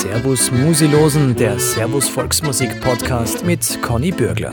Servus 0.00 0.50
Musilosen, 0.50 1.36
der 1.36 1.60
Servus 1.60 2.08
Volksmusik 2.08 2.80
Podcast 2.80 3.44
mit 3.44 3.82
Conny 3.82 4.10
Bürgler. 4.10 4.50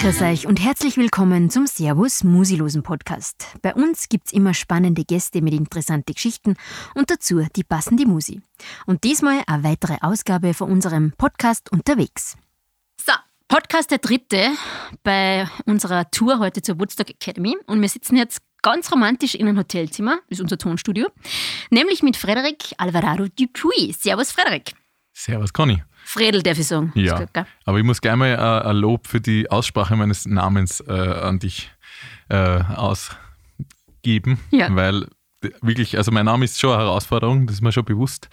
Grüß 0.00 0.22
euch 0.22 0.44
und 0.48 0.58
herzlich 0.58 0.96
willkommen 0.96 1.50
zum 1.50 1.68
Servus 1.68 2.24
Musilosen 2.24 2.82
Podcast. 2.82 3.46
Bei 3.62 3.76
uns 3.76 4.08
gibt's 4.08 4.32
immer 4.32 4.54
spannende 4.54 5.04
Gäste 5.04 5.40
mit 5.40 5.54
interessanten 5.54 6.12
Geschichten 6.12 6.56
und 6.96 7.12
dazu 7.12 7.46
die 7.54 7.62
passende 7.62 8.06
Musi. 8.06 8.40
Und 8.86 9.04
diesmal 9.04 9.44
eine 9.46 9.62
weitere 9.62 9.98
Ausgabe 10.00 10.52
von 10.52 10.68
unserem 10.68 11.12
Podcast 11.12 11.70
unterwegs. 11.70 12.36
So, 13.00 13.12
Podcast 13.46 13.92
der 13.92 13.98
dritte 13.98 14.48
bei 15.04 15.48
unserer 15.64 16.10
Tour 16.10 16.40
heute 16.40 16.60
zur 16.60 16.80
Woodstock 16.80 17.10
Academy 17.10 17.56
und 17.68 17.80
wir 17.80 17.88
sitzen 17.88 18.16
jetzt 18.16 18.40
ganz 18.62 18.90
romantisch 18.92 19.34
in 19.34 19.46
einem 19.46 19.58
Hotelzimmer, 19.58 20.18
das 20.28 20.38
ist 20.38 20.42
unser 20.42 20.58
Tonstudio, 20.58 21.08
nämlich 21.70 22.02
mit 22.02 22.16
Frederik 22.16 22.74
Alvarado 22.78 23.26
Dupuy. 23.28 23.94
Servus 23.98 24.32
Frederik. 24.32 24.72
Servus 25.12 25.52
Conny. 25.52 25.82
Fredel 26.04 26.42
darf 26.42 26.58
ich 26.58 26.66
sagen. 26.66 26.92
Ja, 26.94 27.26
aber 27.64 27.78
ich 27.78 27.84
muss 27.84 28.00
gleich 28.00 28.16
mal 28.16 28.28
äh, 28.28 28.68
ein 28.68 28.76
Lob 28.76 29.06
für 29.06 29.20
die 29.20 29.50
Aussprache 29.50 29.94
meines 29.94 30.24
Namens 30.26 30.80
äh, 30.80 30.92
an 30.92 31.38
dich 31.38 31.70
äh, 32.30 32.62
ausgeben, 32.62 34.40
ja. 34.50 34.74
weil 34.74 35.06
wirklich, 35.60 35.98
also 35.98 36.10
mein 36.10 36.24
Name 36.24 36.44
ist 36.44 36.58
schon 36.58 36.72
eine 36.72 36.82
Herausforderung, 36.82 37.46
das 37.46 37.56
ist 37.56 37.62
mir 37.62 37.72
schon 37.72 37.84
bewusst. 37.84 38.28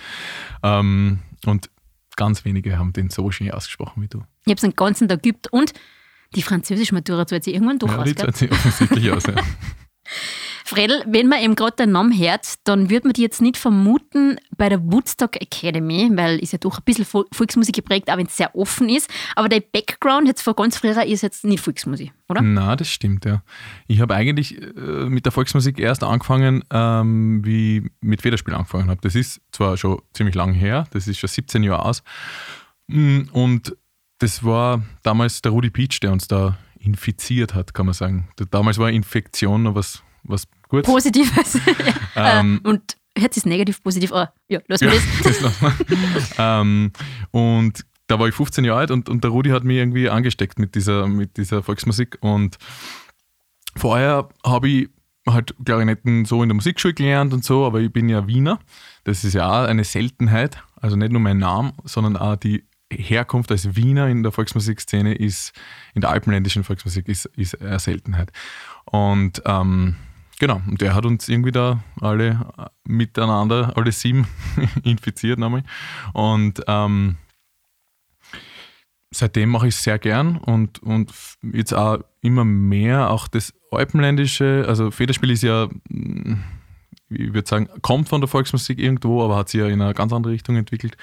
Ähm, 0.63 1.19
und 1.45 1.69
ganz 2.15 2.45
wenige 2.45 2.77
haben 2.77 2.93
den 2.93 3.09
so 3.09 3.29
schön 3.31 3.51
ausgesprochen 3.51 4.01
wie 4.03 4.07
du. 4.07 4.23
Ich 4.45 4.51
habe 4.51 4.57
es 4.57 4.63
einen 4.63 4.75
ganzen 4.75 5.07
Tag 5.07 5.23
geübt 5.23 5.51
und 5.51 5.73
die 6.33 6.41
französische 6.41 6.93
Matura 6.93 7.27
zahlt 7.27 7.43
sich 7.43 7.53
irgendwann 7.53 7.79
durch 7.79 7.91
ja, 7.91 7.97
aus. 7.99 8.05
Die 8.05 8.15
zahlt 8.15 8.37
sich 8.37 8.51
offensichtlich 8.51 9.11
aus, 9.11 9.25
ja. 9.25 9.35
Fredel, 10.63 11.03
wenn 11.05 11.27
man 11.27 11.41
eben 11.41 11.55
gerade 11.55 11.75
den 11.75 11.91
Namen 11.91 12.17
hört, 12.17 12.55
dann 12.63 12.89
würde 12.89 13.07
man 13.07 13.13
die 13.13 13.21
jetzt 13.21 13.41
nicht 13.41 13.57
vermuten 13.57 14.37
bei 14.57 14.69
der 14.69 14.83
Woodstock 14.83 15.35
Academy, 15.35 16.09
weil 16.13 16.39
ist 16.39 16.53
ja 16.53 16.59
doch 16.59 16.79
ein 16.79 16.83
bisschen 16.83 17.05
Volksmusik 17.05 17.75
geprägt, 17.75 18.09
auch 18.09 18.17
wenn 18.17 18.25
es 18.25 18.35
sehr 18.35 18.55
offen 18.55 18.89
ist. 18.89 19.09
Aber 19.35 19.49
der 19.49 19.59
Background 19.59 20.27
jetzt 20.27 20.41
von 20.41 20.55
ganz 20.55 20.77
früher 20.77 21.03
ist 21.05 21.21
jetzt 21.21 21.45
nicht 21.45 21.61
Volksmusik, 21.61 22.11
oder? 22.29 22.41
Na, 22.41 22.75
das 22.75 22.89
stimmt, 22.89 23.25
ja. 23.25 23.43
Ich 23.87 24.01
habe 24.01 24.15
eigentlich 24.15 24.59
äh, 24.59 25.09
mit 25.09 25.25
der 25.25 25.31
Volksmusik 25.31 25.79
erst 25.79 26.03
angefangen, 26.03 26.63
ähm, 26.71 27.45
wie 27.45 27.77
ich 27.77 27.83
mit 28.01 28.21
Federspiel 28.21 28.53
angefangen 28.53 28.89
habe. 28.89 29.01
Das 29.01 29.15
ist 29.15 29.41
zwar 29.51 29.77
schon 29.77 30.01
ziemlich 30.13 30.35
lang 30.35 30.53
her, 30.53 30.87
das 30.91 31.07
ist 31.07 31.19
schon 31.19 31.27
17 31.27 31.63
Jahre 31.63 31.85
aus. 31.85 32.03
Mm, 32.87 33.23
und 33.31 33.75
das 34.19 34.43
war 34.43 34.83
damals 35.03 35.41
der 35.41 35.51
Rudi 35.51 35.69
Peach, 35.69 35.99
der 35.99 36.11
uns 36.11 36.27
da 36.27 36.57
infiziert 36.85 37.53
hat, 37.53 37.73
kann 37.73 37.87
man 37.87 37.93
sagen. 37.93 38.29
Damals 38.51 38.77
war 38.77 38.89
Infektion 38.89 39.63
noch 39.63 39.75
was, 39.75 40.03
was 40.23 40.47
Gutes. 40.69 40.87
Positives. 40.87 41.59
ähm, 42.15 42.61
äh, 42.63 42.67
und 42.67 42.97
jetzt 43.17 43.37
ist 43.37 43.45
negativ 43.45 43.81
positiv, 43.83 44.11
aber 44.11 44.33
ja, 44.47 44.59
lassen 44.67 44.87
wir 44.87 44.93
ja, 44.93 45.01
das. 45.23 45.49
das 45.49 46.35
ähm, 46.37 46.91
und 47.31 47.85
da 48.07 48.19
war 48.19 48.27
ich 48.27 48.35
15 48.35 48.65
Jahre 48.65 48.81
alt 48.81 48.91
und, 48.91 49.09
und 49.09 49.23
der 49.23 49.31
Rudi 49.31 49.49
hat 49.49 49.63
mich 49.63 49.77
irgendwie 49.77 50.09
angesteckt 50.09 50.59
mit 50.59 50.75
dieser, 50.75 51.07
mit 51.07 51.37
dieser 51.37 51.63
Volksmusik. 51.63 52.17
Und 52.21 52.57
vorher 53.75 54.29
habe 54.45 54.69
ich 54.69 54.89
halt 55.27 55.55
Klarinetten 55.65 56.25
so 56.25 56.43
in 56.43 56.49
der 56.49 56.55
Musikschule 56.55 56.93
gelernt 56.93 57.33
und 57.33 57.43
so, 57.43 57.65
aber 57.65 57.79
ich 57.79 57.91
bin 57.91 58.09
ja 58.09 58.27
Wiener. 58.27 58.59
Das 59.05 59.23
ist 59.23 59.33
ja 59.33 59.49
auch 59.49 59.67
eine 59.67 59.83
Seltenheit. 59.83 60.61
Also 60.75 60.95
nicht 60.95 61.11
nur 61.11 61.21
mein 61.21 61.39
Name, 61.39 61.73
sondern 61.83 62.15
auch 62.15 62.35
die 62.35 62.63
Herkunft 62.97 63.51
als 63.51 63.75
Wiener 63.75 64.07
in 64.07 64.23
der 64.23 64.31
Volksmusikszene 64.31 65.15
ist, 65.15 65.53
in 65.93 66.01
der 66.01 66.09
alpenländischen 66.09 66.63
Volksmusik 66.63 67.07
ist, 67.07 67.25
ist 67.35 67.61
eine 67.61 67.79
Seltenheit. 67.79 68.31
Und 68.85 69.41
ähm, 69.45 69.95
genau, 70.39 70.61
und 70.67 70.81
der 70.81 70.95
hat 70.95 71.05
uns 71.05 71.27
irgendwie 71.29 71.51
da 71.51 71.83
alle 72.01 72.71
miteinander, 72.83 73.73
alle 73.75 73.91
sieben 73.91 74.27
infiziert 74.83 75.39
nochmal. 75.39 75.63
Und 76.13 76.63
ähm, 76.67 77.17
seitdem 79.11 79.49
mache 79.49 79.67
ich 79.67 79.75
es 79.75 79.83
sehr 79.83 79.99
gern 79.99 80.37
und, 80.37 80.81
und 80.83 81.11
jetzt 81.41 81.73
auch 81.73 81.99
immer 82.21 82.45
mehr 82.45 83.09
auch 83.09 83.27
das 83.27 83.53
Alpenländische, 83.71 84.65
also 84.67 84.91
Federspiel 84.91 85.31
ist 85.31 85.43
ja 85.43 85.69
ich 87.15 87.33
würde 87.33 87.47
sagen, 87.47 87.69
kommt 87.81 88.09
von 88.09 88.21
der 88.21 88.27
Volksmusik 88.27 88.79
irgendwo, 88.79 89.23
aber 89.23 89.35
hat 89.35 89.49
sich 89.49 89.59
ja 89.59 89.67
in 89.67 89.81
eine 89.81 89.93
ganz 89.93 90.13
andere 90.13 90.33
Richtung 90.33 90.55
entwickelt. 90.55 90.97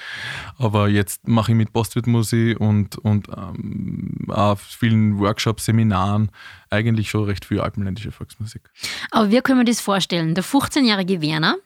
Aber 0.59 0.89
jetzt 0.89 1.27
mache 1.27 1.53
ich 1.53 1.59
mit 1.59 1.73
Postwirtmusik 1.73 2.61
und, 2.61 2.99
und 2.99 3.29
ähm, 3.29 4.27
auf 4.29 4.61
vielen 4.61 5.19
Workshops, 5.19 5.65
Seminaren 5.65 6.31
eigentlich 6.71 7.11
schon 7.11 7.25
recht 7.25 7.45
viel 7.45 7.61
alpenländische 7.61 8.13
Volksmusik. 8.13 8.63
Aber 9.11 9.31
wie 9.31 9.41
können 9.41 9.61
wir 9.61 9.65
das 9.65 9.81
vorstellen? 9.81 10.35
Der 10.35 10.45
15-jährige 10.45 11.21
Werner, 11.21 11.57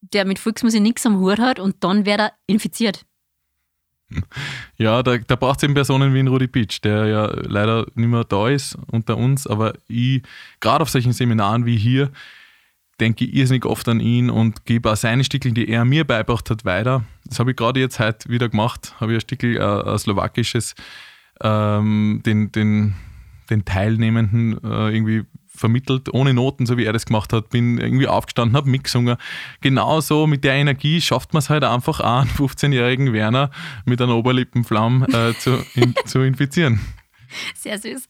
der 0.00 0.24
mit 0.24 0.38
Volksmusik 0.38 0.82
nichts 0.82 1.06
am 1.06 1.18
Hut 1.18 1.38
hat 1.38 1.58
und 1.58 1.82
dann 1.84 2.06
wird 2.06 2.20
er 2.20 2.32
infiziert. 2.46 3.04
Ja, 4.76 5.02
da, 5.02 5.18
da 5.18 5.36
braucht 5.36 5.58
es 5.58 5.62
eben 5.62 5.74
Personen 5.74 6.14
wie 6.14 6.20
Rudi 6.20 6.46
Pitsch, 6.46 6.80
der 6.82 7.06
ja 7.06 7.26
leider 7.26 7.86
nicht 7.94 8.08
mehr 8.08 8.24
da 8.24 8.48
ist 8.48 8.76
unter 8.90 9.16
uns, 9.16 9.46
aber 9.46 9.74
ich, 9.88 10.22
gerade 10.60 10.82
auf 10.82 10.90
solchen 10.90 11.12
Seminaren 11.12 11.66
wie 11.66 11.76
hier, 11.76 12.10
denke 13.00 13.24
ich 13.24 13.34
irrsinnig 13.34 13.64
oft 13.64 13.88
an 13.88 14.00
ihn 14.00 14.30
und 14.30 14.64
gebe 14.64 14.90
auch 14.90 14.96
seine 14.96 15.24
Stickel, 15.24 15.52
die 15.52 15.68
er 15.68 15.84
mir 15.84 16.04
beibracht 16.04 16.50
hat, 16.50 16.64
weiter. 16.64 17.04
Das 17.24 17.38
habe 17.38 17.50
ich 17.50 17.56
gerade 17.56 17.80
jetzt 17.80 17.98
heute 17.98 18.28
wieder 18.28 18.48
gemacht. 18.48 18.94
Habe 19.00 19.12
ich 19.12 19.18
ein 19.18 19.20
Stickel, 19.22 19.56
äh, 19.56 19.90
ein 19.90 19.98
slowakisches, 19.98 20.74
ähm, 21.42 22.22
den, 22.24 22.52
den, 22.52 22.94
den 23.50 23.64
Teilnehmenden 23.64 24.62
äh, 24.64 24.94
irgendwie 24.94 25.24
vermittelt, 25.54 26.12
ohne 26.12 26.34
Noten, 26.34 26.66
so 26.66 26.76
wie 26.76 26.84
er 26.84 26.92
das 26.92 27.06
gemacht 27.06 27.32
hat. 27.32 27.50
Bin 27.50 27.78
irgendwie 27.78 28.08
aufgestanden, 28.08 28.56
habe 28.56 28.70
mitgesungen. 28.70 29.16
Genauso 29.60 30.26
mit 30.26 30.44
der 30.44 30.54
Energie 30.54 31.00
schafft 31.00 31.32
man 31.34 31.38
es 31.38 31.50
halt 31.50 31.64
einfach 31.64 32.00
einen 32.00 32.30
15-jährigen 32.30 33.12
Werner 33.12 33.50
mit 33.84 34.00
einer 34.00 34.16
Oberlippenflamme 34.16 35.06
äh, 35.08 35.38
zu, 35.38 35.58
in, 35.74 35.94
zu 36.06 36.20
infizieren. 36.20 36.80
Sehr 37.54 37.78
süß. 37.78 38.08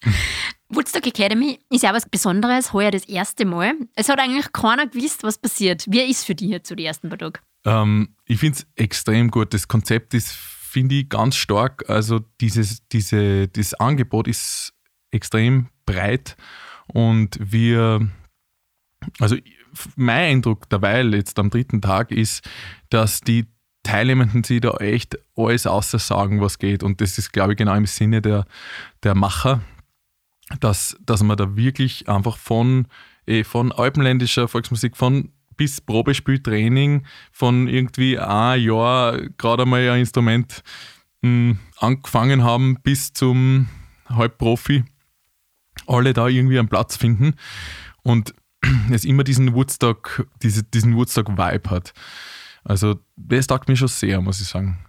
Woodstock 0.69 1.06
Academy 1.06 1.59
ist 1.71 1.83
ja 1.83 1.93
was 1.93 2.09
Besonderes, 2.09 2.72
heuer 2.72 2.91
das 2.91 3.05
erste 3.05 3.44
Mal. 3.44 3.75
Es 3.94 4.09
hat 4.09 4.19
eigentlich 4.19 4.53
keiner 4.53 4.87
gewusst, 4.87 5.22
was 5.22 5.38
passiert. 5.38 5.84
Wie 5.88 6.00
ist 6.00 6.25
für 6.25 6.34
dich 6.34 6.49
jetzt 6.49 6.69
so 6.69 6.75
die 6.75 6.84
ersten 6.84 7.09
paar 7.09 7.19
Tage? 7.19 7.41
Ähm, 7.65 8.16
ich 8.25 8.38
finde 8.38 8.59
es 8.59 8.66
extrem 8.77 9.31
gut. 9.31 9.53
Das 9.55 9.69
Konzept 9.69 10.15
ist, 10.15 10.33
finde 10.33 10.97
ich, 10.97 11.09
ganz 11.09 11.37
stark. 11.37 11.88
Also 11.88 12.21
dieses, 12.41 12.87
diese, 12.88 13.49
das 13.49 13.75
Angebot 13.75 14.28
ist 14.28 14.72
extrem 15.10 15.69
breit 15.84 16.37
und 16.87 17.39
wir, 17.41 18.09
also 19.19 19.37
mein 19.97 20.37
Eindruck 20.37 20.69
derweil 20.69 21.15
jetzt 21.15 21.39
am 21.39 21.50
dritten 21.50 21.81
Tag 21.81 22.10
ist, 22.10 22.49
dass 22.91 23.21
die 23.21 23.47
Teilnehmenden 23.82 24.44
sich 24.44 24.60
da 24.60 24.72
echt 24.78 25.19
alles 25.37 25.66
aussagen, 25.66 26.41
was 26.41 26.59
geht. 26.59 26.82
Und 26.82 27.00
das 27.00 27.19
ist, 27.19 27.32
glaube 27.32 27.53
ich, 27.53 27.59
genau 27.59 27.75
im 27.75 27.87
Sinne 27.87 28.22
der, 28.22 28.44
der 29.03 29.15
Macher, 29.15 29.60
dass, 30.60 30.97
dass 31.04 31.22
man 31.22 31.37
da 31.37 31.56
wirklich 31.56 32.09
einfach 32.09 32.37
von, 32.37 32.87
eh, 33.26 33.44
von 33.44 33.72
alpenländischer 33.72 34.48
Volksmusik, 34.48 34.97
von 34.97 35.32
bis 35.56 35.81
Probespieltraining, 35.81 37.04
von 37.31 37.69
irgendwie 37.69 38.19
ein 38.19 38.62
Jahr 38.62 39.21
gerade 39.37 39.62
einmal 39.62 39.91
ein 39.91 40.00
Instrument 40.00 40.62
mh, 41.22 41.28
hm, 41.28 41.59
angefangen 41.78 42.44
haben 42.44 42.78
bis 42.82 43.12
zum 43.12 43.69
Halbprofi, 44.09 44.84
alle 45.87 46.12
da 46.12 46.28
irgendwie 46.28 46.59
einen 46.59 46.69
Platz 46.69 46.97
finden 46.97 47.34
und 48.03 48.34
es 48.91 49.04
immer 49.04 49.25
diesen 49.25 49.54
Woodstock, 49.54 50.26
diese, 50.42 50.62
diesen 50.62 50.94
Woodstock-Vibe 50.94 51.71
hat. 51.71 51.92
Also 52.64 53.00
das 53.16 53.46
taugt 53.46 53.68
mir 53.68 53.76
schon 53.76 53.88
sehr, 53.88 54.20
muss 54.20 54.40
ich 54.40 54.48
sagen. 54.48 54.84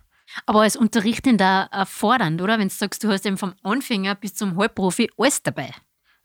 Aber 0.45 0.61
als 0.61 0.75
Unterrichtender 0.75 1.69
fordernd, 1.85 2.41
oder? 2.41 2.57
Wenn 2.57 2.69
du 2.69 2.73
sagst, 2.73 3.03
du 3.03 3.09
hast 3.09 3.25
eben 3.25 3.37
vom 3.37 3.53
Anfänger 3.61 4.15
bis 4.15 4.33
zum 4.33 4.57
Halbprofi 4.57 5.09
alles 5.17 5.43
dabei. 5.43 5.71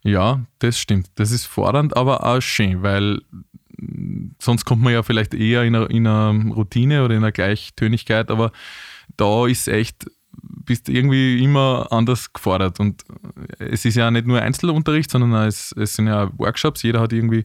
Ja, 0.02 0.44
das 0.60 0.78
stimmt. 0.78 1.10
Das 1.16 1.30
ist 1.30 1.44
fordernd, 1.44 1.96
aber 1.96 2.24
auch 2.24 2.40
schön, 2.40 2.82
weil 2.82 3.20
sonst 4.40 4.64
kommt 4.64 4.82
man 4.82 4.92
ja 4.92 5.02
vielleicht 5.02 5.34
eher 5.34 5.64
in 5.64 5.74
einer, 5.74 5.90
in 5.90 6.06
einer 6.06 6.54
Routine 6.54 7.04
oder 7.04 7.14
in 7.14 7.22
einer 7.22 7.32
Gleichtönigkeit, 7.32 8.30
aber 8.30 8.52
da 9.16 9.46
ist 9.46 9.68
echt 9.68 10.06
bist 10.68 10.88
irgendwie 10.88 11.42
immer 11.42 11.88
anders 11.90 12.32
gefordert. 12.32 12.78
Und 12.78 13.02
es 13.58 13.84
ist 13.84 13.96
ja 13.96 14.10
nicht 14.10 14.26
nur 14.26 14.40
Einzelunterricht, 14.40 15.10
sondern 15.10 15.46
es, 15.46 15.72
es 15.72 15.94
sind 15.94 16.06
ja 16.06 16.30
Workshops. 16.38 16.82
Jeder 16.82 17.00
hat 17.00 17.12
irgendwie 17.12 17.44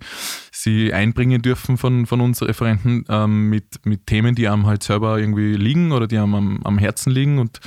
sie 0.64 0.94
einbringen 0.94 1.42
dürfen 1.42 1.78
von, 1.78 2.06
von 2.06 2.22
uns 2.22 2.42
Referenten 2.42 3.06
ähm, 3.10 3.50
mit, 3.50 3.86
mit 3.86 4.08
Themen, 4.08 4.34
die 4.36 4.48
einem 4.48 4.66
halt 4.66 4.84
selber 4.84 5.20
irgendwie 5.20 5.56
liegen 5.56 5.92
oder 5.92 6.08
die 6.08 6.18
einem 6.18 6.36
am, 6.36 6.60
am 6.64 6.78
Herzen 6.78 7.12
liegen. 7.12 7.40
Und, 7.40 7.60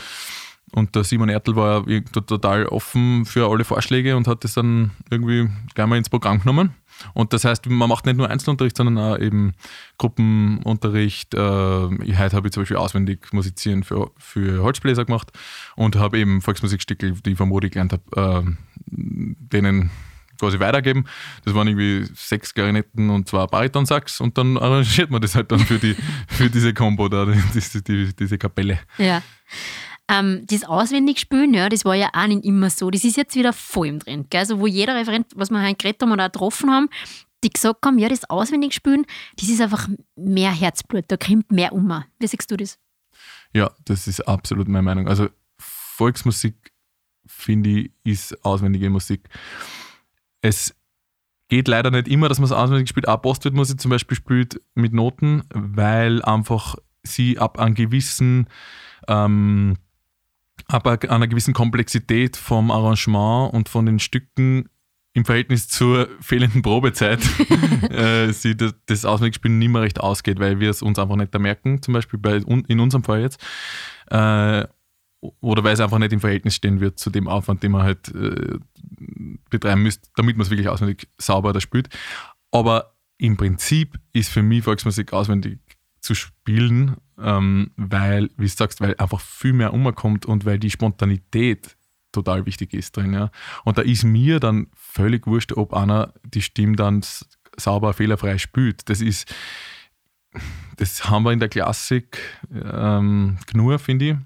und 0.72 0.94
der 0.94 1.04
Simon 1.04 1.28
Ertel 1.28 1.56
war 1.56 1.84
total 2.12 2.66
offen 2.66 3.24
für 3.26 3.50
alle 3.50 3.64
Vorschläge 3.64 4.16
und 4.16 4.26
hat 4.26 4.44
das 4.44 4.54
dann 4.54 4.92
irgendwie 5.10 5.48
gleich 5.74 5.86
mal 5.86 5.98
ins 5.98 6.08
Programm 6.08 6.40
genommen. 6.40 6.74
Und 7.12 7.34
das 7.34 7.44
heißt, 7.44 7.68
man 7.68 7.90
macht 7.90 8.06
nicht 8.06 8.16
nur 8.16 8.30
Einzelunterricht, 8.30 8.76
sondern 8.76 8.96
auch 8.96 9.18
eben 9.18 9.52
Gruppenunterricht. 9.98 11.34
Äh, 11.34 11.38
heute 11.38 12.32
habe 12.32 12.48
ich 12.48 12.52
zum 12.52 12.62
Beispiel 12.62 12.78
auswendig 12.78 13.32
Musizieren 13.32 13.84
für, 13.84 14.10
für 14.16 14.62
Holzbläser 14.62 15.04
gemacht 15.04 15.30
und 15.76 15.96
habe 15.96 16.18
eben 16.18 16.40
Volksmusikstücke, 16.40 17.12
die 17.12 17.32
ich 17.32 17.36
vom 17.36 17.50
Modi 17.50 17.68
gelernt 17.68 17.92
habe, 17.92 18.44
äh, 18.46 18.50
denen 18.86 19.90
quasi 20.38 20.58
weitergeben. 20.60 21.06
Das 21.44 21.54
waren 21.54 21.68
irgendwie 21.68 22.06
sechs 22.14 22.54
Klarinetten 22.54 23.10
und 23.10 23.28
zwei 23.28 23.46
Baritonsax 23.46 24.20
und 24.20 24.38
dann 24.38 24.56
arrangiert 24.56 25.10
man 25.10 25.20
das 25.20 25.34
halt 25.34 25.52
dann 25.52 25.60
für, 25.60 25.78
die, 25.78 25.96
für 26.28 26.50
diese 26.50 26.74
Combo 26.74 27.08
da, 27.08 27.26
diese, 27.54 27.82
die, 27.82 28.14
diese 28.14 28.38
Kapelle. 28.38 28.78
Ja. 28.98 29.22
Ähm, 30.08 30.44
das 30.46 30.64
Auswendigspielen, 30.64 31.52
ja, 31.52 31.68
das 31.68 31.84
war 31.84 31.94
ja 31.94 32.10
auch 32.12 32.26
nicht 32.26 32.44
immer 32.44 32.70
so. 32.70 32.90
Das 32.90 33.02
ist 33.02 33.16
jetzt 33.16 33.34
wieder 33.34 33.52
voll 33.52 33.88
im 33.88 34.00
Trend. 34.00 34.30
Gell? 34.30 34.40
Also, 34.40 34.60
wo 34.60 34.66
jeder 34.66 34.94
Referent, 34.94 35.26
was 35.34 35.50
wir 35.50 35.60
heute 35.60 35.74
geredet 35.74 36.00
haben 36.00 36.12
oder 36.12 36.26
auch 36.26 36.32
getroffen 36.32 36.70
haben, 36.70 36.88
die 37.42 37.50
gesagt 37.50 37.84
haben, 37.84 37.98
ja, 37.98 38.08
das 38.08 38.28
Auswendigspielen, 38.30 39.04
das 39.36 39.48
ist 39.48 39.60
einfach 39.60 39.88
mehr 40.14 40.52
Herzblut, 40.52 41.04
da 41.08 41.16
kommt 41.16 41.50
mehr 41.50 41.72
um. 41.72 42.04
Wie 42.18 42.26
siehst 42.26 42.50
du 42.50 42.56
das? 42.56 42.78
Ja, 43.52 43.70
das 43.84 44.06
ist 44.06 44.20
absolut 44.26 44.68
meine 44.68 44.82
Meinung. 44.82 45.08
Also 45.08 45.28
Volksmusik, 45.58 46.72
finde 47.26 47.70
ich, 47.70 47.90
ist 48.04 48.44
auswendige 48.44 48.90
Musik. 48.90 49.28
Es 50.46 50.76
geht 51.48 51.66
leider 51.68 51.90
nicht 51.90 52.08
immer, 52.08 52.28
dass 52.28 52.38
man 52.38 52.44
es 52.44 52.52
auswendig 52.52 52.88
spielt. 52.88 53.08
Auch 53.08 53.20
Postwirtmusik 53.20 53.80
zum 53.80 53.90
Beispiel 53.90 54.16
spielt 54.16 54.60
mit 54.74 54.92
Noten, 54.92 55.42
weil 55.52 56.22
einfach 56.22 56.76
sie 57.02 57.38
ab 57.38 57.58
einem 57.58 57.74
gewissen 57.74 58.48
ähm, 59.08 59.76
ab 60.68 60.86
einer 60.86 61.28
gewissen 61.28 61.54
Komplexität 61.54 62.36
vom 62.36 62.70
Arrangement 62.70 63.52
und 63.52 63.68
von 63.68 63.86
den 63.86 63.98
Stücken 63.98 64.68
im 65.12 65.24
Verhältnis 65.24 65.68
zur 65.68 66.08
fehlenden 66.20 66.62
Probezeit 66.62 67.20
äh, 67.90 68.32
sie 68.32 68.56
das, 68.56 68.74
das 68.86 69.04
Auswendigspielen 69.04 69.58
nicht 69.58 69.70
mehr 69.70 69.82
recht 69.82 70.00
ausgeht, 70.00 70.38
weil 70.38 70.60
wir 70.60 70.70
es 70.70 70.82
uns 70.82 70.98
einfach 70.98 71.16
nicht 71.16 71.34
da 71.34 71.38
merken, 71.38 71.82
zum 71.82 71.94
Beispiel 71.94 72.18
bei, 72.18 72.36
in 72.36 72.80
unserem 72.80 73.02
Fall 73.02 73.22
jetzt. 73.22 73.40
Äh, 74.10 74.66
oder 75.20 75.64
weil 75.64 75.74
es 75.74 75.80
einfach 75.80 75.98
nicht 75.98 76.12
im 76.12 76.20
Verhältnis 76.20 76.54
stehen 76.54 76.80
wird 76.80 76.98
zu 76.98 77.10
dem 77.10 77.28
Aufwand, 77.28 77.62
den 77.62 77.72
man 77.72 77.82
halt 77.82 78.14
äh, 78.14 78.58
betreiben 79.50 79.82
müsste, 79.82 80.08
damit 80.16 80.36
man 80.36 80.44
es 80.44 80.50
wirklich 80.50 80.68
auswendig 80.68 81.08
sauber 81.18 81.52
da 81.52 81.60
spielt. 81.60 81.88
Aber 82.50 82.94
im 83.18 83.36
Prinzip 83.36 83.98
ist 84.12 84.30
für 84.30 84.42
mich 84.42 84.64
Volksmusik 84.64 85.12
auswendig 85.12 85.58
zu 86.00 86.14
spielen, 86.14 86.96
ähm, 87.18 87.70
weil, 87.76 88.30
wie 88.36 88.44
du 88.44 88.48
sagst, 88.48 88.80
weil 88.80 88.94
einfach 88.98 89.20
viel 89.20 89.52
mehr 89.52 89.72
umkommt 89.72 90.26
und 90.26 90.44
weil 90.44 90.58
die 90.58 90.70
Spontanität 90.70 91.76
total 92.12 92.46
wichtig 92.46 92.74
ist 92.74 92.96
drin. 92.96 93.12
Ja. 93.12 93.30
Und 93.64 93.78
da 93.78 93.82
ist 93.82 94.04
mir 94.04 94.40
dann 94.40 94.68
völlig 94.74 95.26
wurscht, 95.26 95.52
ob 95.52 95.74
einer 95.74 96.14
die 96.24 96.42
Stimme 96.42 96.76
dann 96.76 97.02
sauber, 97.56 97.92
fehlerfrei 97.92 98.38
spielt. 98.38 98.88
Das 98.88 99.00
ist, 99.00 99.34
das 100.76 101.08
haben 101.08 101.24
wir 101.24 101.32
in 101.32 101.40
der 101.40 101.48
Klassik 101.48 102.18
ähm, 102.52 103.38
genug, 103.46 103.80
finde 103.80 104.10
ich. 104.10 104.16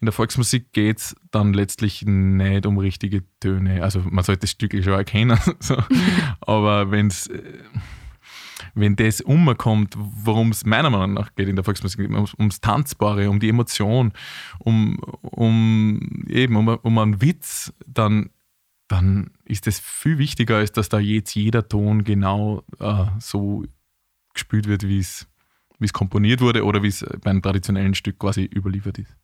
In 0.00 0.06
der 0.06 0.12
Volksmusik 0.12 0.72
geht 0.72 0.98
es 0.98 1.16
dann 1.30 1.52
letztlich 1.52 2.04
nicht 2.04 2.66
um 2.66 2.78
richtige 2.78 3.22
Töne. 3.40 3.82
Also 3.82 4.00
man 4.00 4.24
sollte 4.24 4.42
das 4.42 4.50
Stück 4.50 4.72
schon 4.72 4.92
erkennen. 4.92 5.38
so. 5.60 5.76
Aber 6.40 6.90
wenn 6.90 7.08
es 7.08 7.26
äh, 7.28 7.42
wenn 8.74 8.96
das 8.96 9.20
umkommt, 9.20 9.94
worum 9.96 10.50
es 10.50 10.64
meiner 10.64 10.90
Meinung 10.90 11.14
nach 11.14 11.34
geht 11.34 11.48
in 11.48 11.56
der 11.56 11.64
Volksmusik, 11.64 12.00
ums, 12.10 12.34
ums 12.34 12.60
Tanzbare, 12.60 13.30
um 13.30 13.40
die 13.40 13.48
Emotion, 13.48 14.12
um, 14.58 14.98
um 15.22 16.24
eben 16.28 16.56
um, 16.56 16.68
um 16.68 16.98
einen 16.98 17.20
Witz, 17.20 17.72
dann, 17.86 18.30
dann 18.86 19.30
ist 19.44 19.66
das 19.66 19.80
viel 19.80 20.18
wichtiger, 20.18 20.56
als 20.56 20.72
dass 20.72 20.88
da 20.88 20.98
jetzt 20.98 21.34
jeder 21.34 21.68
Ton 21.68 22.04
genau 22.04 22.62
äh, 22.78 23.06
so 23.18 23.64
gespielt 24.32 24.66
wird, 24.66 24.86
wie 24.86 24.98
es 24.98 25.26
komponiert 25.92 26.40
wurde 26.40 26.64
oder 26.64 26.82
wie 26.82 26.88
es 26.88 27.04
bei 27.22 27.30
einem 27.30 27.42
traditionellen 27.42 27.94
Stück 27.94 28.18
quasi 28.18 28.44
überliefert 28.44 28.98
ist. 28.98 29.16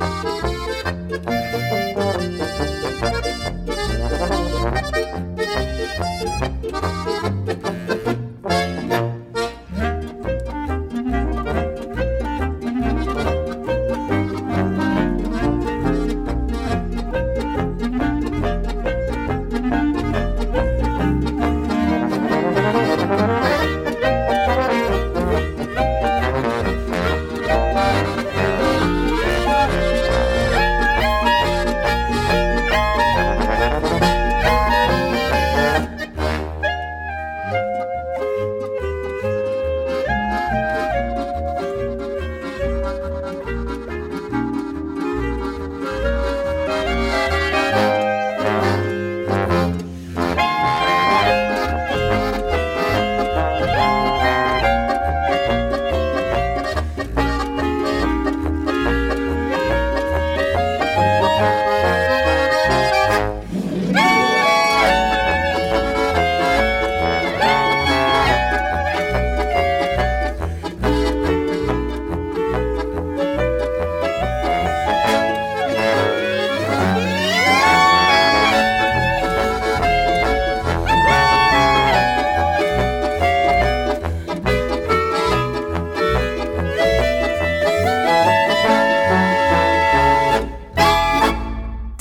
Thank 0.00 0.44
you. 0.44 0.49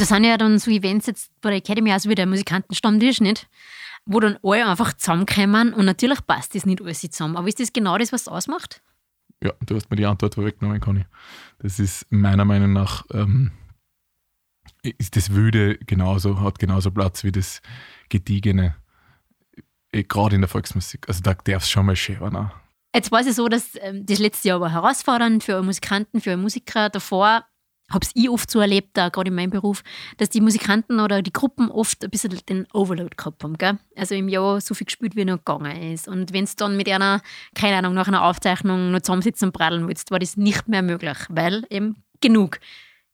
Sind 0.10 0.24
ja 0.26 0.38
dann 0.38 0.60
so 0.60 0.70
Events 0.72 1.08
jetzt 1.08 1.32
bei 1.42 1.50
der 1.50 1.58
Academy, 1.58 1.92
also 1.92 2.10
wie 2.10 2.16
der 2.16 2.26
Musikantenstammtisch, 2.26 3.22
nicht? 3.22 3.48
Wo 4.06 4.20
dann 4.20 4.38
alle 4.44 4.66
einfach 4.66 4.94
zusammenkommen 4.94 5.74
und 5.74 5.86
natürlich 5.86 6.26
passt 6.26 6.56
das 6.56 6.66
nicht 6.66 6.82
alles 6.82 7.02
zusammen. 7.02 7.38
Aber 7.38 7.48
ist 7.48 7.60
das 7.60 7.74
genau 7.74 7.98
das, 7.98 8.12
was 8.12 8.22
es 8.22 8.28
ausmacht? 8.28 8.82
Ja, 9.44 9.54
du 9.66 9.76
hast 9.76 9.90
mir 9.90 9.96
die 9.96 10.06
Antwort 10.06 10.36
vorweggenommen, 10.36 10.82
Conny. 10.82 11.06
Das 11.60 11.80
ist 11.80 12.06
meiner 12.10 12.44
Meinung 12.44 12.74
nach, 12.74 13.06
ähm, 13.14 13.52
ist 14.82 15.16
das 15.16 15.34
Wüde 15.34 15.78
genauso, 15.78 16.42
hat 16.42 16.60
genauso 16.60 16.92
Platz 16.92 17.24
wie 17.24 17.32
das 17.32 17.62
Gediegene, 18.10 18.76
eh, 19.92 20.04
gerade 20.04 20.36
in 20.36 20.42
der 20.42 20.50
Volksmusik. 20.50 21.08
Also 21.08 21.22
da 21.22 21.34
darf 21.34 21.64
es 21.64 21.70
schon 21.70 21.86
mal 21.86 21.96
schön 21.96 22.20
werden. 22.20 22.52
Jetzt 22.94 23.12
war 23.12 23.22
es 23.22 23.36
so, 23.36 23.48
dass 23.48 23.78
ähm, 23.82 24.06
das 24.06 24.20
letzte 24.20 24.48
Jahr 24.48 24.62
war 24.62 24.72
herausfordernd 24.72 25.44
für 25.44 25.62
Musikanten, 25.62 26.22
für 26.22 26.36
Musiker. 26.38 26.90
Davor 26.90 27.46
habe 27.90 28.06
es 28.06 28.12
ich 28.14 28.30
oft 28.30 28.50
so 28.50 28.60
erlebt, 28.60 28.94
gerade 28.94 29.30
in 29.30 29.36
meinem 29.36 29.50
Beruf, 29.50 29.84
dass 30.18 30.30
die 30.30 30.42
Musikanten 30.42 31.00
oder 31.00 31.22
die 31.22 31.34
Gruppen 31.34 31.70
oft 31.72 32.04
ein 32.04 32.10
bisschen 32.10 32.40
den 32.48 32.68
Overload 32.74 33.16
gehabt 33.16 33.44
haben. 33.44 33.58
Gell? 33.58 33.78
Also 33.96 34.16
im 34.16 34.30
Jahr 34.30 34.62
so 34.62 34.74
viel 34.74 34.86
gespielt, 34.86 35.16
wie 35.16 35.26
noch 35.26 35.38
gegangen 35.38 35.94
ist. 35.94 36.08
Und 36.08 36.34
wenn 36.34 36.44
es 36.44 36.56
dann 36.56 36.78
mit 36.78 36.90
einer, 36.90 37.22
keine 37.56 37.78
Ahnung, 37.78 37.94
nach 37.94 38.08
einer 38.08 38.24
Aufzeichnung 38.24 38.92
noch 38.92 39.02
zusammensitzen 39.02 39.50
und 39.50 39.54
prallen 39.54 39.88
willst, 39.88 40.12
war 40.12 40.20
das 40.20 40.38
nicht 40.38 40.68
mehr 40.68 40.82
möglich, 40.82 41.18
weil 41.30 41.64
eben 41.70 42.04
genug. 42.22 42.60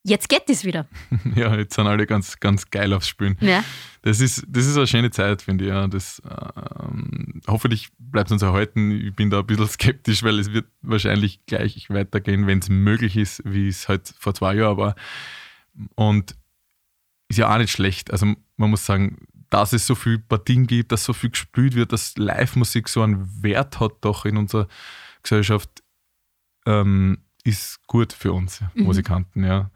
Jetzt 0.08 0.30
geht 0.30 0.48
es 0.50 0.64
wieder. 0.64 0.88
Ja, 1.36 1.56
jetzt 1.56 1.74
sind 1.74 1.88
alle 1.88 2.06
ganz, 2.06 2.40
ganz 2.40 2.70
geil 2.70 2.94
aufs 2.94 3.08
Spielen. 3.08 3.38
Ja. 3.42 3.64
Das, 4.04 4.20
ist, 4.20 4.46
das 4.48 4.68
ist 4.68 4.78
eine 4.78 4.86
schöne 4.86 5.10
Zeit, 5.10 5.42
finde 5.42 5.66
ich. 5.66 5.72
Ja. 5.72 5.88
Das, 5.88 6.22
ähm, 6.24 7.42
hoffentlich 7.48 7.90
bleibt 7.98 8.30
es 8.30 8.34
uns 8.34 8.44
erhalten. 8.44 8.92
Ich 8.92 9.16
bin 9.16 9.32
da 9.32 9.40
ein 9.40 9.48
bisschen 9.48 9.68
skeptisch, 9.68 10.22
weil 10.22 10.38
es 10.38 10.54
wird 10.54 10.68
wahrscheinlich 10.84 11.44
gleich 11.48 11.90
weitergehen, 11.90 12.46
wenn 12.46 12.60
es 12.60 12.70
möglich 12.70 13.18
ist, 13.18 13.42
wie 13.46 13.68
es 13.68 13.90
halt 13.90 14.14
vor 14.20 14.36
zwei 14.36 14.54
Jahren 14.54 14.78
war. 14.78 14.96
Und 15.96 16.36
ist 17.30 17.38
ja 17.38 17.52
auch 17.52 17.58
nicht 17.58 17.72
schlecht. 17.72 18.12
Also 18.12 18.28
man 18.58 18.70
muss 18.70 18.86
sagen, 18.86 19.18
dass 19.50 19.74
es 19.74 19.88
so 19.88 19.96
viele 19.96 20.20
Partien 20.20 20.68
gibt, 20.68 20.92
dass 20.92 21.04
so 21.04 21.14
viel 21.14 21.32
gespielt 21.32 21.74
wird, 21.74 21.92
dass 21.92 22.16
Live-Musik 22.16 22.90
so 22.90 23.02
einen 23.02 23.42
Wert 23.42 23.80
hat 23.80 23.94
doch 24.02 24.26
in 24.26 24.38
unserer 24.38 24.68
Gesellschaft. 25.24 25.84
Ähm, 26.68 27.25
ist 27.46 27.86
gut 27.88 28.12
für 28.12 28.34
uns 28.34 28.62
mhm. 28.74 28.84
Musikanten, 28.84 29.46
ja. 29.46 29.70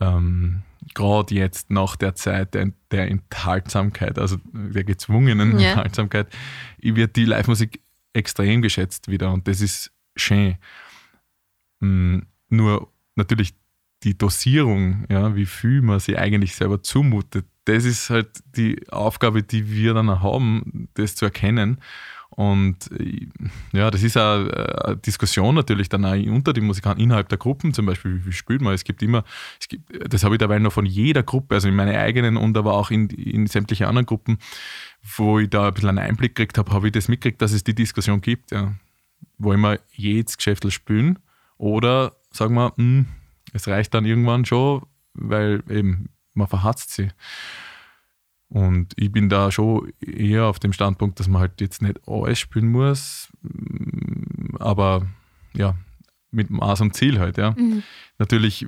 Ähm, 0.00 0.62
Gerade 0.94 1.34
jetzt 1.34 1.70
nach 1.70 1.96
der 1.96 2.14
Zeit 2.14 2.54
der, 2.54 2.72
der, 2.90 3.08
Enthaltsamkeit, 3.08 4.18
also 4.18 4.38
der 4.52 4.84
gezwungenen 4.84 5.58
ja. 5.58 5.70
Enthaltsamkeit, 5.70 6.28
wird 6.78 7.16
die 7.16 7.24
Live-Musik 7.24 7.80
extrem 8.12 8.62
geschätzt 8.62 9.08
wieder 9.08 9.32
und 9.32 9.46
das 9.46 9.60
ist 9.60 9.92
schön. 10.16 10.56
Mhm. 11.80 12.26
Nur 12.48 12.90
natürlich 13.16 13.54
die 14.02 14.16
Dosierung, 14.16 15.04
ja, 15.10 15.34
wie 15.34 15.46
viel 15.46 15.82
man 15.82 16.00
sich 16.00 16.18
eigentlich 16.18 16.54
selber 16.54 16.82
zumutet, 16.82 17.44
das 17.64 17.84
ist 17.84 18.08
halt 18.08 18.30
die 18.56 18.88
Aufgabe, 18.90 19.42
die 19.42 19.70
wir 19.70 19.92
dann 19.92 20.22
haben, 20.22 20.88
das 20.94 21.16
zu 21.16 21.26
erkennen. 21.26 21.80
Und 22.30 22.90
ja, 23.72 23.90
das 23.90 24.02
ist 24.02 24.16
eine 24.16 24.96
Diskussion 25.04 25.54
natürlich 25.54 25.88
dann 25.88 26.04
auch 26.04 26.14
unter 26.14 26.52
den 26.52 26.66
Musikanten, 26.66 27.02
innerhalb 27.02 27.28
der 27.28 27.38
Gruppen 27.38 27.74
zum 27.74 27.86
Beispiel, 27.86 28.24
wie 28.24 28.32
spielt 28.32 28.60
man. 28.60 28.74
Es 28.74 28.84
gibt 28.84 29.02
immer, 29.02 29.24
es 29.60 29.66
gibt, 29.66 29.90
das 30.12 30.22
habe 30.22 30.34
ich 30.34 30.38
dabei 30.38 30.58
noch 30.58 30.72
von 30.72 30.86
jeder 30.86 31.22
Gruppe, 31.22 31.56
also 31.56 31.68
in 31.68 31.74
meine 31.74 31.98
eigenen 31.98 32.36
und 32.36 32.56
aber 32.56 32.74
auch 32.74 32.90
in, 32.90 33.08
in 33.08 33.46
sämtliche 33.46 33.88
anderen 33.88 34.06
Gruppen, 34.06 34.38
wo 35.16 35.38
ich 35.38 35.50
da 35.50 35.68
ein 35.68 35.74
bisschen 35.74 35.88
einen 35.88 35.98
Einblick 35.98 36.36
gekriegt 36.36 36.58
habe, 36.58 36.70
habe 36.72 36.86
ich 36.88 36.92
das 36.92 37.08
mitgekriegt, 37.08 37.42
dass 37.42 37.52
es 37.52 37.64
die 37.64 37.74
Diskussion 37.74 38.20
gibt. 38.20 38.52
Ja. 38.52 38.74
Wollen 39.38 39.60
wir 39.60 39.80
jedes 39.90 40.36
Geschäft 40.36 40.70
spielen 40.72 41.18
oder 41.56 42.16
sagen 42.30 42.54
wir, 42.54 42.72
mh, 42.76 42.76
hm, 42.76 43.06
es 43.52 43.66
reicht 43.66 43.94
dann 43.94 44.04
irgendwann 44.04 44.44
schon, 44.44 44.86
weil 45.14 45.62
eben 45.68 46.10
man 46.34 46.46
verhatzt 46.46 46.92
sie. 46.92 47.08
Und 48.50 48.94
ich 48.96 49.12
bin 49.12 49.28
da 49.28 49.50
schon 49.50 49.92
eher 50.00 50.46
auf 50.46 50.58
dem 50.58 50.72
Standpunkt, 50.72 51.20
dass 51.20 51.28
man 51.28 51.40
halt 51.40 51.60
jetzt 51.60 51.82
nicht 51.82 52.00
alles 52.06 52.38
spielen 52.38 52.68
muss, 52.68 53.28
aber 54.58 55.06
ja, 55.52 55.74
mit 56.30 56.50
Maß 56.50 56.82
und 56.82 56.94
Ziel 56.94 57.18
halt, 57.18 57.38
ja. 57.38 57.52
Mhm. 57.52 57.82
Natürlich 58.18 58.66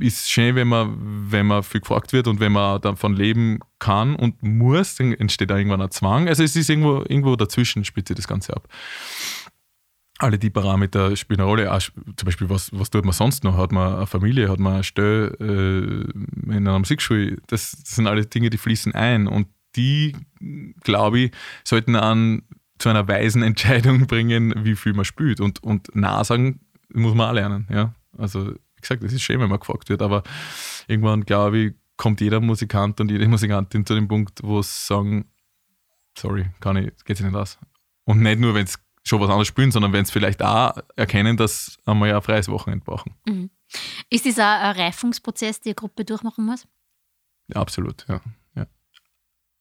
ist 0.00 0.22
es 0.22 0.30
schön, 0.30 0.54
wenn 0.54 0.68
man, 0.68 1.30
wenn 1.30 1.46
man 1.46 1.62
viel 1.62 1.80
gefragt 1.80 2.12
wird 2.12 2.26
und 2.26 2.40
wenn 2.40 2.52
man 2.52 2.80
davon 2.80 3.14
leben 3.14 3.60
kann 3.78 4.16
und 4.16 4.42
muss, 4.42 4.96
dann 4.96 5.12
entsteht 5.12 5.50
da 5.50 5.56
irgendwann 5.56 5.82
ein 5.82 5.90
Zwang. 5.90 6.28
Also 6.28 6.42
es 6.42 6.56
ist 6.56 6.70
irgendwo, 6.70 6.98
irgendwo 7.08 7.36
dazwischen, 7.36 7.84
spielt 7.84 8.08
sich 8.08 8.16
das 8.16 8.28
Ganze 8.28 8.54
ab 8.54 8.68
alle 10.22 10.38
die 10.38 10.50
Parameter 10.50 11.14
spielen 11.16 11.40
eine 11.40 11.48
Rolle. 11.48 11.72
Auch, 11.72 11.80
zum 11.80 12.26
Beispiel, 12.26 12.48
was, 12.48 12.70
was 12.72 12.90
tut 12.90 13.04
man 13.04 13.12
sonst 13.12 13.44
noch? 13.44 13.56
Hat 13.56 13.72
man 13.72 13.96
eine 13.96 14.06
Familie, 14.06 14.48
hat 14.48 14.60
man 14.60 14.74
eine 14.74 14.84
Stelle 14.84 15.28
äh, 15.40 16.50
in 16.50 16.68
einer 16.68 16.78
Musikschule? 16.78 17.38
Das, 17.48 17.72
das, 17.72 17.96
sind 17.96 18.06
alle 18.06 18.24
Dinge, 18.26 18.50
die 18.50 18.58
fließen 18.58 18.94
ein. 18.94 19.26
Und 19.26 19.48
die, 19.76 20.14
glaube 20.82 21.18
ich, 21.18 21.32
sollten 21.64 21.96
an 21.96 22.42
zu 22.78 22.88
einer 22.88 23.08
weisen 23.08 23.42
Entscheidung 23.42 24.06
bringen, 24.06 24.54
wie 24.64 24.76
viel 24.76 24.92
man 24.92 25.04
spielt. 25.04 25.40
Und, 25.40 25.62
und 25.62 25.94
nah 25.94 26.22
sagen 26.24 26.60
muss 26.92 27.14
man 27.14 27.30
auch 27.30 27.34
lernen. 27.34 27.66
Ja? 27.70 27.94
Also, 28.16 28.52
wie 28.52 28.80
gesagt, 28.80 29.02
das 29.02 29.12
ist 29.12 29.22
schön, 29.22 29.40
wenn 29.40 29.48
man 29.48 29.60
gefragt 29.60 29.88
wird, 29.88 30.02
aber 30.02 30.22
irgendwann, 30.86 31.24
glaube 31.24 31.58
ich, 31.58 31.74
kommt 31.96 32.20
jeder 32.20 32.40
Musikant 32.40 33.00
und 33.00 33.10
jede 33.10 33.28
Musikantin 33.28 33.86
zu 33.86 33.94
dem 33.94 34.08
Punkt, 34.08 34.40
wo 34.42 34.60
sie 34.62 34.86
sagen, 34.86 35.26
sorry, 36.18 36.46
kann 36.60 36.76
ich, 36.76 36.92
geht 37.04 37.16
sich 37.16 37.26
nicht 37.26 37.36
aus. 37.36 37.58
Und 38.04 38.20
nicht 38.20 38.40
nur, 38.40 38.54
wenn 38.54 38.64
es 38.64 38.78
schon 39.04 39.20
was 39.20 39.28
anderes 39.28 39.48
spielen, 39.48 39.70
sondern 39.70 39.92
wenn 39.92 40.02
es 40.02 40.10
vielleicht 40.10 40.42
auch 40.42 40.76
erkennen, 40.96 41.36
dass 41.36 41.78
einmal 41.84 42.08
ja 42.08 42.16
ein 42.16 42.22
freies 42.22 42.48
Wochenende 42.48 42.84
brauchen. 42.84 43.14
Mhm. 43.26 43.50
Ist 44.10 44.26
das 44.26 44.38
auch 44.38 44.42
ein 44.42 44.76
Reifungsprozess, 44.76 45.60
die 45.60 45.70
eine 45.70 45.74
Gruppe 45.74 46.04
durchmachen 46.04 46.44
muss? 46.44 46.66
Ja, 47.48 47.60
absolut, 47.60 48.06
ja. 48.08 48.20
ja. 48.54 48.66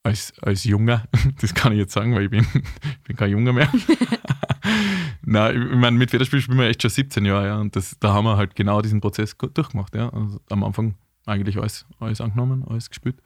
Als, 0.03 0.33
als 0.41 0.63
Junger, 0.63 1.05
das 1.41 1.53
kann 1.53 1.71
ich 1.71 1.79
jetzt 1.79 1.93
sagen, 1.93 2.13
weil 2.13 2.25
ich 2.25 2.29
bin, 2.29 2.45
ich 2.53 3.03
bin 3.03 3.15
kein 3.15 3.31
Junger 3.31 3.53
mehr. 3.53 3.71
Nein, 5.24 5.69
ich 5.71 5.77
meine, 5.77 5.98
mit 5.98 6.12
Federspiel 6.12 6.41
spielen 6.41 6.60
wir 6.60 6.67
echt 6.67 6.81
schon 6.81 6.91
17 6.91 7.25
Jahre, 7.25 7.48
ja, 7.48 7.57
und 7.60 7.75
das, 7.75 7.98
da 8.00 8.13
haben 8.13 8.25
wir 8.25 8.38
halt 8.38 8.55
genau 8.55 8.81
diesen 8.81 9.01
Prozess 9.01 9.36
durchgemacht, 9.38 9.95
ja. 9.95 10.10
Also 10.10 10.39
am 10.50 10.63
Anfang 10.63 10.95
eigentlich 11.25 11.57
alles, 11.57 11.86
alles 12.00 12.21
angenommen, 12.21 12.65
alles 12.67 12.89
gespielt. 12.89 13.21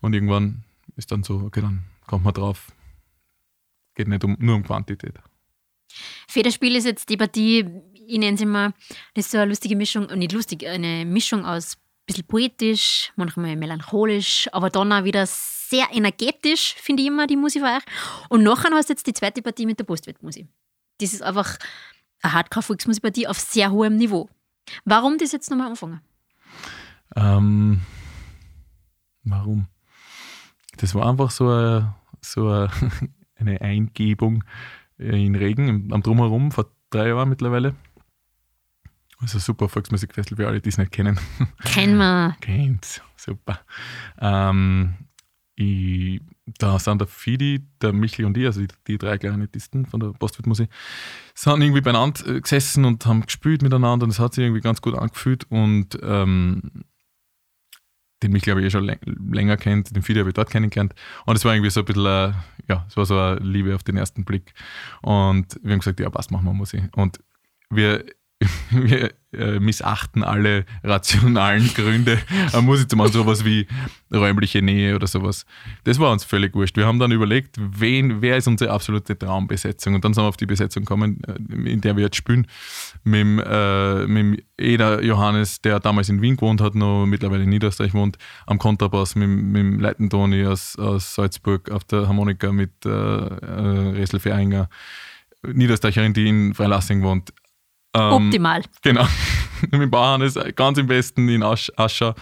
Und 0.00 0.14
irgendwann 0.14 0.64
ist 0.96 1.12
dann 1.12 1.22
so, 1.22 1.40
okay, 1.40 1.60
dann 1.60 1.84
kommt 2.06 2.24
man 2.24 2.34
drauf, 2.34 2.72
geht 3.94 4.08
nicht 4.08 4.24
um, 4.24 4.36
nur 4.38 4.56
um 4.56 4.62
Quantität. 4.62 5.18
Federspiel 6.28 6.76
ist 6.76 6.84
jetzt 6.84 7.08
die 7.08 7.16
Partie, 7.16 7.64
ich 8.06 8.18
nenne 8.18 8.36
sie 8.36 8.46
mal, 8.46 8.72
das 9.14 9.26
ist 9.26 9.32
so 9.32 9.38
eine 9.38 9.48
lustige 9.48 9.76
Mischung, 9.76 10.06
nicht 10.06 10.32
lustig, 10.32 10.66
eine 10.66 11.04
Mischung 11.04 11.44
aus 11.44 11.76
ein 11.76 12.06
bisschen 12.06 12.26
poetisch, 12.26 13.12
manchmal 13.16 13.56
melancholisch, 13.56 14.48
aber 14.52 14.70
dann 14.70 14.92
auch 14.92 15.04
wieder 15.04 15.26
sehr 15.26 15.88
energetisch, 15.92 16.74
finde 16.74 17.02
ich 17.02 17.08
immer, 17.08 17.26
die 17.26 17.36
Musik 17.36 17.62
war. 17.62 17.80
Und 18.28 18.44
nachher 18.44 18.70
hast 18.72 18.88
du 18.88 18.92
jetzt 18.92 19.06
die 19.06 19.12
zweite 19.12 19.42
Partie 19.42 19.66
mit 19.66 19.78
der 19.78 19.84
Postwertmusik. 19.84 20.46
Das 21.00 21.12
ist 21.12 21.22
einfach 21.22 21.58
eine 22.22 22.32
Hardcore-Volksmusikpartie 22.32 23.26
auf 23.26 23.38
sehr 23.38 23.70
hohem 23.70 23.96
Niveau. 23.96 24.28
Warum 24.84 25.18
das 25.18 25.32
jetzt 25.32 25.50
nochmal 25.50 25.68
anfangen? 25.68 26.00
Ähm, 27.14 27.82
warum? 29.24 29.66
Das 30.76 30.94
war 30.94 31.08
einfach 31.08 31.30
so 31.30 31.48
eine, 31.48 31.94
so 32.20 32.68
eine 33.38 33.60
Eingebung 33.60 34.44
in 34.98 35.34
Regen 35.34 35.92
am 35.92 36.02
Drumherum 36.02 36.50
vor 36.52 36.66
drei 36.90 37.08
Jahren 37.08 37.28
mittlerweile. 37.28 37.74
Also 39.18 39.38
super 39.38 39.68
Volksmusikfestival 39.68 40.44
für 40.44 40.48
alle, 40.48 40.60
die 40.60 40.68
es 40.68 40.78
nicht 40.78 40.92
kennen. 40.92 41.18
Kennen 41.64 41.96
wir. 41.96 42.36
Kennt, 42.40 43.02
super. 43.16 43.60
Ähm, 44.20 44.94
ich, 45.54 46.20
da 46.58 46.78
sind 46.78 47.00
der 47.00 47.08
Fidi, 47.08 47.66
der 47.80 47.94
Michel 47.94 48.26
und 48.26 48.36
ich, 48.36 48.44
also 48.44 48.60
die, 48.60 48.68
die 48.86 48.98
drei 48.98 49.16
Klarinettisten 49.16 49.86
von 49.86 50.00
der 50.00 50.08
Postwirtmusik, 50.08 50.68
sind 51.34 51.62
irgendwie 51.62 51.80
beieinander 51.80 52.26
äh, 52.26 52.40
gesessen 52.40 52.84
und 52.84 53.06
haben 53.06 53.22
gespielt 53.22 53.62
miteinander 53.62 54.04
und 54.04 54.10
es 54.10 54.18
hat 54.18 54.34
sich 54.34 54.44
irgendwie 54.44 54.60
ganz 54.60 54.82
gut 54.82 54.94
angefühlt 54.94 55.44
und 55.50 55.98
ähm, 56.02 56.84
den 58.22 58.32
mich, 58.32 58.42
glaube 58.42 58.60
ich, 58.60 58.66
eh 58.66 58.70
schon 58.70 58.90
länger 59.04 59.56
kennt, 59.56 59.94
den 59.94 60.02
Fidi 60.02 60.18
habe 60.18 60.30
ich 60.30 60.34
dort 60.34 60.50
kennengelernt. 60.50 60.94
Und 61.26 61.36
es 61.36 61.44
war 61.44 61.54
irgendwie 61.54 61.70
so 61.70 61.80
ein 61.80 61.86
bisschen, 61.86 62.06
äh, 62.06 62.32
ja, 62.68 62.86
es 62.88 62.96
war 62.96 63.04
so 63.04 63.18
eine 63.18 63.40
Liebe 63.40 63.74
auf 63.74 63.82
den 63.82 63.96
ersten 63.96 64.24
Blick. 64.24 64.54
Und 65.02 65.58
wir 65.62 65.72
haben 65.72 65.80
gesagt, 65.80 66.00
ja, 66.00 66.08
passt, 66.10 66.30
machen 66.30 66.46
wir 66.46 66.54
Musik. 66.54 66.84
Und 66.96 67.20
wir 67.68 68.04
wir 68.70 69.14
äh, 69.32 69.58
missachten 69.60 70.22
alle 70.22 70.66
rationalen 70.84 71.72
Gründe, 71.72 72.18
eine 72.52 72.62
Musik 72.62 72.90
zu 72.90 72.96
machen, 72.96 73.12
sowas 73.12 73.46
wie 73.46 73.66
räumliche 74.12 74.60
Nähe 74.60 74.94
oder 74.94 75.06
sowas. 75.06 75.46
Das 75.84 75.98
war 75.98 76.12
uns 76.12 76.24
völlig 76.24 76.54
wurscht. 76.54 76.76
Wir 76.76 76.86
haben 76.86 76.98
dann 76.98 77.12
überlegt, 77.12 77.56
wen, 77.58 78.20
wer 78.20 78.36
ist 78.36 78.46
unsere 78.46 78.72
absolute 78.72 79.18
Traumbesetzung? 79.18 79.94
Und 79.94 80.04
dann 80.04 80.12
sind 80.12 80.22
wir 80.22 80.28
auf 80.28 80.36
die 80.36 80.46
Besetzung 80.46 80.84
gekommen, 80.84 81.22
äh, 81.26 81.70
in 81.70 81.80
der 81.80 81.96
wir 81.96 82.04
jetzt 82.04 82.16
spielen, 82.16 82.46
mit 83.04 83.20
dem, 83.20 83.38
äh, 83.38 84.06
mit 84.06 84.44
Eder 84.58 85.02
Johannes, 85.02 85.62
der 85.62 85.80
damals 85.80 86.10
in 86.10 86.20
Wien 86.20 86.36
gewohnt 86.36 86.60
hat, 86.60 86.74
noch 86.74 87.06
mittlerweile 87.06 87.44
in 87.44 87.50
Niederösterreich 87.50 87.94
wohnt, 87.94 88.18
am 88.46 88.58
Kontrabass 88.58 89.14
mit, 89.16 89.28
mit 89.28 89.56
dem 89.56 89.80
Leitentoni 89.80 90.44
aus, 90.44 90.78
aus 90.78 91.14
Salzburg, 91.14 91.70
auf 91.70 91.84
der 91.84 92.06
Harmonika 92.06 92.52
mit 92.52 92.84
äh, 92.84 92.90
äh 92.90 93.90
Resel 93.96 94.20
Feringer. 94.20 94.68
Niederösterreicherin, 95.42 96.12
die 96.12 96.28
in 96.28 96.54
Freilassing 96.54 97.02
wohnt. 97.02 97.32
Ähm, 97.96 98.12
Optimal. 98.12 98.62
Genau. 98.82 99.06
Mit 99.70 99.90
Bauern 99.90 100.20
ist 100.20 100.38
ganz 100.54 100.78
im 100.78 100.88
Westen 100.88 101.28
in 101.28 101.42
Asch, 101.42 101.72
Ascher 101.76 102.14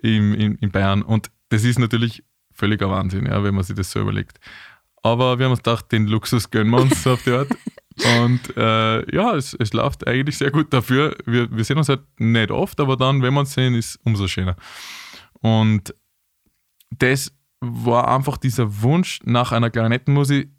in, 0.00 0.34
in, 0.34 0.54
in, 0.56 0.70
Bayern. 0.70 1.02
Und 1.02 1.30
das 1.48 1.64
ist 1.64 1.78
natürlich 1.78 2.22
völliger 2.52 2.88
Wahnsinn, 2.88 3.26
ja, 3.26 3.42
wenn 3.42 3.54
man 3.54 3.64
sich 3.64 3.74
das 3.74 3.90
so 3.90 4.00
überlegt. 4.00 4.38
Aber 5.02 5.38
wir 5.38 5.46
haben 5.46 5.52
uns 5.52 5.62
gedacht, 5.62 5.90
den 5.90 6.06
Luxus 6.06 6.50
gönnen 6.50 6.70
wir 6.70 6.80
uns 6.80 7.06
auf 7.06 7.22
die 7.24 7.32
Art. 7.32 7.48
Und 8.20 8.56
äh, 8.56 9.14
ja, 9.14 9.34
es, 9.34 9.54
es 9.54 9.72
läuft 9.72 10.06
eigentlich 10.06 10.38
sehr 10.38 10.50
gut 10.50 10.72
dafür. 10.72 11.16
Wir, 11.24 11.50
wir 11.50 11.64
sehen 11.64 11.78
uns 11.78 11.88
halt 11.88 12.02
nicht 12.18 12.50
oft, 12.50 12.78
aber 12.80 12.96
dann, 12.96 13.22
wenn 13.22 13.34
wir 13.34 13.40
uns 13.40 13.54
sehen, 13.54 13.74
ist 13.74 13.88
es 13.90 13.96
umso 14.04 14.28
schöner. 14.28 14.56
Und 15.40 15.94
das 16.90 17.32
war 17.60 18.14
einfach 18.14 18.36
dieser 18.36 18.82
Wunsch 18.82 19.20
nach 19.24 19.52
einer 19.52 19.70
Klarinettenmusik, 19.70 20.50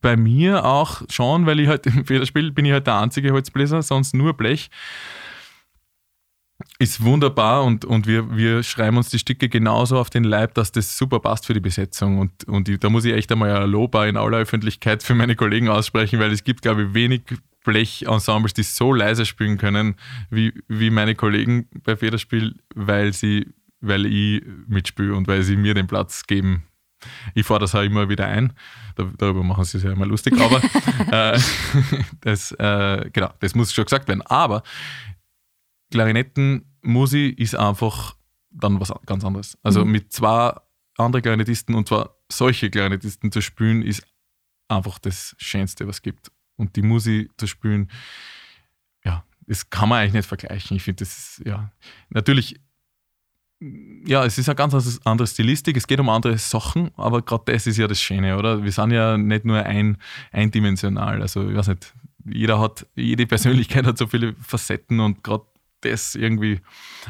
bei 0.00 0.16
mir 0.16 0.64
auch 0.64 1.02
schon, 1.10 1.46
weil 1.46 1.60
ich 1.60 1.68
halt 1.68 1.86
im 1.86 2.04
Federspiel 2.04 2.50
bin 2.52 2.64
ich 2.64 2.72
halt 2.72 2.86
der 2.86 2.98
einzige 2.98 3.32
Holzbläser, 3.32 3.82
sonst 3.82 4.14
nur 4.14 4.34
Blech. 4.34 4.70
Ist 6.78 7.02
wunderbar 7.02 7.64
und, 7.64 7.84
und 7.84 8.06
wir, 8.06 8.36
wir 8.36 8.62
schreiben 8.62 8.96
uns 8.96 9.08
die 9.08 9.18
Stücke 9.18 9.48
genauso 9.48 9.98
auf 9.98 10.10
den 10.10 10.24
Leib, 10.24 10.54
dass 10.54 10.70
das 10.70 10.96
super 10.96 11.18
passt 11.18 11.46
für 11.46 11.54
die 11.54 11.60
Besetzung. 11.60 12.18
Und, 12.18 12.44
und 12.44 12.68
ich, 12.68 12.78
da 12.78 12.88
muss 12.88 13.04
ich 13.04 13.14
echt 13.14 13.30
einmal 13.32 13.50
ein 13.50 13.70
Lob 13.70 13.94
in 13.96 14.16
aller 14.16 14.38
Öffentlichkeit 14.38 15.02
für 15.02 15.14
meine 15.14 15.34
Kollegen 15.34 15.68
aussprechen, 15.68 16.20
weil 16.20 16.30
es 16.30 16.44
gibt, 16.44 16.62
glaube 16.62 16.84
ich, 16.84 16.94
wenig 16.94 17.22
Blechensembles, 17.64 18.54
die 18.54 18.62
so 18.62 18.92
leise 18.92 19.26
spielen 19.26 19.58
können 19.58 19.96
wie, 20.30 20.52
wie 20.68 20.90
meine 20.90 21.14
Kollegen 21.14 21.68
bei 21.84 21.96
Federspiel, 21.96 22.54
weil 22.74 23.12
sie, 23.12 23.52
weil 23.80 24.06
ich 24.06 24.42
mitspiele 24.66 25.14
und 25.14 25.28
weil 25.28 25.42
sie 25.42 25.56
mir 25.56 25.74
den 25.74 25.86
Platz 25.86 26.26
geben 26.26 26.64
ich 27.34 27.46
fahre 27.46 27.60
das 27.60 27.74
auch 27.74 27.82
immer 27.82 28.08
wieder 28.08 28.26
ein. 28.26 28.52
darüber 28.96 29.42
machen 29.42 29.64
sie 29.64 29.78
sich 29.78 29.84
ja 29.84 29.92
immer 29.92 30.06
lustig, 30.06 30.34
aber 30.40 30.62
äh, 31.12 31.38
das, 32.20 32.52
äh, 32.52 33.10
genau, 33.12 33.30
das 33.40 33.54
muss 33.54 33.72
schon 33.72 33.84
gesagt 33.84 34.08
werden. 34.08 34.22
Aber 34.22 34.62
Klarinettenmusik 35.90 37.38
ist 37.38 37.54
einfach 37.54 38.16
dann 38.50 38.80
was 38.80 38.92
ganz 39.06 39.24
anderes. 39.24 39.58
Also 39.62 39.84
mhm. 39.84 39.92
mit 39.92 40.12
zwei 40.12 40.54
anderen 40.96 41.22
Klarinettisten 41.22 41.74
und 41.74 41.88
zwar 41.88 42.16
solche 42.30 42.70
Klarinettisten 42.70 43.32
zu 43.32 43.40
spielen, 43.40 43.82
ist 43.82 44.06
einfach 44.68 44.98
das 44.98 45.34
Schönste, 45.38 45.86
was 45.86 45.96
es 45.96 46.02
gibt. 46.02 46.32
Und 46.56 46.76
die 46.76 46.82
Musik 46.82 47.30
zu 47.38 47.46
spielen, 47.46 47.90
ja, 49.04 49.24
das 49.46 49.70
kann 49.70 49.88
man 49.88 50.00
eigentlich 50.00 50.14
nicht 50.14 50.28
vergleichen. 50.28 50.76
Ich 50.76 50.82
finde, 50.82 51.04
das 51.04 51.18
ist, 51.18 51.46
ja, 51.46 51.72
natürlich 52.10 52.60
ja, 54.06 54.24
es 54.24 54.38
ist 54.38 54.48
eine 54.48 54.56
ganz 54.56 55.00
andere 55.04 55.26
Stilistik, 55.26 55.76
es 55.76 55.86
geht 55.86 56.00
um 56.00 56.08
andere 56.08 56.36
Sachen, 56.38 56.90
aber 56.96 57.22
gerade 57.22 57.52
das 57.52 57.66
ist 57.66 57.76
ja 57.76 57.86
das 57.86 58.00
Schöne, 58.00 58.36
oder? 58.36 58.64
Wir 58.64 58.72
sind 58.72 58.90
ja 58.90 59.16
nicht 59.16 59.44
nur 59.44 59.62
ein, 59.62 59.98
eindimensional. 60.32 61.22
Also, 61.22 61.48
ich 61.48 61.56
weiß 61.56 61.68
nicht, 61.68 61.94
jeder 62.24 62.60
hat, 62.60 62.86
jede 62.94 63.26
Persönlichkeit 63.26 63.86
hat 63.86 63.98
so 63.98 64.06
viele 64.06 64.34
Facetten 64.40 65.00
und 65.00 65.22
gerade 65.22 65.44
das 65.82 66.14
irgendwie 66.14 66.60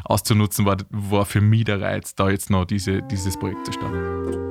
auszunutzen, 0.05 0.65
war, 0.65 0.79
war 0.91 1.27
für 1.27 1.41
mich 1.41 1.65
der 1.65 1.81
Reiz, 1.81 2.15
da 2.15 2.31
jetzt 2.31 2.51
noch 2.51 2.65
diese, 2.65 3.03
dieses 3.03 3.39
Projekt 3.39 3.67
zu 3.67 3.73
starten. 3.73 4.42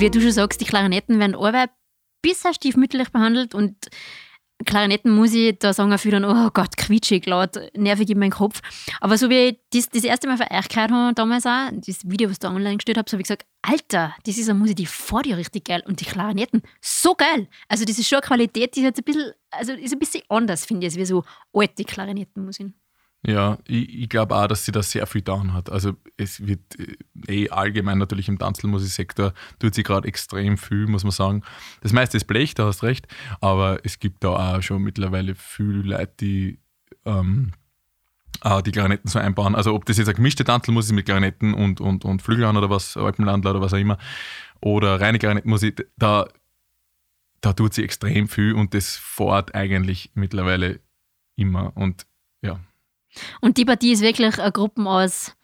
Wie 0.00 0.08
du 0.08 0.18
schon 0.22 0.32
sagst, 0.32 0.58
die 0.62 0.64
Klarinetten 0.64 1.18
werden 1.18 1.36
allweil 1.36 1.68
bisher 2.22 2.54
stiefmütterlich 2.54 3.10
behandelt 3.10 3.54
und 3.54 3.76
Klarinetten 4.64 5.10
muss 5.10 5.34
ich 5.34 5.58
da 5.58 5.74
sagen, 5.74 5.96
viele 5.98 6.20
dann, 6.20 6.24
oh 6.24 6.50
Gott, 6.54 6.78
quietschig, 6.78 7.26
laut, 7.26 7.60
nervig 7.76 8.08
in 8.08 8.18
meinen 8.18 8.30
Kopf. 8.30 8.62
Aber 9.02 9.18
so 9.18 9.28
wie 9.28 9.48
ich 9.48 9.58
das, 9.74 9.90
das 9.90 10.04
erste 10.04 10.26
Mal 10.26 10.38
für 10.38 10.50
euch 10.50 10.68
gehört 10.68 10.90
habe, 10.90 11.14
damals 11.14 11.44
auch, 11.44 11.70
das 11.86 12.08
Video, 12.08 12.30
was 12.30 12.38
da 12.38 12.48
online 12.48 12.76
gestellt 12.76 12.96
habe, 12.96 13.10
so 13.10 13.14
habe 13.14 13.20
ich 13.20 13.28
gesagt, 13.28 13.46
Alter, 13.60 14.14
das 14.24 14.38
ist 14.38 14.48
eine 14.48 14.58
Musik, 14.58 14.76
die 14.76 14.86
vor 14.86 15.22
dir 15.22 15.36
richtig 15.36 15.66
geil. 15.66 15.82
Und 15.86 16.00
die 16.00 16.06
Klarinetten, 16.06 16.62
so 16.80 17.14
geil. 17.14 17.48
Also 17.68 17.84
das 17.84 17.98
ist 17.98 18.08
schon 18.08 18.20
eine 18.20 18.26
Qualität, 18.26 18.76
die 18.76 18.80
ist 18.80 18.84
jetzt 18.84 19.00
ein 19.00 19.04
bisschen, 19.04 19.32
also 19.50 19.74
ist 19.74 19.92
ein 19.92 19.98
bisschen 19.98 20.22
anders, 20.30 20.64
finde 20.64 20.86
ich, 20.86 20.92
als 20.92 20.98
wie 20.98 21.04
so 21.04 21.24
alte 21.52 21.84
Klarinettenmusik. 21.84 22.68
Ja, 23.22 23.58
ich, 23.66 24.02
ich 24.02 24.08
glaube 24.08 24.34
auch, 24.34 24.46
dass 24.46 24.64
sie 24.64 24.72
da 24.72 24.82
sehr 24.82 25.06
viel 25.06 25.20
getan 25.20 25.52
hat. 25.52 25.70
Also 25.70 25.94
es 26.16 26.46
wird 26.46 26.60
äh, 26.78 27.44
eh 27.44 27.50
allgemein 27.50 27.98
natürlich 27.98 28.28
im 28.28 28.38
Tanzelmusiksektor 28.38 29.34
tut 29.58 29.74
sie 29.74 29.82
gerade 29.82 30.08
extrem 30.08 30.56
viel, 30.56 30.86
muss 30.86 31.04
man 31.04 31.10
sagen. 31.10 31.42
Das 31.82 31.92
meiste 31.92 32.16
ist 32.16 32.24
Blech, 32.24 32.54
da 32.54 32.66
hast 32.66 32.82
recht, 32.82 33.08
aber 33.40 33.80
es 33.84 33.98
gibt 33.98 34.24
da 34.24 34.56
auch 34.56 34.62
schon 34.62 34.82
mittlerweile 34.82 35.34
viele 35.34 35.82
Leute, 35.82 36.12
die 36.20 36.58
ähm, 37.04 37.52
auch 38.40 38.62
die 38.62 38.72
Klarinetten 38.72 39.10
so 39.10 39.18
einbauen. 39.18 39.54
Also 39.54 39.74
ob 39.74 39.84
das 39.84 39.98
jetzt 39.98 40.08
eine 40.08 40.16
gemischte 40.16 40.44
Tanzelmusik 40.44 40.94
mit 40.94 41.04
Klarinetten 41.04 41.52
und, 41.52 41.82
und, 41.82 42.06
und 42.06 42.22
Flügeln 42.22 42.56
oder 42.56 42.70
was, 42.70 42.96
Alpenlandler 42.96 43.50
oder 43.50 43.60
was 43.60 43.74
auch 43.74 43.78
immer, 43.78 43.98
oder 44.62 44.98
reine 44.98 45.18
Klarinettenmusik, 45.18 45.86
da, 45.98 46.26
da 47.42 47.52
tut 47.52 47.74
sie 47.74 47.84
extrem 47.84 48.28
viel 48.28 48.54
und 48.54 48.72
das 48.72 48.96
fährt 48.96 49.54
eigentlich 49.54 50.10
mittlerweile 50.14 50.80
immer. 51.36 51.76
Und 51.76 52.06
und 53.40 53.56
die 53.56 53.64
Partie 53.64 53.92
ist 53.92 54.02
wirklich 54.02 54.38
eine 54.38 54.52
Gruppe 54.52 54.84
aus 54.86 55.34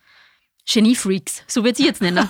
Genie-Freaks, 0.69 1.45
so 1.47 1.65
wird 1.65 1.77
sie 1.77 1.87
jetzt 1.87 2.03
nennen. 2.03 2.29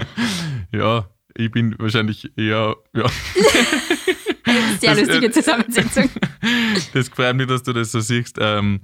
ja, 0.72 1.08
ich 1.34 1.50
bin 1.50 1.74
wahrscheinlich 1.78 2.30
eher. 2.36 2.76
Ja. 2.94 3.08
Sehr 4.80 4.94
das, 4.94 5.06
lustige 5.06 5.30
Zusammensetzung. 5.30 6.10
das 6.92 7.08
freut 7.08 7.36
mich, 7.36 7.46
dass 7.46 7.62
du 7.62 7.72
das 7.72 7.92
so 7.92 8.00
siehst. 8.00 8.36
Ähm, 8.40 8.80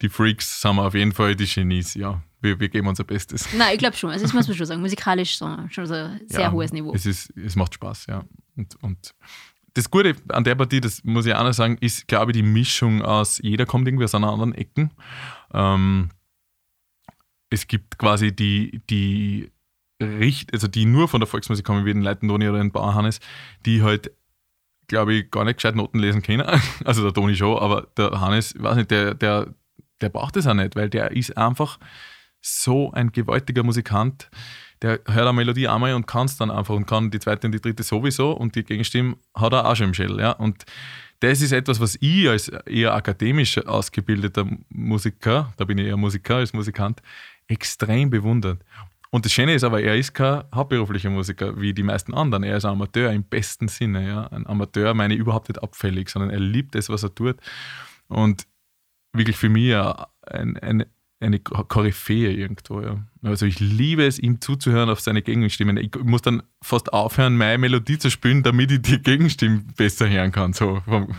die 0.00 0.08
Freaks 0.08 0.60
sind 0.60 0.76
wir 0.76 0.84
auf 0.84 0.94
jeden 0.94 1.12
Fall 1.12 1.36
die 1.36 1.46
Genies, 1.46 1.94
ja. 1.94 2.22
Wir, 2.40 2.58
wir 2.58 2.68
geben 2.68 2.88
unser 2.88 3.04
Bestes. 3.04 3.46
Nein, 3.56 3.74
ich 3.74 3.78
glaube 3.78 3.96
schon. 3.96 4.10
Also 4.10 4.24
das 4.24 4.32
muss 4.32 4.48
man 4.48 4.56
schon 4.56 4.66
sagen. 4.66 4.80
Musikalisch 4.80 5.36
so, 5.36 5.46
schon 5.70 5.86
so 5.86 5.94
ein 5.94 6.20
sehr 6.26 6.40
ja, 6.40 6.52
hohes 6.52 6.72
Niveau. 6.72 6.92
Es, 6.94 7.06
ist, 7.06 7.30
es 7.36 7.54
macht 7.54 7.74
Spaß, 7.74 8.06
ja. 8.06 8.24
Und, 8.56 8.82
und 8.82 9.14
das 9.74 9.90
Gute 9.90 10.14
an 10.28 10.44
der 10.44 10.54
Partie, 10.54 10.80
das 10.80 11.02
muss 11.04 11.26
ich 11.26 11.34
auch 11.34 11.44
noch 11.44 11.52
sagen, 11.52 11.78
ist, 11.80 12.08
glaube 12.08 12.32
ich, 12.32 12.36
die 12.36 12.42
Mischung 12.42 13.02
aus, 13.02 13.38
jeder 13.38 13.66
kommt 13.66 13.88
irgendwie 13.88 14.04
aus 14.04 14.14
einer 14.14 14.30
anderen 14.30 14.54
Ecken. 14.54 14.90
Ähm, 15.54 16.10
es 17.50 17.66
gibt 17.66 17.98
quasi 17.98 18.34
die, 18.34 18.82
die 18.90 19.50
Richt, 20.02 20.52
also 20.52 20.68
die 20.68 20.84
nur 20.84 21.08
von 21.08 21.20
der 21.20 21.26
Volksmusik 21.26 21.64
kommen, 21.64 21.84
wie 21.84 21.92
den 21.92 22.02
Leitendoni 22.02 22.48
oder 22.48 22.58
den 22.58 22.72
Bauerhannes, 22.72 23.20
die 23.64 23.82
halt, 23.82 24.10
glaube 24.88 25.14
ich, 25.14 25.30
gar 25.30 25.44
nicht 25.44 25.56
gescheit 25.56 25.76
Noten 25.76 25.98
lesen 25.98 26.22
können. 26.22 26.46
Also 26.84 27.02
der 27.02 27.12
Toni 27.12 27.36
schon, 27.36 27.58
aber 27.58 27.88
der 27.96 28.20
Hannes, 28.20 28.54
weiß 28.58 28.76
nicht, 28.76 28.90
der, 28.90 29.14
der, 29.14 29.54
der 30.00 30.08
braucht 30.08 30.36
das 30.36 30.46
auch 30.46 30.54
nicht, 30.54 30.76
weil 30.76 30.90
der 30.90 31.12
ist 31.12 31.36
einfach 31.36 31.78
so 32.40 32.90
ein 32.92 33.12
gewaltiger 33.12 33.62
Musikant 33.62 34.28
der 34.82 35.00
hört 35.06 35.26
eine 35.26 35.32
Melodie 35.32 35.68
einmal 35.68 35.94
und 35.94 36.06
kann 36.06 36.26
es 36.26 36.36
dann 36.36 36.50
einfach 36.50 36.74
und 36.74 36.86
kann 36.86 37.10
die 37.10 37.18
zweite 37.18 37.46
und 37.46 37.52
die 37.52 37.60
dritte 37.60 37.82
sowieso 37.82 38.32
und 38.32 38.54
die 38.56 38.64
Gegenstimme 38.64 39.16
hat 39.34 39.52
er 39.52 39.66
auch 39.66 39.76
schon 39.76 39.88
im 39.88 39.94
Schädel. 39.94 40.20
Ja? 40.20 40.32
Und 40.32 40.64
das 41.20 41.40
ist 41.40 41.52
etwas, 41.52 41.78
was 41.80 41.96
ich 42.00 42.28
als 42.28 42.48
eher 42.48 42.94
akademisch 42.94 43.58
ausgebildeter 43.58 44.44
Musiker, 44.70 45.52
da 45.56 45.64
bin 45.64 45.78
ich 45.78 45.86
eher 45.86 45.96
Musiker 45.96 46.36
als 46.36 46.52
Musikant, 46.52 47.00
extrem 47.46 48.10
bewundert. 48.10 48.60
Und 49.10 49.24
das 49.24 49.32
Schöne 49.32 49.54
ist 49.54 49.62
aber, 49.62 49.82
er 49.82 49.96
ist 49.96 50.14
kein 50.14 50.42
hauptberuflicher 50.54 51.10
Musiker 51.10 51.60
wie 51.60 51.74
die 51.74 51.82
meisten 51.82 52.14
anderen. 52.14 52.44
Er 52.44 52.56
ist 52.56 52.64
ein 52.64 52.72
Amateur 52.72 53.12
im 53.12 53.24
besten 53.24 53.68
Sinne. 53.68 54.08
Ja? 54.08 54.26
Ein 54.28 54.46
Amateur 54.46 54.94
meine 54.94 55.14
ich 55.14 55.20
überhaupt 55.20 55.48
nicht 55.48 55.62
abfällig, 55.62 56.08
sondern 56.08 56.30
er 56.30 56.40
liebt 56.40 56.74
das, 56.74 56.88
was 56.88 57.02
er 57.02 57.14
tut. 57.14 57.36
Und 58.08 58.46
wirklich 59.12 59.36
für 59.36 59.50
mich 59.50 59.76
ein, 59.76 60.56
ein 60.56 60.86
eine 61.22 61.38
Koryphäe 61.38 62.32
irgendwo. 62.32 62.80
Ja. 62.80 63.06
Also 63.22 63.46
ich 63.46 63.60
liebe 63.60 64.04
es, 64.04 64.18
ihm 64.18 64.40
zuzuhören 64.40 64.90
auf 64.90 65.00
seine 65.00 65.22
Gegenstimmen. 65.22 65.76
Ich 65.76 65.94
muss 66.02 66.22
dann 66.22 66.42
fast 66.62 66.92
aufhören, 66.92 67.36
meine 67.36 67.58
Melodie 67.58 67.98
zu 67.98 68.10
spielen, 68.10 68.42
damit 68.42 68.72
ich 68.72 68.82
die 68.82 69.00
Gegenstimmen 69.00 69.72
besser 69.76 70.08
hören 70.08 70.32
kann, 70.32 70.52
so 70.52 70.80
vom, 70.84 71.14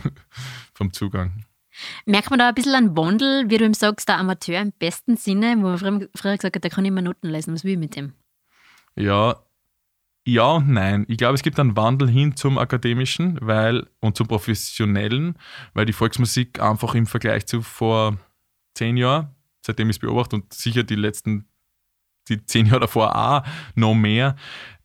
vom 0.74 0.92
Zugang. 0.92 1.44
Merkt 2.06 2.30
man 2.30 2.38
da 2.38 2.48
ein 2.48 2.54
bisschen 2.54 2.74
einen 2.74 2.96
Wandel, 2.96 3.50
wie 3.50 3.58
du 3.58 3.64
ihm 3.64 3.74
sagst, 3.74 4.08
der 4.08 4.18
Amateur 4.18 4.60
im 4.60 4.72
besten 4.72 5.16
Sinne, 5.16 5.56
wo 5.58 5.62
man 5.62 6.08
früher, 6.14 6.36
gesagt 6.36 6.56
hat, 6.56 6.64
der 6.64 6.70
kann 6.70 6.84
immer 6.84 7.02
Noten 7.02 7.28
lesen. 7.28 7.54
Was 7.54 7.64
will 7.64 7.72
ich 7.72 7.78
mit 7.78 7.96
dem? 7.96 8.12
Ja, 8.96 9.36
ja 10.24 10.52
und 10.52 10.68
nein. 10.68 11.04
Ich 11.08 11.16
glaube, 11.16 11.34
es 11.34 11.42
gibt 11.42 11.58
einen 11.58 11.76
Wandel 11.76 12.08
hin 12.08 12.36
zum 12.36 12.58
Akademischen 12.58 13.38
weil, 13.40 13.88
und 14.00 14.16
zum 14.16 14.28
Professionellen, 14.28 15.36
weil 15.72 15.86
die 15.86 15.92
Volksmusik 15.92 16.60
einfach 16.60 16.94
im 16.94 17.06
Vergleich 17.06 17.46
zu 17.46 17.62
vor 17.62 18.18
zehn 18.74 18.96
Jahren, 18.96 19.33
seitdem 19.64 19.90
ich 19.90 19.96
es 19.96 20.00
beobachte 20.00 20.36
und 20.36 20.52
sicher 20.52 20.82
die 20.82 20.94
letzten, 20.94 21.48
die 22.28 22.44
zehn 22.44 22.66
Jahre 22.66 22.80
davor 22.80 23.16
auch 23.16 23.42
noch 23.74 23.94
mehr, 23.94 24.36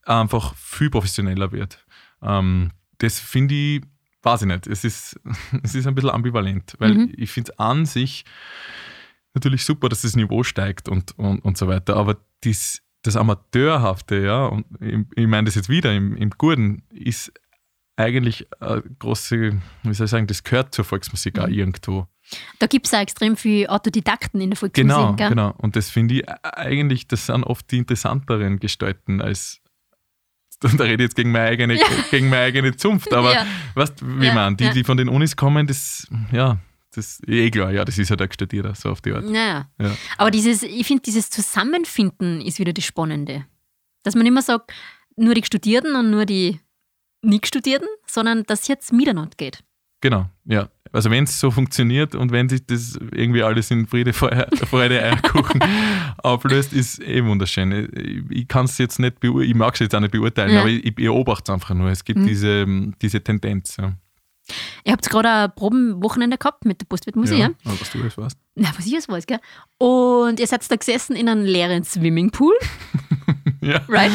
einfach 0.06 0.56
viel 0.56 0.90
professioneller 0.90 1.52
wird. 1.52 1.86
Ähm, 2.22 2.72
das 2.98 3.20
finde 3.20 3.56
ich, 3.56 3.82
weiß 4.24 4.42
ich 4.44 4.48
nicht, 4.48 4.68
es 4.68 4.84
ist, 4.84 5.20
es 5.64 5.76
ist 5.76 5.88
ein 5.88 5.96
bisschen 5.96 6.12
ambivalent, 6.12 6.76
weil 6.80 6.94
mhm. 6.94 7.14
ich 7.16 7.32
finde 7.32 7.52
es 7.52 7.60
an 7.60 7.86
sich 7.86 8.26
natürlich 9.34 9.64
super, 9.64 9.90
dass 9.90 10.02
das 10.02 10.16
Niveau 10.16 10.44
steigt 10.44 10.90
und, 10.90 11.18
und, 11.18 11.40
und 11.40 11.58
so 11.58 11.68
weiter, 11.68 11.96
aber 11.96 12.18
dies, 12.44 12.82
das 13.04 13.16
Amateurhafte, 13.16 14.22
ja, 14.22 14.48
und 14.48 14.66
ich, 14.82 14.98
ich 15.16 15.28
meine 15.28 15.46
das 15.46 15.56
jetzt 15.56 15.70
wieder 15.70 15.94
im, 15.94 16.16
im 16.18 16.32
Guten, 16.32 16.84
ist 16.90 17.32
eigentlich 18.00 18.48
eine 18.60 18.82
große, 19.00 19.60
wie 19.84 19.94
soll 19.94 20.06
ich 20.06 20.12
sagen, 20.12 20.28
das 20.28 20.44
gehört 20.44 20.74
zur 20.74 20.86
Volksmusik 20.86 21.36
mhm. 21.38 21.44
auch 21.44 21.48
irgendwo. 21.48 22.08
Da 22.60 22.68
gibt 22.68 22.88
es 22.88 22.94
auch 22.94 23.00
extrem 23.00 23.36
viele 23.36 23.70
Autodidakten 23.70 24.40
in 24.40 24.52
der 24.52 24.58
Volksmusik. 24.58 24.90
Genau, 24.90 25.14
gell? 25.14 25.30
genau. 25.30 25.54
Und 25.58 25.76
das 25.76 25.90
finde 25.90 26.16
ich 26.16 26.30
eigentlich, 26.44 27.08
das 27.08 27.26
sind 27.26 27.44
oft 27.44 27.70
die 27.72 27.78
interessanteren 27.78 28.60
Gestalten 28.60 29.22
als, 29.22 29.60
da 30.60 30.70
rede 30.70 31.04
ich 31.04 31.10
jetzt 31.10 31.16
gegen 31.16 31.32
meine 31.32 31.50
eigene, 31.50 31.76
ja. 31.76 31.86
gegen 32.12 32.30
meine 32.30 32.44
eigene 32.44 32.76
Zunft, 32.76 33.14
aber 33.14 33.34
ja. 33.34 33.46
weißt 33.76 34.02
du, 34.02 34.20
wie 34.20 34.28
ja, 34.28 34.34
man, 34.34 34.56
die, 34.56 34.66
ja. 34.66 34.74
die 34.74 34.84
von 34.84 34.98
den 34.98 35.10
Unis 35.10 35.36
kommen, 35.36 35.68
das, 35.68 36.08
ja, 36.32 36.58
das 36.94 37.22
eh 37.28 37.52
klar, 37.52 37.72
ja, 37.72 37.84
das 37.84 37.98
ist 37.98 38.10
halt 38.10 38.22
ein 38.22 38.32
Studierer, 38.32 38.76
so 38.76 38.90
auf 38.90 39.02
die 39.02 39.12
Art. 39.12 39.26
Naja. 39.26 39.70
Ja. 39.80 39.92
Aber 40.18 40.32
dieses, 40.32 40.64
ich 40.64 40.88
finde, 40.88 41.04
dieses 41.04 41.30
Zusammenfinden 41.30 42.42
ist 42.42 42.60
wieder 42.60 42.74
das 42.74 42.86
Spannende. 42.86 43.46
Dass 44.04 44.16
man 44.16 44.26
immer 44.26 44.42
sagt, 44.42 44.72
nur 45.18 45.34
die 45.34 45.44
Studierten 45.44 45.96
und 45.96 46.10
nur 46.10 46.26
die 46.26 46.60
nicht 47.22 47.48
Studierten, 47.48 47.88
sondern 48.08 48.44
dass 48.44 48.62
es 48.62 48.68
jetzt 48.68 48.94
miteinander 48.94 49.36
geht. 49.38 49.64
Genau, 50.02 50.30
ja. 50.46 50.70
Also 50.92 51.12
wenn 51.12 51.26
es 51.26 51.40
so 51.40 51.52
funktioniert 51.52 52.16
und 52.16 52.32
wenn 52.32 52.50
sich 52.50 52.66
das 52.66 52.98
irgendwie 53.12 53.44
alles 53.44 53.70
in 53.70 53.86
Friede, 53.86 54.12
Freude, 54.14 55.04
Eierkuchen 55.04 55.62
auflöst, 56.18 56.74
ist 56.74 57.00
eh 57.02 57.24
wunderschön. 57.24 57.90
Ich, 57.94 58.38
ich 58.40 58.48
kann 58.48 58.66
es 58.66 58.78
jetzt 58.80 59.00
nicht 59.00 59.24
ich 59.24 59.56
mag 59.56 59.76
es 59.76 59.82
jetzt 59.82 59.94
auch 59.94 60.00
nicht 60.00 60.12
beurteilen, 60.12 60.54
ja. 60.54 60.62
aber 60.62 60.70
ich, 60.70 60.86
ich 60.86 60.96
beobachte 60.96 61.52
es 61.52 61.54
einfach 61.54 61.76
nur. 61.76 61.90
Es 61.90 62.04
gibt 62.04 62.20
mhm. 62.20 62.28
diese, 62.28 62.66
diese 63.02 63.22
Tendenz. 63.22 63.78
Ja. 63.78 63.94
Ihr 64.84 64.94
habt 64.94 65.08
gerade 65.08 65.30
ein 65.30 65.56
Probenwochenende 65.56 66.38
gehabt 66.38 66.66
mit 66.66 66.82
der 66.82 66.86
Postwirtmusik. 66.86 67.38
Ja, 67.38 67.50
aber 67.66 67.80
was 67.80 67.92
du 67.92 68.02
alles 68.02 68.18
weißt. 68.18 68.38
Na, 68.56 68.70
was 68.76 68.86
ich 68.88 68.94
alles 68.94 69.10
weiß, 69.10 69.28
gell? 69.28 69.40
Und 69.78 70.40
ihr 70.40 70.48
seid 70.48 70.70
da 70.72 70.76
gesessen 70.76 71.16
in 71.16 71.30
einem 71.30 71.44
leeren 71.44 71.84
Swimmingpool. 71.84 72.54
ja. 73.62 73.82
Right? 73.88 74.12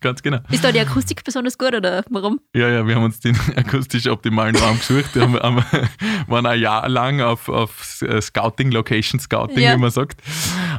Ganz 0.00 0.22
genau. 0.22 0.38
Ist 0.50 0.64
da 0.64 0.72
die 0.72 0.80
Akustik 0.80 1.22
besonders 1.24 1.58
gut 1.58 1.74
oder 1.74 2.02
warum? 2.08 2.40
Ja, 2.54 2.70
ja, 2.70 2.86
wir 2.86 2.94
haben 2.94 3.04
uns 3.04 3.20
den 3.20 3.38
akustisch 3.56 4.06
optimalen 4.06 4.56
Raum 4.56 4.78
gesucht. 4.78 5.14
Wir 5.14 5.22
haben, 5.22 5.38
haben, 5.38 5.62
waren 6.26 6.46
ein 6.46 6.58
Jahr 6.58 6.88
lang 6.88 7.20
auf, 7.20 7.50
auf 7.50 8.02
Scouting, 8.20 8.70
Location 8.70 9.20
Scouting, 9.20 9.58
ja. 9.58 9.74
wie 9.74 9.78
man 9.78 9.90
sagt, 9.90 10.22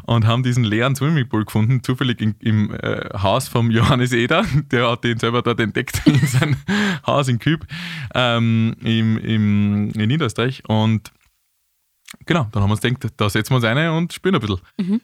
und 0.05 0.25
haben 0.25 0.41
diesen 0.41 0.63
leeren 0.63 0.95
Swimmingpool 0.95 1.45
gefunden, 1.45 1.83
zufällig 1.83 2.19
in, 2.19 2.35
im 2.39 2.73
äh, 2.73 3.09
Haus 3.13 3.47
vom 3.47 3.69
Johannes 3.69 4.11
Eder. 4.11 4.43
Der 4.71 4.89
hat 4.89 5.03
den 5.03 5.19
selber 5.19 5.43
dort 5.43 5.59
entdeckt 5.59 6.01
in 6.05 6.25
sein 6.25 6.55
Haus 7.05 7.27
in 7.27 7.37
Küb 7.37 7.65
ähm, 8.15 8.75
im, 8.81 9.17
im, 9.19 9.91
in 9.91 10.07
Niederösterreich. 10.07 10.63
Und 10.67 11.11
genau, 12.25 12.47
dann 12.51 12.63
haben 12.63 12.69
wir 12.69 12.73
uns 12.73 12.81
gedacht, 12.81 13.13
da 13.17 13.29
setzen 13.29 13.51
wir 13.51 13.57
uns 13.57 13.65
rein 13.65 13.89
und 13.91 14.13
spielen 14.13 14.35
ein 14.35 14.41
bisschen. 14.41 14.61
Mhm. 14.77 15.01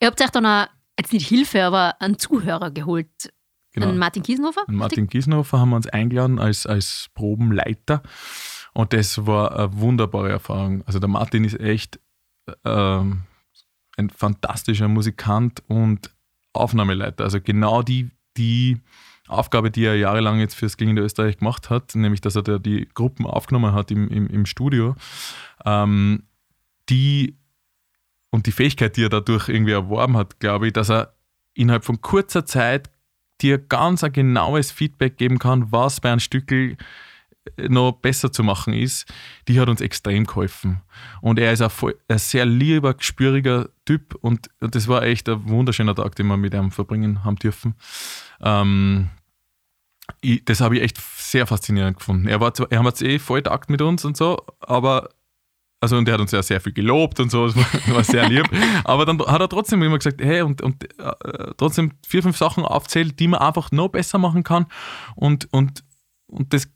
Ihr 0.00 0.06
habt 0.06 0.20
euch 0.22 0.30
dann 0.30 0.46
auch, 0.46 0.66
jetzt 0.98 1.12
nicht 1.12 1.28
Hilfe, 1.28 1.64
aber 1.64 2.00
einen 2.00 2.18
Zuhörer 2.18 2.70
geholt 2.70 3.30
Genau. 3.72 3.88
An 3.88 3.98
Martin 3.98 4.22
Kiesenhofer? 4.22 4.62
An 4.66 4.74
Martin 4.74 5.08
Kiesenhofer 5.08 5.60
haben 5.60 5.70
wir 5.70 5.76
uns 5.76 5.86
eingeladen 5.86 6.38
als, 6.38 6.66
als 6.66 7.08
Probenleiter. 7.14 8.02
Und 8.74 8.92
das 8.92 9.26
war 9.26 9.58
eine 9.58 9.78
wunderbare 9.78 10.30
Erfahrung. 10.30 10.82
Also 10.86 10.98
der 10.98 11.08
Martin 11.08 11.44
ist 11.44 11.58
echt 11.60 12.00
ähm, 12.64 13.22
ein 13.96 14.10
fantastischer 14.10 14.88
Musikant 14.88 15.62
und 15.68 16.14
Aufnahmeleiter. 16.52 17.24
Also 17.24 17.40
genau 17.40 17.82
die, 17.82 18.10
die 18.36 18.80
Aufgabe, 19.26 19.70
die 19.70 19.84
er 19.84 19.96
jahrelang 19.96 20.38
jetzt 20.38 20.54
fürs 20.54 20.76
Klingende 20.76 21.02
Österreich 21.02 21.38
gemacht 21.38 21.70
hat, 21.70 21.94
nämlich 21.94 22.20
dass 22.20 22.36
er 22.36 22.58
die 22.58 22.88
Gruppen 22.94 23.26
aufgenommen 23.26 23.74
hat 23.74 23.90
im, 23.90 24.08
im, 24.08 24.26
im 24.28 24.46
Studio, 24.46 24.94
ähm, 25.64 26.24
die 26.88 27.36
und 28.30 28.46
die 28.46 28.52
Fähigkeit, 28.52 28.96
die 28.96 29.04
er 29.04 29.08
dadurch 29.08 29.48
irgendwie 29.48 29.72
erworben 29.72 30.16
hat, 30.16 30.38
glaube 30.38 30.68
ich, 30.68 30.72
dass 30.72 30.90
er 30.90 31.14
innerhalb 31.54 31.84
von 31.84 32.00
kurzer 32.00 32.44
Zeit 32.44 32.90
dir 33.40 33.58
ganz 33.58 34.04
ein 34.04 34.12
genaues 34.12 34.70
Feedback 34.70 35.16
geben 35.16 35.38
kann, 35.38 35.70
was 35.72 36.00
bei 36.00 36.10
einem 36.10 36.20
Stückel 36.20 36.76
äh, 37.56 37.68
noch 37.68 37.92
besser 37.92 38.32
zu 38.32 38.42
machen 38.42 38.72
ist, 38.72 39.12
die 39.46 39.60
hat 39.60 39.68
uns 39.68 39.80
extrem 39.80 40.24
geholfen. 40.24 40.80
Und 41.20 41.38
er 41.38 41.52
ist 41.52 41.62
ein, 41.62 41.70
voll, 41.70 41.96
ein 42.08 42.18
sehr 42.18 42.46
lieber, 42.46 42.94
gespüriger 42.94 43.68
Typ 43.84 44.14
und 44.20 44.50
das 44.60 44.88
war 44.88 45.02
echt 45.02 45.28
ein 45.28 45.48
wunderschöner 45.48 45.94
Tag, 45.94 46.16
den 46.16 46.26
wir 46.26 46.36
mit 46.36 46.54
ihm 46.54 46.70
verbringen 46.70 47.24
haben 47.24 47.36
dürfen. 47.36 47.74
Ähm, 48.40 49.10
ich, 50.20 50.44
das 50.44 50.60
habe 50.60 50.76
ich 50.76 50.82
echt 50.82 50.98
sehr 50.98 51.46
faszinierend 51.46 51.98
gefunden. 51.98 52.26
Er, 52.28 52.40
war 52.40 52.52
er 52.70 52.82
hat 52.82 53.02
eh 53.02 53.18
voll 53.18 53.42
Takt 53.42 53.70
mit 53.70 53.82
uns 53.82 54.04
und 54.04 54.16
so, 54.16 54.38
aber 54.60 55.10
also 55.80 55.96
und 55.96 56.08
er 56.08 56.14
hat 56.14 56.20
uns 56.20 56.32
ja 56.32 56.42
sehr 56.42 56.60
viel 56.60 56.72
gelobt 56.72 57.20
und 57.20 57.30
so, 57.30 57.46
das 57.46 57.56
war, 57.88 58.04
sehr 58.04 58.28
lieb. 58.28 58.48
Aber 58.84 59.06
dann 59.06 59.20
hat 59.20 59.40
er 59.40 59.48
trotzdem 59.48 59.82
immer 59.82 59.98
gesagt, 59.98 60.20
hey, 60.20 60.42
und, 60.42 60.60
und 60.60 60.84
äh, 60.98 61.52
trotzdem 61.56 61.92
vier, 62.06 62.22
fünf 62.22 62.36
Sachen 62.36 62.64
aufzählt, 62.64 63.18
die 63.20 63.28
man 63.28 63.40
einfach 63.40 63.70
noch 63.70 63.88
besser 63.88 64.18
machen 64.18 64.42
kann. 64.42 64.66
Und, 65.14 65.52
und, 65.52 65.84
und 66.26 66.52
das 66.52 66.68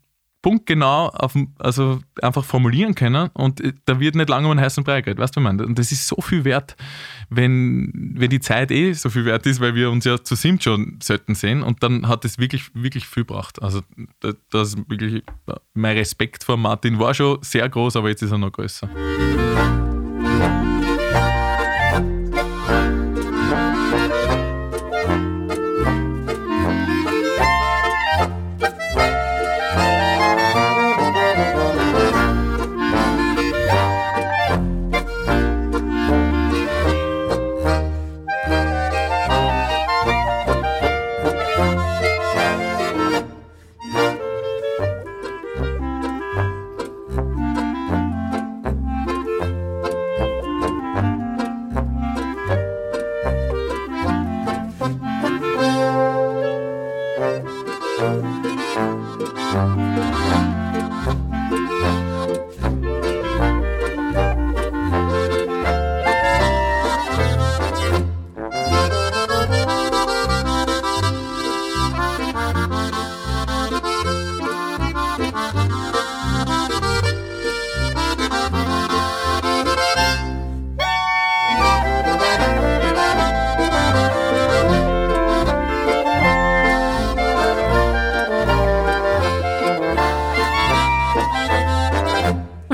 punktgenau 0.43 1.09
auf, 1.09 1.35
also 1.59 2.01
einfach 2.21 2.45
formulieren 2.45 2.95
können 2.95 3.31
und 3.33 3.61
äh, 3.61 3.73
da 3.85 4.01
wird 4.01 4.17
nicht 4.17 4.29
lange 4.29 4.47
um 4.47 4.51
einen 4.51 4.61
heißen 4.61 4.85
Brei 4.85 5.01
geredet, 5.01 5.23
weißt 5.23 5.37
du, 5.37 5.41
man? 5.41 5.61
Und 5.61 5.79
das 5.79 5.93
ist 5.93 6.07
so 6.07 6.21
viel 6.21 6.45
wert, 6.45 6.77
wenn, 7.31 8.15
wenn 8.17 8.29
die 8.29 8.41
Zeit 8.41 8.71
eh 8.71 8.93
so 8.93 9.09
viel 9.09 9.25
wert 9.25 9.47
ist, 9.47 9.61
weil 9.61 9.75
wir 9.75 9.91
uns 9.91 10.05
ja 10.05 10.23
zu 10.23 10.35
Simt 10.35 10.65
schon 10.65 10.99
selten 11.03 11.35
sehen 11.35 11.63
und 11.63 11.83
dann 11.83 12.09
hat 12.09 12.25
es 12.25 12.39
wirklich, 12.39 12.75
wirklich 12.75 13.07
viel 13.07 13.23
gebracht. 13.23 13.63
Also 13.63 13.81
das 14.51 14.77
wirklich, 14.89 15.23
mein 15.75 15.97
Respekt 15.97 16.45
vor 16.45 16.57
Martin 16.57 16.99
war 16.99 17.15
schon 17.15 17.39
sehr 17.43 17.69
groß, 17.69 17.97
aber 17.97 18.09
jetzt 18.09 18.23
ist 18.23 18.33
er 18.33 18.39
noch 18.39 18.53
größer. 18.53 18.89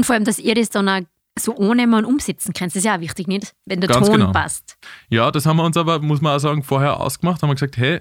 Vor 0.09 0.15
allem, 0.15 0.25
dass 0.25 0.39
ihr 0.39 0.55
das 0.55 0.71
dann 0.71 0.89
auch 0.89 1.03
so 1.39 1.55
ohne 1.55 1.87
man 1.87 2.05
umsetzen 2.05 2.53
könnt. 2.53 2.73
Das 2.73 2.77
ist 2.77 2.85
ja 2.85 2.97
auch 2.97 3.01
wichtig, 3.01 3.29
nicht? 3.29 3.55
Wenn 3.67 3.81
der 3.81 3.89
Ganz 3.89 4.09
Ton 4.09 4.17
genau. 4.19 4.33
passt. 4.33 4.77
Ja, 5.09 5.31
das 5.31 5.47
haben 5.47 5.59
wir 5.59 5.65
uns 5.65 5.77
aber, 5.77 6.01
muss 6.01 6.21
man 6.21 6.35
auch 6.35 6.41
sagen, 6.41 6.65
vorher 6.65 6.99
ausgemacht. 6.99 7.43
Haben 7.43 7.51
wir 7.51 7.55
gesagt, 7.55 7.77
hey, 7.77 8.01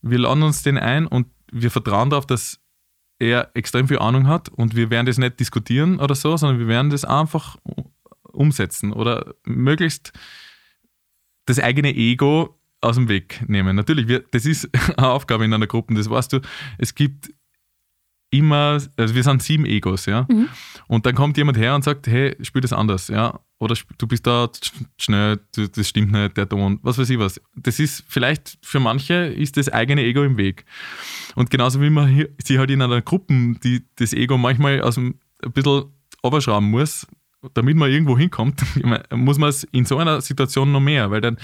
wir 0.00 0.18
laden 0.18 0.42
uns 0.44 0.62
den 0.62 0.78
ein 0.78 1.06
und 1.06 1.26
wir 1.52 1.70
vertrauen 1.70 2.08
darauf, 2.08 2.24
dass 2.24 2.60
er 3.18 3.50
extrem 3.52 3.88
viel 3.88 3.98
Ahnung 3.98 4.28
hat 4.28 4.48
und 4.48 4.76
wir 4.76 4.88
werden 4.90 5.06
das 5.06 5.18
nicht 5.18 5.40
diskutieren 5.40 6.00
oder 6.00 6.14
so, 6.14 6.36
sondern 6.36 6.58
wir 6.58 6.68
werden 6.68 6.88
das 6.88 7.04
einfach 7.04 7.58
umsetzen 8.22 8.92
oder 8.92 9.34
möglichst 9.44 10.12
das 11.44 11.58
eigene 11.58 11.94
Ego 11.94 12.56
aus 12.80 12.94
dem 12.94 13.08
Weg 13.08 13.44
nehmen. 13.46 13.76
Natürlich, 13.76 14.08
wir, 14.08 14.24
das 14.30 14.46
ist 14.46 14.70
eine 14.96 15.08
Aufgabe 15.08 15.44
in 15.44 15.52
einer 15.52 15.66
Gruppe, 15.66 15.94
das 15.94 16.08
weißt 16.08 16.32
du. 16.32 16.40
Es 16.78 16.94
gibt 16.94 17.30
immer, 18.30 18.80
also 18.96 19.14
wir 19.14 19.22
sind 19.22 19.42
sieben 19.42 19.66
Egos, 19.66 20.06
ja. 20.06 20.26
Mhm. 20.30 20.48
Und 20.86 21.06
dann 21.06 21.14
kommt 21.14 21.36
jemand 21.36 21.58
her 21.58 21.74
und 21.74 21.84
sagt, 21.84 22.06
hey, 22.06 22.36
spiel 22.42 22.60
das 22.60 22.72
anders, 22.72 23.08
ja. 23.08 23.40
Oder 23.58 23.76
du 23.98 24.06
bist 24.06 24.26
da 24.26 24.48
schnell, 24.96 25.38
das 25.54 25.88
stimmt 25.88 26.12
nicht, 26.12 26.36
der 26.36 26.48
Ton, 26.48 26.78
was 26.82 26.96
weiß 26.96 27.10
ich 27.10 27.18
was. 27.18 27.40
Das 27.54 27.78
ist 27.78 28.04
vielleicht 28.08 28.58
für 28.62 28.80
manche 28.80 29.14
ist 29.14 29.56
das 29.56 29.68
eigene 29.68 30.02
Ego 30.02 30.22
im 30.22 30.38
Weg. 30.38 30.64
Und 31.34 31.50
genauso 31.50 31.80
wie 31.82 31.90
man 31.90 32.08
hier, 32.08 32.30
sie 32.42 32.58
halt 32.58 32.70
in 32.70 32.80
einer 32.80 33.02
Gruppe 33.02 33.34
die, 33.62 33.84
das 33.96 34.14
Ego 34.14 34.38
manchmal 34.38 34.80
aus 34.80 34.94
dem, 34.94 35.16
ein 35.44 35.52
bisschen 35.52 35.84
überschrauben 36.24 36.70
muss, 36.70 37.06
damit 37.54 37.76
man 37.76 37.90
irgendwo 37.90 38.18
hinkommt, 38.18 38.62
muss 39.14 39.38
man 39.38 39.48
es 39.48 39.64
in 39.64 39.84
so 39.84 39.98
einer 39.98 40.20
Situation 40.20 40.72
noch 40.72 40.80
mehr, 40.80 41.10
weil 41.10 41.20
dann 41.20 41.36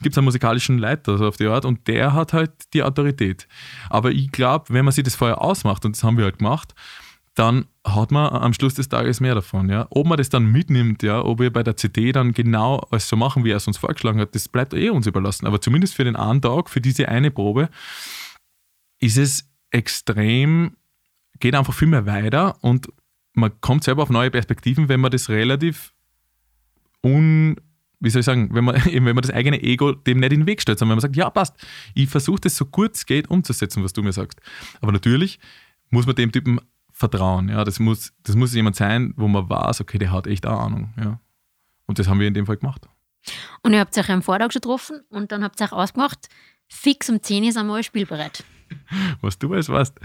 gibt 0.00 0.14
es 0.14 0.18
einen 0.18 0.24
musikalischen 0.24 0.78
Leiter 0.78 1.20
auf 1.20 1.36
die 1.36 1.46
Art 1.46 1.64
und 1.64 1.86
der 1.88 2.14
hat 2.14 2.32
halt 2.32 2.52
die 2.72 2.82
Autorität. 2.82 3.46
Aber 3.90 4.10
ich 4.10 4.32
glaube, 4.32 4.66
wenn 4.68 4.84
man 4.84 4.92
sich 4.92 5.04
das 5.04 5.14
vorher 5.14 5.40
ausmacht, 5.42 5.84
und 5.84 5.96
das 5.96 6.04
haben 6.04 6.16
wir 6.16 6.24
halt 6.24 6.38
gemacht, 6.38 6.74
dann 7.34 7.66
hat 7.84 8.10
man 8.10 8.30
am 8.32 8.52
Schluss 8.52 8.74
des 8.74 8.88
Tages 8.88 9.20
mehr 9.20 9.34
davon. 9.34 9.68
Ja? 9.68 9.86
Ob 9.90 10.06
man 10.06 10.18
das 10.18 10.28
dann 10.28 10.46
mitnimmt, 10.46 11.02
ja, 11.02 11.24
ob 11.24 11.40
wir 11.40 11.52
bei 11.52 11.62
der 11.62 11.76
CD 11.76 12.12
dann 12.12 12.32
genau 12.32 12.76
alles 12.90 13.08
so 13.08 13.16
machen, 13.16 13.44
wie 13.44 13.50
er 13.50 13.56
es 13.56 13.66
uns 13.66 13.78
vorgeschlagen 13.78 14.20
hat, 14.20 14.34
das 14.34 14.48
bleibt 14.48 14.74
eh 14.74 14.90
uns 14.90 15.06
überlassen. 15.06 15.46
Aber 15.46 15.60
zumindest 15.60 15.94
für 15.94 16.04
den 16.04 16.16
einen 16.16 16.42
Tag, 16.42 16.68
für 16.68 16.80
diese 16.80 17.08
eine 17.08 17.30
Probe, 17.30 17.70
ist 19.00 19.16
es 19.16 19.50
extrem, 19.70 20.76
geht 21.40 21.54
einfach 21.54 21.72
viel 21.74 21.88
mehr 21.88 22.06
weiter 22.06 22.56
und 22.60 22.88
man 23.34 23.60
kommt 23.60 23.84
selber 23.84 24.02
auf 24.02 24.10
neue 24.10 24.30
Perspektiven, 24.30 24.88
wenn 24.88 25.00
man 25.00 25.10
das 25.10 25.28
relativ 25.28 25.92
un, 27.02 27.56
wie 28.00 28.10
soll 28.10 28.20
ich 28.20 28.26
sagen, 28.26 28.54
wenn 28.54 28.64
man, 28.64 28.76
wenn 28.84 29.04
man 29.04 29.22
das 29.22 29.30
eigene 29.30 29.62
Ego 29.62 29.92
dem 29.92 30.20
nicht 30.20 30.32
in 30.32 30.40
den 30.40 30.46
Weg 30.46 30.60
stellt, 30.60 30.78
sondern 30.78 30.92
wenn 30.92 30.96
man 30.96 31.02
sagt, 31.02 31.16
ja, 31.16 31.30
passt, 31.30 31.54
ich 31.94 32.08
versuche 32.08 32.40
das 32.40 32.56
so 32.56 32.66
gut 32.66 32.94
es 32.94 33.06
geht 33.06 33.30
umzusetzen, 33.30 33.82
was 33.82 33.92
du 33.92 34.02
mir 34.02 34.12
sagst. 34.12 34.40
Aber 34.80 34.92
natürlich 34.92 35.38
muss 35.90 36.06
man 36.06 36.14
dem 36.14 36.32
Typen 36.32 36.60
vertrauen. 36.92 37.48
Ja, 37.48 37.64
das 37.64 37.80
muss, 37.80 38.12
das 38.22 38.36
muss 38.36 38.54
jemand 38.54 38.76
sein, 38.76 39.14
wo 39.16 39.28
man 39.28 39.48
weiß, 39.48 39.80
okay, 39.80 39.98
der 39.98 40.12
hat 40.12 40.26
echt 40.26 40.46
eine 40.46 40.56
Ahnung. 40.56 40.94
Ja. 40.96 41.20
Und 41.86 41.98
das 41.98 42.08
haben 42.08 42.20
wir 42.20 42.28
in 42.28 42.34
dem 42.34 42.46
Fall 42.46 42.56
gemacht. 42.56 42.88
Und 43.62 43.72
ihr 43.72 43.80
habt 43.80 43.96
euch 43.96 44.10
am 44.10 44.22
Vortag 44.22 44.52
schon 44.52 44.60
getroffen 44.60 45.00
und 45.08 45.32
dann 45.32 45.44
habt 45.44 45.60
ihr 45.60 45.64
euch 45.64 45.72
ausgemacht, 45.72 46.28
fix 46.68 47.08
um 47.08 47.22
10 47.22 47.44
Uhr 47.44 47.52
sind 47.52 47.66
wir 47.66 47.82
spielbereit. 47.82 48.44
Was 49.20 49.38
du 49.38 49.52
alles 49.52 49.68
weißt. 49.68 49.98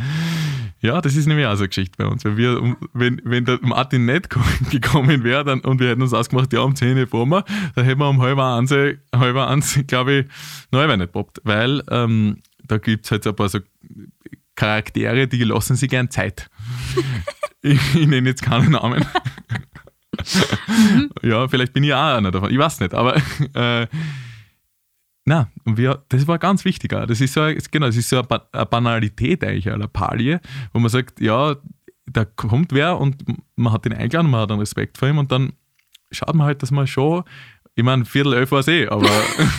Ja, 0.80 1.01
das 1.01 1.15
ist 1.15 1.25
nämlich 1.25 1.45
auch 1.47 1.56
so 1.56 1.63
eine 1.63 1.69
Geschichte 1.69 1.95
bei 1.97 2.06
uns. 2.06 2.23
Wenn, 2.23 2.38
wir, 2.38 2.75
wenn, 2.93 3.21
wenn 3.23 3.45
der 3.45 3.60
Martin 3.62 4.06
nicht 4.06 4.30
gekommen 4.69 5.23
wäre 5.23 5.43
dann, 5.43 5.62
und 5.62 5.80
wir 5.80 5.89
hätten 5.89 6.01
uns 6.01 6.13
ausgemacht, 6.13 6.53
ja, 6.53 6.60
um 6.62 6.75
10 6.75 6.97
Uhr 6.97 7.08
fahren 7.08 7.30
wir, 7.30 7.45
dann 7.75 7.86
hätten 7.86 7.99
wir 7.99 8.10
um 8.10 8.21
halb 8.21 8.38
eins, 8.38 8.71
halb 8.71 9.38
eins 9.38 9.80
glaube 9.88 10.13
ich, 10.13 10.25
noch 10.71 10.95
nicht 10.95 11.12
poppt. 11.12 11.41
Weil 11.43 11.82
ähm, 11.89 12.41
da 12.65 12.77
gibt 12.77 13.06
es 13.06 13.12
halt 13.12 13.23
so 13.23 13.32
ein 13.32 13.36
paar 13.36 13.49
so 13.49 13.60
Charaktere, 14.56 15.27
die 15.27 15.43
lassen 15.43 15.75
sich 15.75 15.89
gern 15.89 16.10
Zeit. 16.12 16.49
ich, 17.62 17.95
ich 17.95 18.08
nenne 18.08 18.30
jetzt 18.30 18.43
keinen 18.43 18.71
Namen. 18.71 19.06
mhm. 20.67 21.10
Ja, 21.23 21.47
vielleicht 21.47 21.73
bin 21.73 21.84
ich 21.84 21.93
auch 21.93 22.17
einer 22.17 22.32
davon. 22.32 22.51
Ich 22.51 22.58
weiß 22.58 22.80
nicht, 22.82 22.93
aber 22.93 23.17
äh, 23.53 23.88
na, 25.27 25.51
und 25.65 25.75
wir, 25.75 26.05
das 26.07 26.25
war 26.25 26.39
ganz 26.39 26.63
wichtig. 26.63 26.91
Das 26.91 27.19
ist 27.19 27.33
so, 27.33 27.41
genau, 27.69 27.87
das 27.87 27.97
ist 27.97 28.07
so 28.07 28.21
eine 28.21 28.65
Banalität 28.65 29.43
eigentlich, 29.43 29.69
eine 29.69 29.89
Palie, 29.89 30.39
wo 30.71 30.79
man 30.79 30.89
sagt, 30.89 31.19
ja, 31.19 31.57
da 32.05 32.23
kommt 32.23 32.71
wer 32.71 32.97
und 32.97 33.25
man 33.57 33.73
hat 33.73 33.83
den 33.83 33.91
eingeladen, 33.91 34.31
man 34.31 34.39
hat 34.39 34.51
einen 34.51 34.61
Respekt 34.61 34.97
vor 34.97 35.09
ihm 35.09 35.17
und 35.17 35.29
dann 35.29 35.51
schaut 36.11 36.33
man 36.33 36.47
halt, 36.47 36.63
dass 36.63 36.71
man 36.71 36.87
schon, 36.87 37.25
ich 37.75 37.83
meine, 37.83 38.05
Viertel 38.05 38.35
elf 38.35 38.51
war 38.51 38.59
es 38.59 38.69
eh, 38.69 38.87
aber 38.87 39.09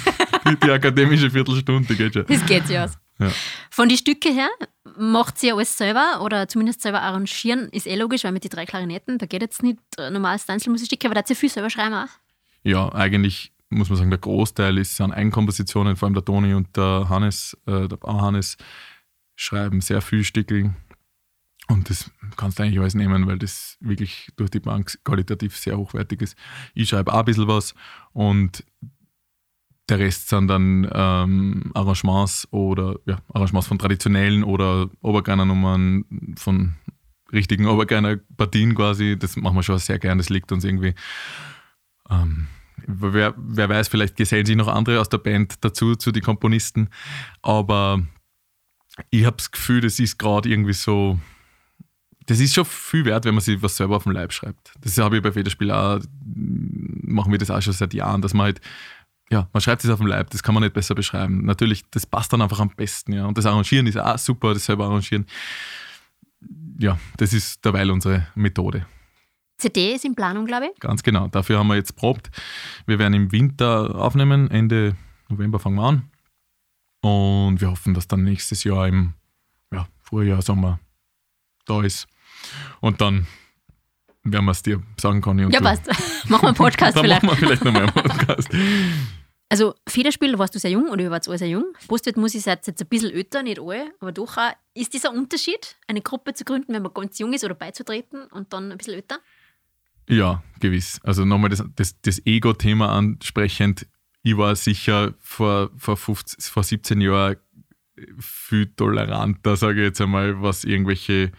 die, 0.48 0.56
die, 0.56 0.70
akademische 0.70 1.30
Viertelstunde, 1.30 1.94
geht 1.94 2.14
schon. 2.14 2.24
Das 2.24 2.46
geht 2.46 2.66
ja 2.70 2.84
aus. 2.84 2.92
Ja. 3.18 3.30
Von 3.70 3.90
den 3.90 3.98
Stücke 3.98 4.30
her, 4.30 4.48
macht 4.96 5.36
sie 5.36 5.52
alles 5.52 5.76
selber 5.76 6.22
oder 6.22 6.48
zumindest 6.48 6.80
selber 6.80 7.02
arrangieren, 7.02 7.68
ist 7.72 7.86
eh 7.86 7.94
logisch, 7.94 8.24
weil 8.24 8.32
mit 8.32 8.42
den 8.42 8.50
drei 8.50 8.64
Klarinetten, 8.64 9.18
da 9.18 9.26
geht 9.26 9.42
jetzt 9.42 9.62
nicht 9.62 9.80
normales 9.98 10.48
Einzelmusikstücke, 10.48 11.08
aber 11.08 11.14
da 11.16 11.18
hat 11.18 11.28
sie 11.28 11.34
viel 11.34 11.50
selber 11.50 11.68
schreiben 11.68 11.92
auch. 11.94 12.08
Ja, 12.62 12.90
eigentlich 12.94 13.52
muss 13.70 13.88
man 13.88 13.98
sagen, 13.98 14.10
der 14.10 14.18
Großteil 14.18 14.78
ist 14.78 15.00
an 15.00 15.12
Eigenkompositionen, 15.12 15.96
vor 15.96 16.06
allem 16.06 16.14
der 16.14 16.24
Toni 16.24 16.54
und 16.54 16.76
der 16.76 17.08
Hannes, 17.08 17.56
äh, 17.66 17.88
der 17.88 17.98
Hannes 18.02 18.56
schreiben 19.36 19.80
sehr 19.80 20.00
viel 20.00 20.24
Stickel. 20.24 20.74
Und 21.68 21.90
das 21.90 22.10
kannst 22.36 22.58
du 22.58 22.62
eigentlich 22.62 22.80
alles 22.80 22.94
nehmen, 22.94 23.26
weil 23.26 23.38
das 23.38 23.76
wirklich 23.80 24.30
durch 24.36 24.50
die 24.50 24.60
Bank 24.60 24.98
qualitativ 25.04 25.56
sehr 25.56 25.76
hochwertig 25.76 26.22
ist. 26.22 26.36
Ich 26.74 26.88
schreibe 26.88 27.12
auch 27.12 27.18
ein 27.18 27.24
bisschen 27.26 27.46
was 27.46 27.74
und 28.12 28.64
der 29.88 29.98
Rest 29.98 30.28
sind 30.28 30.48
dann 30.48 30.88
ähm, 30.92 31.70
Arrangements 31.74 32.48
oder 32.50 32.96
ja, 33.06 33.18
Arrangements 33.32 33.68
von 33.68 33.78
traditionellen 33.78 34.44
oder 34.44 34.88
Obergreiner-Nummern, 35.02 36.34
von 36.36 36.74
richtigen 37.32 37.66
Obergreiner-Partien 37.66 38.74
quasi. 38.74 39.18
Das 39.18 39.36
machen 39.36 39.56
wir 39.56 39.62
schon 39.62 39.78
sehr 39.78 39.98
gern, 39.98 40.18
das 40.18 40.30
liegt 40.30 40.52
uns 40.52 40.64
irgendwie. 40.64 40.94
Ähm, 42.10 42.48
wer, 42.88 43.34
wer 43.36 43.68
weiß, 43.68 43.88
vielleicht 43.88 44.16
gesellen 44.16 44.46
sich 44.46 44.56
noch 44.56 44.68
andere 44.68 45.00
aus 45.00 45.08
der 45.08 45.18
Band 45.18 45.64
dazu, 45.64 45.94
zu 45.94 46.10
den 46.10 46.22
Komponisten. 46.22 46.88
Aber 47.42 48.02
ich 49.10 49.24
habe 49.24 49.36
das 49.36 49.50
Gefühl, 49.50 49.82
das 49.82 49.98
ist 49.98 50.18
gerade 50.18 50.48
irgendwie 50.48 50.72
so. 50.72 51.18
Das 52.26 52.40
ist 52.40 52.54
schon 52.54 52.64
viel 52.66 53.04
wert, 53.06 53.24
wenn 53.24 53.34
man 53.34 53.40
sich 53.40 53.62
was 53.62 53.76
selber 53.76 53.96
auf 53.96 54.04
den 54.04 54.12
Leib 54.12 54.32
schreibt. 54.32 54.72
Das 54.80 54.98
habe 54.98 55.16
ich 55.16 55.22
bei 55.22 55.32
Federspiel 55.32 55.70
auch, 55.70 56.00
machen 56.24 57.32
wir 57.32 57.38
das 57.38 57.50
auch 57.50 57.62
schon 57.62 57.72
seit 57.72 57.94
Jahren, 57.94 58.20
dass 58.20 58.34
man 58.34 58.44
halt, 58.44 58.60
ja, 59.30 59.48
man 59.54 59.62
schreibt 59.62 59.82
es 59.82 59.88
auf 59.88 59.98
dem 59.98 60.08
Leib, 60.08 60.28
das 60.30 60.42
kann 60.42 60.52
man 60.52 60.62
nicht 60.62 60.74
besser 60.74 60.94
beschreiben. 60.94 61.46
Natürlich, 61.46 61.84
das 61.90 62.04
passt 62.04 62.32
dann 62.32 62.42
einfach 62.42 62.60
am 62.60 62.68
besten, 62.68 63.14
ja. 63.14 63.24
Und 63.24 63.38
das 63.38 63.46
Arrangieren 63.46 63.86
ist 63.86 63.96
auch 63.96 64.18
super, 64.18 64.52
das 64.52 64.66
selber 64.66 64.86
arrangieren. 64.86 65.24
Ja, 66.78 66.98
das 67.16 67.32
ist 67.32 67.64
derweil 67.64 67.90
unsere 67.90 68.26
Methode. 68.34 68.86
CD 69.58 69.94
ist 69.94 70.04
in 70.04 70.14
Planung, 70.14 70.46
glaube 70.46 70.66
ich. 70.72 70.80
Ganz 70.80 71.02
genau. 71.02 71.28
Dafür 71.28 71.58
haben 71.58 71.66
wir 71.66 71.76
jetzt 71.76 71.96
probt. 71.96 72.30
Wir 72.86 72.98
werden 72.98 73.14
im 73.14 73.32
Winter 73.32 73.94
aufnehmen. 73.96 74.50
Ende 74.50 74.96
November 75.28 75.58
fangen 75.58 75.76
wir 75.76 75.82
an. 75.82 76.10
Und 77.00 77.60
wir 77.60 77.70
hoffen, 77.70 77.94
dass 77.94 78.08
dann 78.08 78.22
nächstes 78.22 78.64
Jahr 78.64 78.88
im 78.88 79.14
ja, 79.72 79.86
Frühjahr, 80.02 80.42
Sommer 80.42 80.80
da 81.66 81.82
ist. 81.82 82.06
Und 82.80 83.00
dann 83.00 83.26
werden 84.22 84.44
wir 84.44 84.52
es 84.52 84.62
dir 84.62 84.82
sagen, 84.98 85.20
Conny. 85.20 85.50
ja, 85.52 85.60
passt. 85.60 85.86
machen 86.28 86.42
wir 86.42 86.48
einen 86.48 86.56
Podcast 86.56 86.96
dann 86.96 87.04
vielleicht. 87.04 87.22
machen 87.22 87.40
wir 87.40 87.48
vielleicht 87.48 87.64
nochmal 87.64 87.82
einen 87.82 87.92
Podcast. 87.92 88.48
Also 89.50 89.74
Federspiel, 89.88 90.38
warst 90.38 90.54
du 90.54 90.58
sehr 90.58 90.70
jung 90.70 90.90
oder 90.90 91.02
ihr 91.02 91.10
wart 91.10 91.26
alle 91.26 91.38
sehr 91.38 91.48
jung. 91.48 91.64
Postwert 91.86 92.18
muss 92.18 92.34
ich 92.34 92.44
jetzt 92.44 92.68
ein 92.68 92.86
bisschen 92.86 93.12
älter, 93.12 93.42
nicht 93.42 93.58
alle, 93.58 93.92
aber 93.98 94.12
doch 94.12 94.36
auch. 94.36 94.52
Ist 94.74 94.92
dieser 94.92 95.10
Unterschied, 95.10 95.76
eine 95.86 96.02
Gruppe 96.02 96.34
zu 96.34 96.44
gründen, 96.44 96.74
wenn 96.74 96.82
man 96.82 96.92
ganz 96.92 97.18
jung 97.18 97.32
ist 97.32 97.44
oder 97.44 97.54
beizutreten 97.54 98.24
und 98.24 98.52
dann 98.52 98.70
ein 98.70 98.76
bisschen 98.76 98.94
älter? 98.94 99.18
Ja, 100.08 100.42
gewiss. 100.60 101.00
Also 101.04 101.24
nochmal 101.24 101.50
das, 101.50 101.64
das, 101.76 102.00
das 102.00 102.24
Ego-Thema 102.24 102.90
ansprechend. 102.90 103.86
Ich 104.22 104.36
war 104.36 104.56
sicher 104.56 105.14
vor, 105.18 105.70
vor, 105.76 105.96
15, 105.96 106.40
vor 106.52 106.62
17 106.62 107.00
Jahren 107.00 107.36
viel 108.18 108.66
toleranter, 108.66 109.56
sage 109.56 109.80
ich 109.80 109.86
jetzt 109.86 110.00
einmal, 110.00 110.40
was 110.40 110.64
irgendwelche 110.64 111.32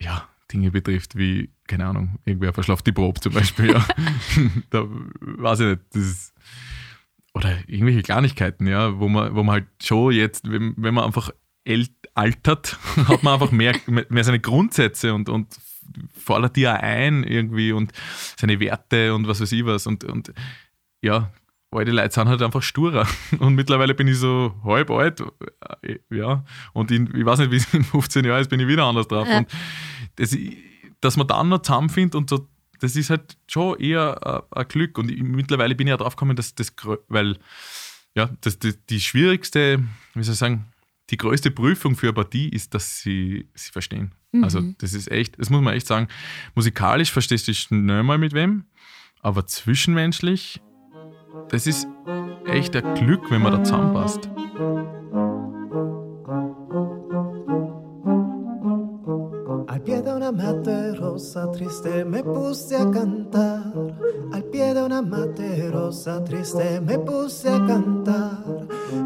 ja, 0.00 0.28
Dinge 0.52 0.70
betrifft, 0.70 1.16
wie, 1.16 1.50
keine 1.66 1.86
Ahnung, 1.86 2.18
irgendwer 2.24 2.52
verschlaft 2.52 2.86
die 2.86 2.92
Probe 2.92 3.20
zum 3.20 3.32
Beispiel. 3.32 3.72
Ja. 3.72 3.86
da 4.70 4.86
weiß 5.20 5.60
ich 5.60 5.66
nicht. 5.66 5.80
Das 5.92 6.34
oder 7.34 7.58
irgendwelche 7.66 8.02
Kleinigkeiten, 8.02 8.66
ja, 8.66 8.98
wo 8.98 9.08
man, 9.08 9.34
wo 9.34 9.42
man 9.42 9.54
halt 9.54 9.66
schon 9.82 10.12
jetzt, 10.12 10.48
wenn, 10.50 10.74
wenn 10.76 10.94
man 10.94 11.04
einfach 11.04 11.30
altert, 12.14 12.78
hat 13.08 13.22
man 13.22 13.34
einfach 13.34 13.50
mehr, 13.50 13.74
mehr 13.86 14.24
seine 14.24 14.40
Grundsätze 14.40 15.12
und, 15.12 15.28
und 15.28 15.58
fordert 16.12 16.56
die 16.56 16.68
auch 16.68 16.74
ein 16.74 17.24
irgendwie 17.24 17.72
und 17.72 17.92
seine 18.36 18.60
Werte 18.60 19.14
und 19.14 19.28
was 19.28 19.40
weiß 19.40 19.52
ich 19.52 19.64
was. 19.64 19.86
Und, 19.86 20.04
und 20.04 20.32
ja, 21.02 21.30
alte 21.74 21.90
Leute 21.90 22.14
sind 22.14 22.28
halt 22.28 22.42
einfach 22.42 22.62
sturer. 22.62 23.06
Und 23.38 23.54
mittlerweile 23.54 23.94
bin 23.94 24.08
ich 24.08 24.18
so 24.18 24.54
halb 24.64 24.90
alt, 24.90 25.22
äh, 25.82 25.98
ja. 26.10 26.44
Und 26.72 26.90
in, 26.90 27.12
ich 27.14 27.24
weiß 27.24 27.40
nicht, 27.40 27.50
wie 27.50 27.56
es 27.56 27.72
in 27.74 27.84
15 27.84 28.24
Jahren 28.24 28.40
ist, 28.40 28.48
bin 28.48 28.60
ich 28.60 28.68
wieder 28.68 28.84
anders 28.84 29.08
drauf. 29.08 29.28
Ja. 29.28 29.38
Und 29.38 29.48
das, 30.16 30.36
dass 31.00 31.16
man 31.16 31.26
dann 31.26 31.48
noch 31.48 31.62
zusammenfindet 31.62 32.14
und 32.14 32.30
so, 32.30 32.48
das 32.80 32.96
ist 32.96 33.10
halt 33.10 33.36
schon 33.46 33.78
eher 33.78 34.44
ein 34.50 34.68
Glück. 34.68 34.98
Und 34.98 35.10
ich, 35.10 35.22
mittlerweile 35.22 35.74
bin 35.74 35.86
ich 35.86 35.90
ja 35.90 35.96
drauf 35.96 36.16
gekommen, 36.16 36.36
dass 36.36 36.54
das, 36.54 36.74
weil, 37.08 37.38
ja, 38.14 38.30
das, 38.40 38.58
die, 38.58 38.74
die 38.88 39.00
schwierigste, 39.00 39.82
wie 40.14 40.22
soll 40.22 40.34
ich 40.34 40.38
sagen, 40.38 40.66
die 41.10 41.16
größte 41.16 41.50
Prüfung 41.50 41.96
für 41.96 42.06
eine 42.06 42.14
Partie 42.14 42.48
ist, 42.48 42.74
dass 42.74 43.00
sie 43.00 43.48
sie 43.54 43.70
verstehen. 43.70 44.14
Mhm. 44.32 44.44
Also 44.44 44.62
das 44.78 44.94
ist 44.94 45.10
echt, 45.10 45.38
das 45.38 45.50
muss 45.50 45.60
man 45.60 45.74
echt 45.74 45.86
sagen. 45.86 46.08
Musikalisch 46.54 47.12
verstehst 47.12 47.48
du 47.48 47.54
schnell 47.54 48.02
mal 48.02 48.18
mit 48.18 48.32
wem, 48.32 48.64
aber 49.20 49.46
zwischenmenschlich, 49.46 50.60
das 51.50 51.66
ist 51.66 51.86
echt 52.46 52.76
ein 52.76 52.94
Glück, 52.94 53.30
wenn 53.30 53.42
man 53.42 53.52
da 53.52 53.64
zusammenpasst. 53.64 54.30
Mate 60.32 60.92
rosa 60.98 61.50
triste 61.52 62.04
me 62.04 62.22
puse 62.22 62.76
a 62.76 62.90
cantar. 62.90 63.72
Al 64.32 64.42
pie 64.44 64.74
de 64.74 64.82
una 64.82 65.02
mate 65.02 65.70
rosa 65.70 66.22
triste 66.24 66.80
me 66.80 66.98
puse 66.98 67.48
a 67.48 67.58
cantar. 67.66 68.38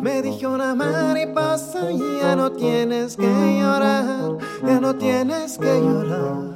Me 0.02 0.22
dijo 0.22 0.50
una 0.50 0.74
mariposa 0.74 1.90
ya 2.20 2.36
no 2.36 2.52
tienes 2.52 3.16
que 3.16 3.58
llorar, 3.60 4.38
ya 4.66 4.80
no 4.80 4.94
tienes 4.96 5.58
que 5.58 5.80
llorar 5.80 6.54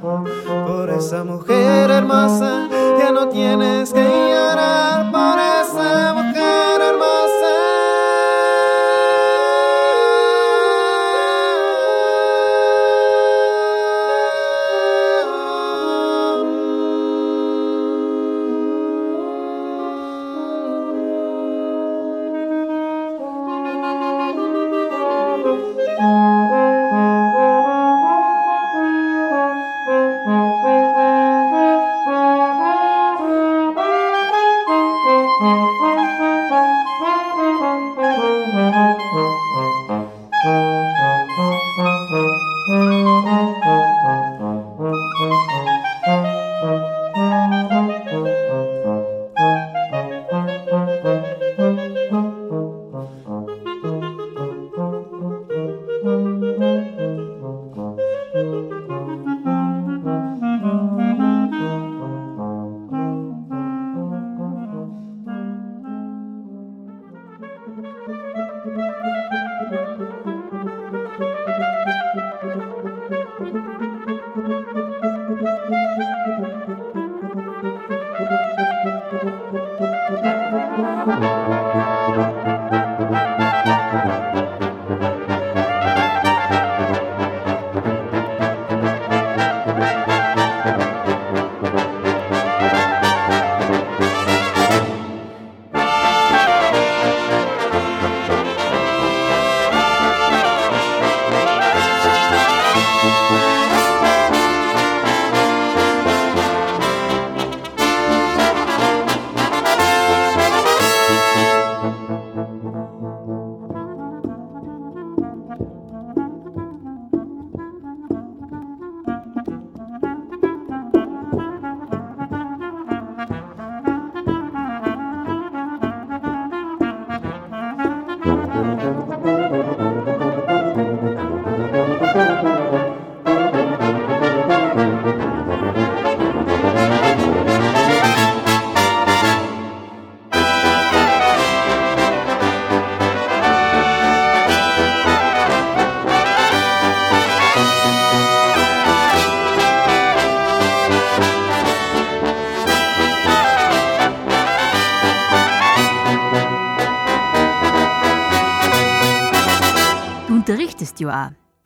por 0.67 0.89
esa 0.89 1.23
mujer 1.23 1.89
hermosa, 1.89 2.69
ya 2.99 3.11
no 3.11 3.29
tienes 3.29 3.91
que 3.91 4.03
llorar 4.03 5.11
por 5.11 5.39
esa 5.39 6.13
mujer 6.13 6.22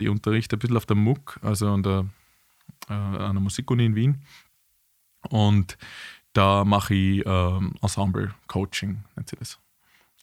Ich 0.08 0.12
unterrichte 0.12 0.56
ein 0.56 0.60
bisschen 0.60 0.78
auf 0.78 0.86
der 0.86 0.96
MUC, 0.96 1.38
also 1.42 1.70
an 1.70 1.84
der, 1.84 2.06
äh, 2.90 2.94
an 2.94 3.36
Musikuni 3.36 3.86
in 3.86 3.96
Wien. 3.96 4.22
Und 5.30 5.78
da 6.32 6.64
mache 6.64 6.94
ich 6.94 7.24
ähm, 7.26 7.74
Ensemble-Coaching, 7.82 9.04
nennt 9.18 9.30
sich 9.30 9.38
das. 9.38 9.60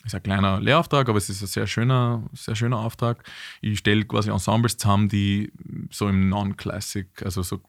Ist 0.05 0.14
ein 0.14 0.23
kleiner 0.23 0.59
Lehrauftrag, 0.61 1.09
aber 1.09 1.18
es 1.18 1.29
ist 1.29 1.42
ein 1.42 1.49
sehr 1.49 1.66
schöner, 1.66 2.23
sehr 2.33 2.55
schöner 2.55 2.79
Auftrag. 2.79 3.25
Ich 3.61 3.79
stelle 3.79 4.07
quasi 4.07 4.31
Ensembles 4.31 4.79
zusammen, 4.79 5.11
die 5.11 5.53
so 5.90 6.09
im 6.09 6.31
Non-Classic, 6.31 7.09
also 7.23 7.42
so 7.42 7.61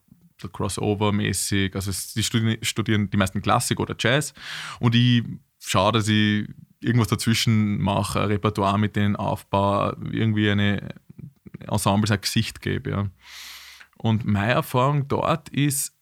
so 0.41 0.49
Crossover-mäßig, 0.49 1.75
also 1.75 1.91
die 2.15 2.23
studieren, 2.23 2.57
studieren 2.61 3.09
die 3.09 3.15
meisten 3.15 3.41
Klassik 3.41 3.79
oder 3.79 3.95
Jazz 3.97 4.33
und 4.81 4.93
ich 4.93 5.23
schaue, 5.59 5.93
dass 5.93 6.09
ich 6.09 6.45
irgendwas 6.81 7.07
dazwischen 7.07 7.81
mache, 7.81 8.19
ein 8.21 8.27
Repertoire 8.27 8.77
mit 8.77 8.97
denen 8.97 9.15
aufbaue, 9.15 9.95
irgendwie 10.11 10.49
eine 10.49 10.89
Ensembles 11.69 12.11
ein 12.11 12.21
Gesicht 12.21 12.61
gebe. 12.61 12.89
Ja. 12.89 13.09
Und 13.97 14.25
meine 14.25 14.53
Erfahrung 14.53 15.07
dort 15.07 15.49
ist, 15.49 15.95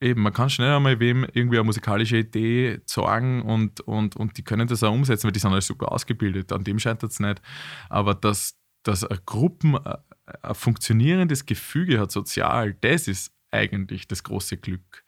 eben, 0.00 0.22
man 0.22 0.32
kann 0.32 0.50
schnell 0.50 0.74
einmal 0.74 1.00
wem 1.00 1.24
irgendwie 1.32 1.58
eine 1.58 1.64
musikalische 1.64 2.18
Idee 2.18 2.80
sagen 2.86 3.42
und, 3.42 3.80
und, 3.80 4.16
und 4.16 4.36
die 4.38 4.42
können 4.42 4.68
das 4.68 4.82
auch 4.82 4.92
umsetzen, 4.92 5.24
weil 5.24 5.32
die 5.32 5.40
sind 5.40 5.50
alle 5.50 5.62
super 5.62 5.92
ausgebildet, 5.92 6.52
an 6.52 6.64
dem 6.64 6.78
scheitert 6.78 7.10
es 7.10 7.20
nicht. 7.20 7.42
Aber 7.88 8.14
dass, 8.14 8.56
dass 8.82 9.04
eine 9.04 9.20
Gruppen 9.24 9.74
äh, 9.74 9.96
ein 10.42 10.54
funktionierendes 10.54 11.46
Gefüge 11.46 11.98
hat, 12.00 12.12
sozial, 12.12 12.74
das 12.74 13.08
ist 13.08 13.32
eigentlich 13.50 14.08
das 14.08 14.22
große 14.22 14.56
Glück. 14.56 15.04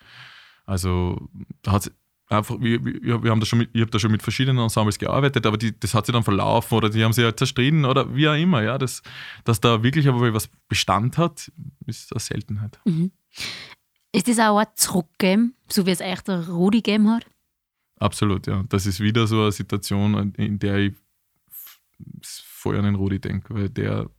Also 0.64 1.28
da 1.62 1.72
hat 1.72 1.92
einfach, 2.28 2.60
wir, 2.60 2.84
wir, 2.84 3.22
wir 3.22 3.30
haben 3.30 3.40
da 3.40 3.46
schon 3.46 3.60
mit, 3.60 3.70
ich 3.72 3.80
habe 3.80 3.90
da 3.90 3.98
schon 3.98 4.10
mit 4.10 4.22
verschiedenen 4.22 4.58
Ensembles 4.58 4.98
gearbeitet, 4.98 5.46
aber 5.46 5.56
die, 5.56 5.78
das 5.78 5.94
hat 5.94 6.06
sich 6.06 6.12
dann 6.12 6.24
verlaufen 6.24 6.76
oder 6.76 6.90
die 6.90 7.04
haben 7.04 7.12
sich 7.12 7.24
halt 7.24 7.38
zerstritten 7.38 7.84
oder 7.84 8.14
wie 8.14 8.28
auch 8.28 8.34
immer. 8.34 8.62
Ja, 8.62 8.78
das, 8.78 9.02
dass 9.44 9.60
da 9.60 9.82
wirklich 9.82 10.08
aber 10.08 10.32
was 10.32 10.48
Bestand 10.68 11.18
hat, 11.18 11.50
ist 11.86 12.12
eine 12.12 12.20
Seltenheit. 12.20 12.78
Ist 14.12 14.28
das 14.28 14.38
auch 14.38 14.58
ein 14.58 14.66
Zurückgeben, 14.74 15.54
so 15.68 15.86
wie 15.86 15.90
es 15.90 16.00
echt 16.00 16.28
der 16.28 16.48
Rudi 16.48 16.78
gegeben 16.78 17.10
hat? 17.10 17.26
Absolut, 17.98 18.46
ja. 18.46 18.64
Das 18.68 18.86
ist 18.86 19.00
wieder 19.00 19.26
so 19.26 19.42
eine 19.42 19.52
Situation, 19.52 20.34
in 20.34 20.58
der 20.58 20.76
ich 20.78 20.94
voll 22.22 22.76
an 22.76 22.84
den 22.84 22.94
Rudi 22.96 23.20
denke, 23.20 23.54
weil 23.54 23.70
der 23.70 24.10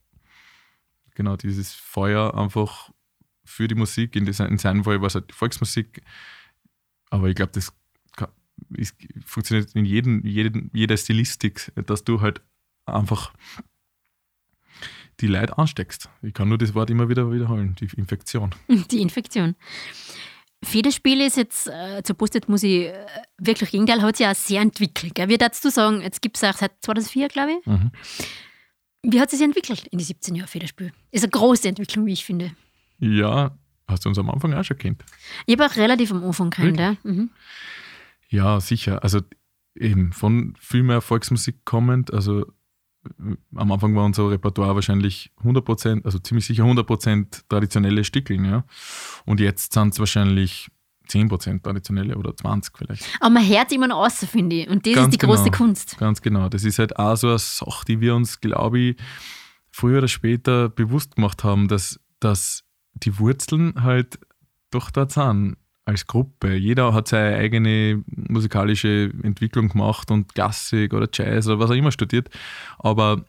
genau 1.16 1.36
dieses 1.36 1.74
Feuer 1.74 2.34
einfach 2.36 2.92
für 3.44 3.68
die 3.68 3.76
Musik, 3.76 4.16
in, 4.16 4.26
in 4.26 4.58
seinem 4.58 4.84
Fall 4.84 5.02
war 5.02 5.08
es 5.08 5.16
halt 5.16 5.30
die 5.30 5.34
Volksmusik, 5.34 6.02
aber 7.10 7.30
ich 7.30 7.36
glaube, 7.36 7.52
das 7.54 7.74
ist, 8.76 8.96
funktioniert 9.26 9.74
in 9.76 9.86
jedem, 9.86 10.26
jedem, 10.26 10.70
jeder 10.74 10.98
Stilistik, 10.98 11.72
dass 11.76 12.04
du 12.04 12.22
halt 12.22 12.42
einfach 12.86 13.34
die 15.20 15.28
Leute 15.28 15.58
ansteckst. 15.58 16.10
Ich 16.22 16.34
kann 16.34 16.50
nur 16.50 16.58
das 16.58 16.76
Wort 16.76 16.90
immer 16.90 17.10
wieder 17.10 17.32
wiederholen, 17.32 17.76
die 17.80 17.90
Infektion. 17.98 18.54
Die 18.92 19.02
Infektion. 19.02 19.56
Federspiel 20.64 21.22
ist 21.22 21.38
jetzt, 21.38 21.68
äh, 21.68 22.02
zur 22.04 22.16
ich 22.22 22.64
äh, 22.64 22.94
wirklich 23.38 23.72
Gegenteil, 23.72 24.02
hat 24.02 24.18
sich 24.18 24.26
ja 24.26 24.34
sehr 24.34 24.62
entwickelt. 24.62 25.14
Gell? 25.14 25.30
Wie 25.30 25.38
darfst 25.38 25.64
du 25.64 25.70
sagen, 25.70 26.02
jetzt 26.02 26.22
gibt 26.22 26.38
es 26.38 26.44
auch 26.44 26.54
seit 26.54 26.72
2004, 26.82 27.28
glaube 27.28 27.52
ich. 27.60 27.66
Mhm. 27.66 27.92
Wie 29.04 29.22
hat 29.22 29.30
sie 29.30 29.38
sich 29.38 29.46
entwickelt 29.46 29.88
in 29.88 30.00
die 30.00 30.04
17 30.04 30.36
Jahre 30.36 30.48
Federspiel? 30.48 30.92
Ist 31.12 31.24
eine 31.24 31.30
große 31.30 31.68
Entwicklung, 31.68 32.08
wie 32.08 32.14
ich 32.14 32.26
finde. 32.26 32.52
Ja, 33.00 33.56
hast 33.88 34.06
du 34.06 34.10
uns 34.10 34.18
am 34.18 34.30
Anfang 34.32 34.54
auch 34.54 34.64
schon 34.64 34.78
kennt. 34.78 35.04
Ich 35.46 35.58
habe 35.58 35.72
auch 35.72 35.76
relativ 35.76 36.12
am 36.12 36.24
Anfang 36.24 36.50
kennt, 36.50 36.80
ja. 36.80 36.96
Mhm. 37.04 37.30
Ja, 38.30 38.60
sicher. 38.60 39.04
Also 39.04 39.22
eben 39.76 40.12
von 40.12 40.54
viel 40.60 40.84
mehr 40.84 41.02
Volksmusik 41.02 41.66
kommend. 41.66 42.14
Also 42.14 42.42
äh, 42.42 43.36
am 43.56 43.72
Anfang 43.72 43.96
war 43.96 44.06
unser 44.06 44.30
Repertoire 44.30 44.76
wahrscheinlich 44.76 45.32
100%, 45.44 46.06
also 46.06 46.20
ziemlich 46.20 46.46
sicher 46.46 46.64
100% 46.64 47.44
traditionelle 47.50 48.04
Stückeln. 48.04 48.46
Ja. 48.46 48.66
Und 49.26 49.40
jetzt 49.40 49.74
sind 49.74 49.94
es 49.94 50.00
wahrscheinlich 50.00 50.70
10% 51.10 51.64
traditionelle 51.64 52.18
oder 52.18 52.32
20% 52.32 52.72
vielleicht. 52.76 53.06
Aber 53.20 53.30
man 53.30 53.48
hört 53.48 53.72
immer 53.72 53.88
noch 53.88 54.06
aus, 54.06 54.26
finde 54.26 54.58
ich. 54.58 54.70
Und 54.70 54.86
das 54.86 54.94
Ganz 54.94 55.14
ist 55.14 55.22
die 55.22 55.26
große 55.26 55.44
genau. 55.46 55.58
Kunst. 55.58 55.98
Ganz 55.98 56.22
genau. 56.22 56.50
Das 56.50 56.64
ist 56.64 56.80
halt 56.80 56.98
auch 56.98 57.16
so 57.16 57.30
eine 57.30 57.40
Sache, 57.40 57.86
die 57.88 58.02
wir 58.02 58.16
uns, 58.16 58.42
glaube 58.42 58.80
ich, 58.80 58.98
früher 59.72 60.00
oder 60.00 60.08
später 60.08 60.70
bewusst 60.70 61.16
gemacht 61.16 61.44
haben, 61.44 61.68
dass, 61.68 62.00
dass 62.20 62.64
die 62.94 63.20
Wurzeln 63.20 63.84
halt 63.84 64.20
doch 64.72 64.92
dort 64.92 65.12
sind 65.12 65.56
als 65.88 66.06
Gruppe. 66.06 66.54
Jeder 66.56 66.94
hat 66.94 67.08
seine 67.08 67.38
eigene 67.38 68.04
musikalische 68.08 69.12
Entwicklung 69.24 69.70
gemacht 69.70 70.12
und 70.12 70.34
Klassik 70.34 70.94
oder 70.94 71.08
Jazz 71.12 71.48
oder 71.48 71.60
was 71.60 71.72
auch 71.72 71.76
immer 71.76 71.92
studiert. 71.92 72.30
Aber 72.78 73.26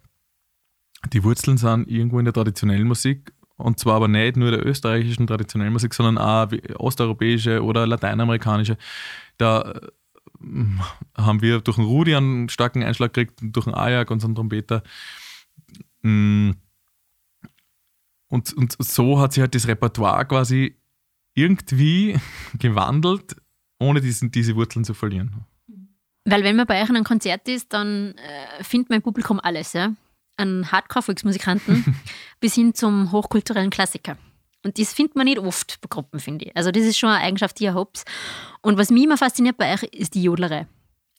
die 1.12 1.22
Wurzeln 1.22 1.56
sind 1.56 1.88
irgendwo 1.88 2.18
in 2.18 2.24
der 2.24 2.34
traditionellen 2.34 2.88
Musik 2.88 3.32
und 3.56 3.78
zwar 3.78 3.94
aber 3.94 4.09
nicht 4.09 4.36
nur 4.36 4.50
der 4.50 4.64
österreichischen 4.64 5.26
traditionellen 5.26 5.72
Musik, 5.72 5.94
sondern 5.94 6.18
auch 6.18 6.48
osteuropäische 6.78 7.62
oder 7.62 7.86
lateinamerikanische. 7.86 8.76
Da 9.36 9.72
äh, 9.72 9.80
haben 11.16 11.42
wir 11.42 11.61
durch 11.61 11.76
den 11.76 11.84
Rudi 11.84 12.14
einen 12.14 12.48
starken 12.48 12.82
Einschlag 12.82 13.12
gekriegt, 13.12 13.40
durch 13.42 13.66
den 13.66 13.74
Ajak, 13.74 14.11
unseren 14.11 14.34
Trompeter. 14.34 14.82
Mm. 16.02 16.52
Und, 18.30 18.52
und 18.52 18.76
so 18.78 19.18
hat 19.20 19.32
sich 19.32 19.40
halt 19.40 19.54
das 19.54 19.66
Repertoire 19.66 20.26
quasi 20.26 20.78
irgendwie 21.39 22.18
gewandelt, 22.59 23.36
ohne 23.78 24.01
diesen, 24.01 24.30
diese 24.30 24.57
Wurzeln 24.57 24.84
zu 24.84 24.95
verlieren. 24.95 25.45
Weil 26.24 26.45
wenn 26.45 26.57
man 26.57 26.66
bei 26.66 26.82
euch 26.82 26.89
in 26.91 26.97
einem 26.97 27.05
Konzert 27.05 27.49
ist, 27.49 27.72
dann 27.72 28.14
äh, 28.16 28.64
findet 28.64 28.91
im 28.91 29.03
Publikum 29.03 29.41
alles, 29.43 29.72
ja. 29.72 29.95
An 30.36 30.70
Hardcore-Volksmusikanten 30.70 31.97
bis 32.41 32.55
hin 32.55 32.74
zum 32.74 33.11
hochkulturellen 33.12 33.70
Klassiker. 33.70 34.16
Und 34.64 34.78
das 34.78 34.93
findet 34.93 35.16
man 35.16 35.24
nicht 35.24 35.39
oft 35.39 35.80
bei 35.80 35.86
Gruppen, 35.89 36.20
finde 36.20 36.47
ich. 36.47 36.57
Also 36.57 36.70
das 36.70 36.82
ist 36.84 36.99
schon 36.99 37.09
eine 37.09 37.24
Eigenschaft, 37.24 37.59
die 37.59 37.64
ihr 37.64 37.74
habt. 37.74 38.05
Und 38.61 38.76
was 38.76 38.91
mich 38.91 39.05
immer 39.05 39.16
fasziniert 39.16 39.57
bei 39.57 39.72
euch, 39.72 39.82
ist 39.84 40.14
die 40.14 40.22
Jodlerei. 40.24 40.66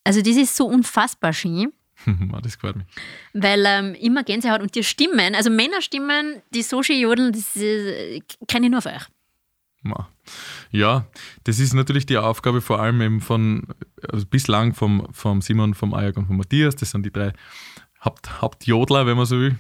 Also 0.04 0.22
das 0.22 0.36
ist 0.36 0.56
so 0.56 0.66
unfassbar 0.68 1.34
schön, 1.34 1.74
Ah, 2.32 2.40
das 2.42 2.56
gefällt 2.58 2.78
mir. 2.78 2.86
weil 3.34 3.64
ähm, 3.66 3.94
immer 3.96 4.24
Gänsehaut 4.24 4.62
und 4.62 4.74
die 4.76 4.84
Stimmen, 4.84 5.36
also 5.36 5.50
Männerstimmen, 5.50 6.42
die 6.54 6.62
so 6.62 6.82
schön 6.84 7.00
jodeln, 7.00 7.34
das 7.34 7.56
äh, 7.58 8.22
kenne 8.48 8.68
ich 8.68 8.72
nur 8.72 8.82
von 8.82 8.94
euch. 8.94 9.04
Ja, 10.72 11.06
das 11.46 11.60
ist 11.60 11.74
natürlich 11.74 12.06
die 12.06 12.18
Aufgabe 12.18 12.62
vor 12.62 12.80
allem 12.80 13.02
eben 13.02 13.22
von, 13.22 13.68
also 14.12 14.26
bislang 14.26 14.74
vom, 14.74 15.08
vom 15.12 15.42
Simon, 15.42 15.74
vom 15.74 15.94
Ajak 15.94 16.18
und 16.18 16.28
vom 16.28 16.38
Matthias, 16.38 16.76
das 16.76 16.92
sind 16.92 17.06
die 17.06 17.12
drei 17.12 17.34
Haupt, 18.04 18.42
Hauptjodler, 18.42 19.06
wenn 19.06 19.18
man 19.18 19.26
so 19.26 19.40
will. 19.40 19.58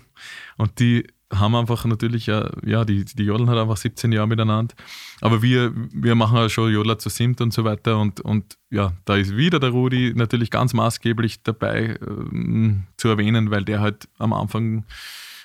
Und 0.58 0.80
die 0.80 1.06
haben 1.32 1.56
einfach 1.56 1.86
natürlich, 1.86 2.26
ja, 2.26 2.50
ja 2.66 2.86
die, 2.86 3.06
die 3.06 3.24
jodeln 3.24 3.50
halt 3.50 3.60
einfach 3.60 3.78
17 3.78 4.12
Jahre 4.12 4.28
miteinander. 4.28 4.74
Aber 5.22 5.42
wir, 5.42 5.72
wir 5.76 6.16
machen 6.16 6.38
ja 6.38 6.50
schon 6.50 6.72
Jodler 6.72 6.98
zu 6.98 7.10
Simt 7.10 7.42
und 7.42 7.54
so 7.54 7.64
weiter. 7.64 8.00
Und, 8.00 8.22
und 8.22 8.58
ja, 8.70 8.94
da 9.06 9.16
ist 9.16 9.36
wieder 9.36 9.60
der 9.60 9.70
Rudi 9.70 10.14
natürlich 10.16 10.50
ganz 10.50 10.74
maßgeblich 10.74 11.44
dabei 11.44 12.00
ähm, 12.02 12.88
zu 12.98 13.10
erwähnen, 13.10 13.52
weil 13.52 13.64
der 13.64 13.80
halt 13.80 14.08
am 14.18 14.34
Anfang 14.34 14.86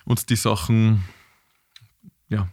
uns 0.05 0.25
die 0.25 0.37
Sachen 0.37 1.05
ja, 2.29 2.49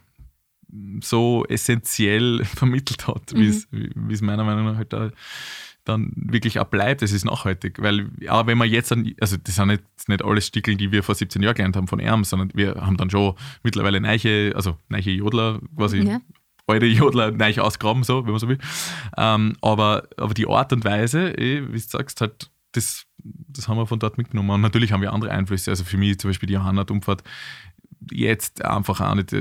so 1.01 1.45
essentiell 1.47 2.43
vermittelt 2.45 3.07
hat, 3.07 3.33
wie 3.33 3.47
es 3.47 3.67
wie 3.71 4.13
es 4.13 4.21
meiner 4.21 4.43
Meinung 4.43 4.65
nach 4.65 4.77
halt 4.77 4.93
da 4.93 5.11
dann 5.83 6.11
wirklich 6.15 6.59
auch 6.59 6.65
bleibt. 6.65 7.01
Es 7.01 7.11
ist 7.11 7.25
nachhaltig, 7.25 7.81
weil 7.81 8.09
auch 8.27 8.45
wenn 8.45 8.57
man 8.57 8.69
jetzt, 8.69 8.91
an, 8.91 9.11
also 9.19 9.37
das 9.37 9.55
sind 9.55 9.67
nicht, 9.67 9.83
nicht 10.07 10.23
alles 10.23 10.47
Stickeln, 10.47 10.77
die 10.77 10.91
wir 10.91 11.03
vor 11.03 11.15
17 11.15 11.41
Jahren 11.41 11.55
gelernt 11.55 11.75
haben 11.75 11.87
von 11.87 11.99
Erm, 11.99 12.23
sondern 12.23 12.51
wir 12.53 12.75
haben 12.75 12.97
dann 12.97 13.09
schon 13.09 13.33
mittlerweile 13.63 13.99
neiche, 13.99 14.53
also 14.55 14.77
neiche 14.89 15.11
Jodler 15.11 15.59
quasi. 15.75 15.99
Ja. 15.99 16.21
Alte 16.67 16.85
Jodler 16.85 17.31
neu 17.31 17.59
ausgraben, 17.59 18.03
so, 18.03 18.23
wenn 18.23 18.31
man 18.31 18.39
so 18.39 18.47
will. 18.47 18.59
Ähm, 19.17 19.57
aber, 19.61 20.07
aber 20.15 20.33
die 20.33 20.47
Art 20.47 20.71
und 20.71 20.85
Weise, 20.85 21.31
eh, 21.31 21.67
wie 21.67 21.73
du 21.73 21.79
sagst, 21.79 22.21
halt, 22.21 22.49
das, 22.71 23.07
das 23.17 23.67
haben 23.67 23.77
wir 23.77 23.87
von 23.87 23.99
dort 23.99 24.17
mitgenommen. 24.17 24.51
Und 24.51 24.61
natürlich 24.61 24.93
haben 24.93 25.01
wir 25.01 25.11
andere 25.11 25.31
Einflüsse. 25.31 25.71
Also 25.71 25.83
für 25.83 25.97
mich 25.97 26.19
zum 26.19 26.29
Beispiel 26.29 26.47
die 26.47 26.53
Johanna 26.53 26.85
Dumpfert 26.85 27.23
jetzt 28.09 28.63
einfach 28.63 29.01
auch 29.01 29.15
nicht, 29.15 29.35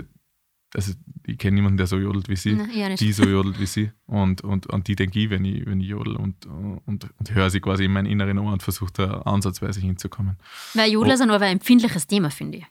also 0.75 0.93
ich 1.27 1.39
kenne 1.39 1.57
niemanden, 1.57 1.77
der 1.77 1.87
so 1.87 1.99
jodelt 1.99 2.29
wie 2.29 2.37
sie, 2.37 2.59
eher 2.75 2.89
nicht. 2.89 3.01
die 3.01 3.13
so 3.13 3.25
jodelt 3.25 3.59
wie 3.61 3.67
sie. 3.67 3.91
Und, 4.07 4.43
und 4.43 4.73
an 4.73 4.85
die 4.85 4.97
denke 4.97 5.19
ich, 5.19 5.31
wenn 5.31 5.45
ich, 5.45 5.67
wenn 5.67 5.81
ich 5.81 5.89
jodel 5.89 6.17
und, 6.17 6.47
und, 6.47 7.09
und 7.19 7.35
höre 7.35 7.51
sie 7.51 7.61
quasi 7.61 7.85
in 7.85 7.93
meinen 7.93 8.07
inneren 8.07 8.39
Ohr 8.39 8.53
und 8.53 8.63
versuche 8.63 8.93
da 8.93 9.23
ansatzweise 9.23 9.81
hinzukommen. 9.81 10.37
Weil 10.75 10.91
Jodler 10.91 11.17
sind 11.17 11.31
aber 11.31 11.47
ein 11.47 11.59
empfindliches 11.59 12.07
Thema, 12.07 12.31
finde 12.31 12.59
ich. 12.59 12.67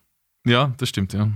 Ja, 0.45 0.73
das 0.77 0.89
stimmt, 0.89 1.13
ja. 1.13 1.29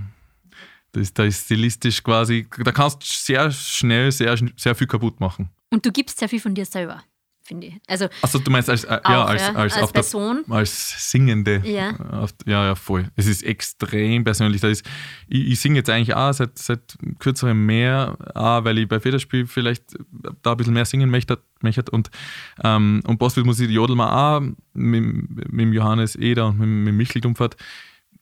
Das, 0.92 1.12
da 1.12 1.24
ist 1.24 1.44
stilistisch 1.44 2.02
quasi, 2.02 2.46
da 2.64 2.72
kannst 2.72 3.02
du 3.02 3.06
sehr 3.06 3.50
schnell 3.50 4.12
sehr, 4.12 4.38
sehr 4.56 4.74
viel 4.74 4.86
kaputt 4.86 5.20
machen. 5.20 5.50
Und 5.70 5.84
du 5.84 5.90
gibst 5.90 6.18
sehr 6.18 6.28
viel 6.28 6.40
von 6.40 6.54
dir 6.54 6.64
selber, 6.64 7.02
finde 7.44 7.66
ich. 7.68 7.74
Also 7.86 8.08
Achso, 8.22 8.38
du 8.38 8.50
meinst 8.50 8.70
als, 8.70 8.84
äh, 8.84 9.00
ja, 9.04 9.24
Auch, 9.24 9.28
als, 9.28 9.42
ja, 9.42 9.48
als, 9.54 9.74
als 9.74 9.82
auf 9.82 9.92
der, 9.92 10.00
Person. 10.00 10.44
als 10.48 11.10
Singende. 11.10 11.62
Ja. 11.64 11.94
Auf, 12.10 12.30
ja, 12.46 12.64
ja, 12.64 12.74
voll. 12.74 13.10
Es 13.16 13.26
ist 13.26 13.42
extrem 13.42 14.24
persönlich. 14.24 14.60
Da 14.60 14.68
ist, 14.68 14.84
ich, 15.28 15.48
ich 15.52 15.60
singe 15.60 15.76
jetzt 15.76 15.90
eigentlich 15.90 16.14
auch 16.14 16.32
seit, 16.32 16.58
seit 16.58 16.96
kürzerem 17.18 17.64
mehr, 17.66 18.16
auch 18.34 18.64
weil 18.64 18.78
ich 18.78 18.88
bei 18.88 18.98
Federspiel 18.98 19.46
vielleicht 19.46 19.84
da 20.42 20.52
ein 20.52 20.56
bisschen 20.56 20.74
mehr 20.74 20.84
singen 20.86 21.10
möchte. 21.10 21.38
möchte. 21.62 21.90
Und, 21.90 22.10
ähm, 22.62 23.02
und 23.06 23.18
Bossfield 23.18 23.46
Musik 23.46 23.70
jodeln 23.70 23.98
wir 23.98 24.12
auch 24.12 24.40
mit, 24.72 25.52
mit 25.52 25.74
Johannes 25.74 26.16
Eder 26.16 26.46
und 26.48 26.58
mit, 26.58 26.68
mit 26.68 26.94
Michel 26.94 27.20
Dumpfert. 27.20 27.56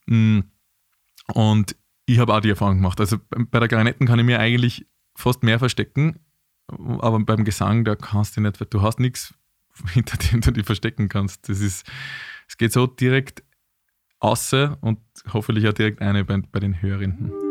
Mm, 0.07 0.41
Und 1.35 1.77
ich 2.07 2.19
habe 2.19 2.35
auch 2.35 2.41
die 2.41 2.51
Erfahrung 2.51 2.77
gemacht. 2.77 3.01
Also 3.01 3.19
bei 3.31 3.61
der 3.61 3.69
Klarinetten 3.69 4.07
kann 4.07 4.19
ich 4.19 4.25
mir 4.25 4.41
eigentlich 4.41 4.87
fast 5.15 5.43
mehr 5.43 5.59
verstecken, 5.59 6.19
aber 6.69 7.21
beim 7.21 7.45
Gesang, 7.45 7.85
da 7.85 7.97
kannst 7.97 8.37
du 8.37 8.41
nicht, 8.41 8.73
du 8.73 8.83
hast 8.83 9.01
nichts, 9.01 9.35
hinter 9.93 10.17
dem 10.33 10.41
du 10.41 10.53
dich 10.53 10.67
verstecken 10.67 11.09
kannst. 11.09 11.49
Das 11.49 11.61
ist, 11.61 11.87
es 12.49 12.57
geht 12.57 12.73
so 12.73 12.87
direkt 12.87 13.43
außer 14.21 14.79
und 14.81 15.01
hoffentlich 15.33 15.67
auch 15.69 15.73
direkt 15.73 16.01
eine 16.01 16.25
bei, 16.25 16.41
bei 16.51 16.61
den 16.61 16.81
Hörerinnen. 16.81 17.42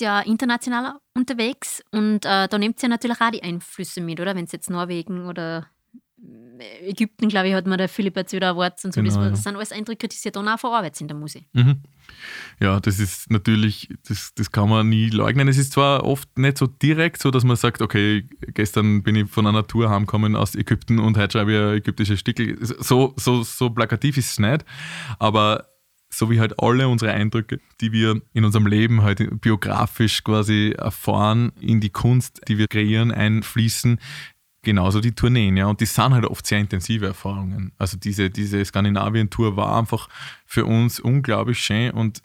Ist 0.00 0.04
ja 0.04 0.20
international 0.20 0.94
unterwegs 1.14 1.82
und 1.92 2.24
äh, 2.24 2.48
da 2.48 2.58
nehmt 2.58 2.82
ihr 2.82 2.88
natürlich 2.88 3.20
auch 3.20 3.30
die 3.30 3.42
Einflüsse 3.42 4.00
mit, 4.00 4.18
oder? 4.18 4.34
Wenn 4.34 4.46
es 4.46 4.52
jetzt 4.52 4.70
Norwegen 4.70 5.26
oder 5.26 5.66
äh, 6.58 6.88
Ägypten, 6.88 7.28
glaube 7.28 7.48
ich, 7.48 7.54
hat 7.54 7.66
man 7.66 7.76
der 7.76 7.88
Philipp 7.88 8.16
jetzt 8.16 8.32
wieder 8.32 8.48
Awards 8.48 8.84
und 8.84 8.94
so. 8.94 9.02
Genau, 9.02 9.14
das, 9.14 9.24
ja. 9.24 9.30
das 9.30 9.42
sind 9.42 9.56
alles 9.56 9.72
Eindrücke, 9.72 10.08
die 10.08 10.16
ihr 10.24 10.30
dann 10.30 10.48
auch 10.48 10.58
verarbeitet 10.58 11.02
in 11.02 11.08
der 11.08 11.16
Musik. 11.16 11.46
Mhm. 11.52 11.82
Ja, 12.60 12.80
das 12.80 12.98
ist 12.98 13.30
natürlich, 13.30 13.88
das, 14.08 14.32
das 14.34 14.50
kann 14.50 14.68
man 14.68 14.88
nie 14.88 15.10
leugnen. 15.10 15.48
Es 15.48 15.58
ist 15.58 15.72
zwar 15.72 16.04
oft 16.04 16.38
nicht 16.38 16.58
so 16.58 16.66
direkt 16.66 17.20
so, 17.20 17.30
dass 17.30 17.44
man 17.44 17.56
sagt, 17.56 17.82
okay, 17.82 18.26
gestern 18.54 19.02
bin 19.02 19.16
ich 19.16 19.30
von 19.30 19.46
einer 19.46 19.66
Tour 19.66 19.90
heimgekommen 19.90 20.34
aus 20.34 20.54
Ägypten 20.54 20.98
und 20.98 21.16
heute 21.18 21.32
schreibe 21.32 21.52
ich 21.52 21.58
ein 21.58 21.76
ägyptisches 21.76 22.20
Stück. 22.20 22.38
So, 22.60 23.14
so, 23.16 23.42
so 23.42 23.70
plakativ 23.70 24.16
ist 24.16 24.32
es 24.32 24.38
nicht, 24.38 24.64
aber 25.18 25.69
so 26.12 26.30
wie 26.30 26.40
halt 26.40 26.60
alle 26.60 26.88
unsere 26.88 27.12
Eindrücke, 27.12 27.60
die 27.80 27.92
wir 27.92 28.20
in 28.32 28.44
unserem 28.44 28.66
Leben 28.66 29.02
halt 29.02 29.40
biografisch 29.40 30.24
quasi 30.24 30.74
erfahren, 30.76 31.52
in 31.60 31.80
die 31.80 31.90
Kunst, 31.90 32.40
die 32.48 32.58
wir 32.58 32.66
kreieren, 32.66 33.12
einfließen, 33.12 34.00
genauso 34.62 35.00
die 35.00 35.14
Tourneen, 35.14 35.56
ja. 35.56 35.66
Und 35.66 35.80
die 35.80 35.86
sind 35.86 36.12
halt 36.12 36.26
oft 36.26 36.46
sehr 36.46 36.58
intensive 36.58 37.06
Erfahrungen. 37.06 37.72
Also 37.78 37.96
diese, 37.96 38.30
diese 38.30 38.64
Skandinavien-Tour 38.64 39.56
war 39.56 39.78
einfach 39.78 40.08
für 40.46 40.66
uns 40.66 41.00
unglaublich 41.00 41.58
schön 41.58 41.92
und 41.92 42.22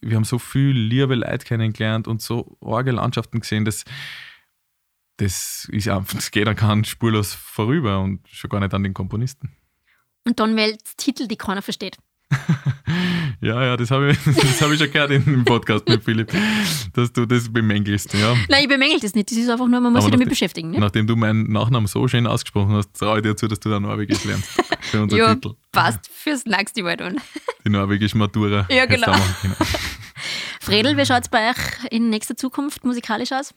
wir 0.00 0.16
haben 0.16 0.24
so 0.24 0.38
viel 0.38 0.70
liebe 0.70 1.14
Leute 1.14 1.44
kennengelernt 1.44 2.06
und 2.06 2.22
so 2.22 2.56
arge 2.60 2.92
Landschaften 2.92 3.40
gesehen, 3.40 3.64
dass 3.64 3.84
das 5.16 5.68
ist 5.72 5.88
einfach, 5.88 6.14
das 6.14 6.30
geht 6.30 6.46
dann 6.46 6.56
kein 6.56 6.84
spurlos 6.84 7.34
vorüber 7.34 8.00
und 8.00 8.26
schon 8.28 8.50
gar 8.50 8.60
nicht 8.60 8.74
an 8.74 8.82
den 8.82 8.94
Komponisten. 8.94 9.50
Und 10.24 10.40
dann 10.40 10.56
wählt 10.56 10.80
Titel, 10.96 11.26
die 11.26 11.36
keiner 11.36 11.62
versteht. 11.62 11.96
Ja, 13.40 13.64
ja, 13.64 13.76
das 13.76 13.90
habe 13.92 14.10
ich, 14.10 14.18
das 14.24 14.60
hab 14.60 14.70
ich 14.72 14.78
schon 14.80 14.90
gehört 14.90 15.10
im 15.12 15.44
Podcast 15.44 15.88
mit 15.88 16.02
Philipp, 16.02 16.32
dass 16.92 17.12
du 17.12 17.24
das 17.24 17.52
bemängelst. 17.52 18.12
Ja. 18.14 18.34
Nein, 18.48 18.62
ich 18.64 18.68
bemängel 18.68 18.98
das 19.00 19.14
nicht. 19.14 19.30
Das 19.30 19.38
ist 19.38 19.48
einfach 19.48 19.68
nur, 19.68 19.80
man 19.80 19.92
muss 19.92 19.98
Aber 19.98 20.02
sich 20.02 20.10
damit 20.10 20.26
nachdem- 20.26 20.30
beschäftigen. 20.30 20.70
Ne? 20.72 20.80
Nachdem 20.80 21.06
du 21.06 21.14
meinen 21.14 21.50
Nachnamen 21.52 21.86
so 21.86 22.08
schön 22.08 22.26
ausgesprochen 22.26 22.72
hast, 22.74 22.94
traue 22.94 23.18
ich 23.18 23.22
dir 23.22 23.36
zu, 23.36 23.46
dass 23.46 23.60
du 23.60 23.70
da 23.70 23.78
Norwegisch 23.78 24.24
lernst. 24.24 24.48
Für 24.80 25.02
unser 25.02 25.16
Ja, 25.16 25.34
Titel. 25.34 25.54
passt 25.70 26.10
fürs 26.12 26.44
nächste 26.46 26.82
Mal 26.82 26.96
dann. 26.96 27.18
Die 27.64 27.70
norwegische 27.70 28.18
Matura. 28.18 28.66
Ja, 28.70 28.86
genau. 28.86 29.12
können. 29.12 29.54
Fredel, 30.60 30.96
wie 30.96 31.06
schaut 31.06 31.22
es 31.22 31.28
bei 31.28 31.50
euch 31.50 31.56
in 31.90 32.10
nächster 32.10 32.36
Zukunft 32.36 32.84
musikalisch 32.84 33.32
aus? 33.32 33.54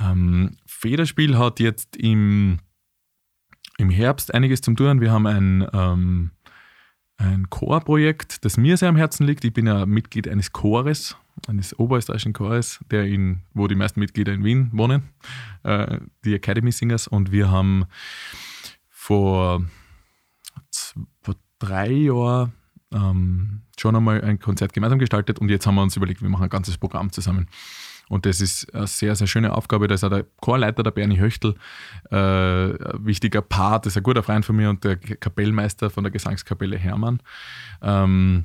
Ähm, 0.00 0.56
Federspiel 0.66 1.36
hat 1.36 1.58
jetzt 1.60 1.96
im, 1.96 2.58
im 3.78 3.90
Herbst 3.90 4.32
einiges 4.32 4.60
zum 4.60 4.76
tun. 4.76 5.00
Wir 5.00 5.10
haben 5.10 5.26
ein, 5.26 5.66
ähm, 5.72 6.30
ein 7.18 7.50
Chorprojekt, 7.50 8.44
das 8.44 8.56
mir 8.56 8.76
sehr 8.76 8.88
am 8.88 8.96
Herzen 8.96 9.26
liegt. 9.26 9.44
Ich 9.44 9.52
bin 9.52 9.66
ja 9.66 9.84
Mitglied 9.86 10.28
eines 10.28 10.52
Chores, 10.52 11.16
eines 11.46 11.78
oberösterreichischen 11.78 12.32
Chores, 12.32 12.80
der 12.90 13.04
in, 13.04 13.42
wo 13.52 13.66
die 13.66 13.74
meisten 13.74 14.00
Mitglieder 14.00 14.32
in 14.32 14.44
Wien 14.44 14.70
wohnen, 14.72 15.02
äh, 15.64 15.98
die 16.24 16.34
Academy 16.34 16.72
Singers. 16.72 17.08
Und 17.08 17.32
wir 17.32 17.50
haben 17.50 17.84
vor, 18.88 19.64
vor 21.20 21.34
drei 21.58 21.90
Jahren 21.90 22.52
ähm, 22.92 23.62
schon 23.78 23.96
einmal 23.96 24.22
ein 24.22 24.38
Konzert 24.38 24.72
gemeinsam 24.72 24.98
gestaltet 24.98 25.38
und 25.38 25.50
jetzt 25.50 25.66
haben 25.66 25.74
wir 25.74 25.82
uns 25.82 25.96
überlegt, 25.96 26.22
wir 26.22 26.28
machen 26.28 26.44
ein 26.44 26.50
ganzes 26.50 26.78
Programm 26.78 27.12
zusammen. 27.12 27.48
Und 28.08 28.26
das 28.26 28.40
ist 28.40 28.74
eine 28.74 28.86
sehr, 28.86 29.14
sehr 29.14 29.26
schöne 29.26 29.52
Aufgabe. 29.52 29.88
Da 29.88 29.94
ist 29.94 30.04
auch 30.04 30.10
der 30.10 30.26
Chorleiter, 30.40 30.82
der 30.82 30.90
Bernie 30.90 31.18
Höchtel, 31.18 31.54
äh, 32.10 32.16
ein 32.16 33.04
wichtiger 33.04 33.42
Part, 33.42 33.86
das 33.86 33.92
ist 33.92 33.96
ein 33.98 34.02
guter 34.02 34.22
Freund 34.22 34.44
von 34.44 34.56
mir 34.56 34.70
und 34.70 34.84
der 34.84 34.96
Kapellmeister 34.96 35.90
von 35.90 36.04
der 36.04 36.10
Gesangskapelle 36.10 36.78
Hermann. 36.78 37.20
Ähm, 37.82 38.44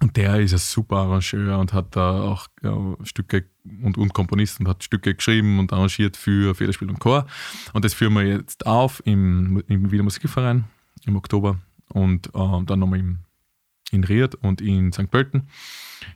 und 0.00 0.16
der 0.16 0.38
ist 0.40 0.52
ein 0.52 0.58
super 0.58 0.96
Arrangeur 0.98 1.58
und 1.58 1.72
hat 1.72 1.96
da 1.96 2.22
auch 2.22 2.46
ja, 2.62 2.76
Stücke 3.02 3.46
und, 3.82 3.98
und 3.98 4.14
Komponisten, 4.14 4.68
hat 4.68 4.84
Stücke 4.84 5.14
geschrieben 5.14 5.58
und 5.58 5.72
arrangiert 5.72 6.16
für 6.16 6.54
Federspiel 6.54 6.88
und 6.88 7.00
Chor. 7.00 7.26
Und 7.72 7.84
das 7.84 7.94
führen 7.94 8.14
wir 8.14 8.22
jetzt 8.22 8.66
auf 8.66 9.02
im, 9.04 9.62
im 9.66 9.90
Wiener 9.90 10.04
Musikverein 10.04 10.64
im 11.04 11.16
Oktober 11.16 11.58
und 11.88 12.28
äh, 12.28 12.64
dann 12.64 12.78
nochmal 12.78 13.16
in 13.90 14.04
Ried 14.04 14.36
und 14.36 14.60
in 14.60 14.92
St. 14.92 15.10
Pölten 15.10 15.48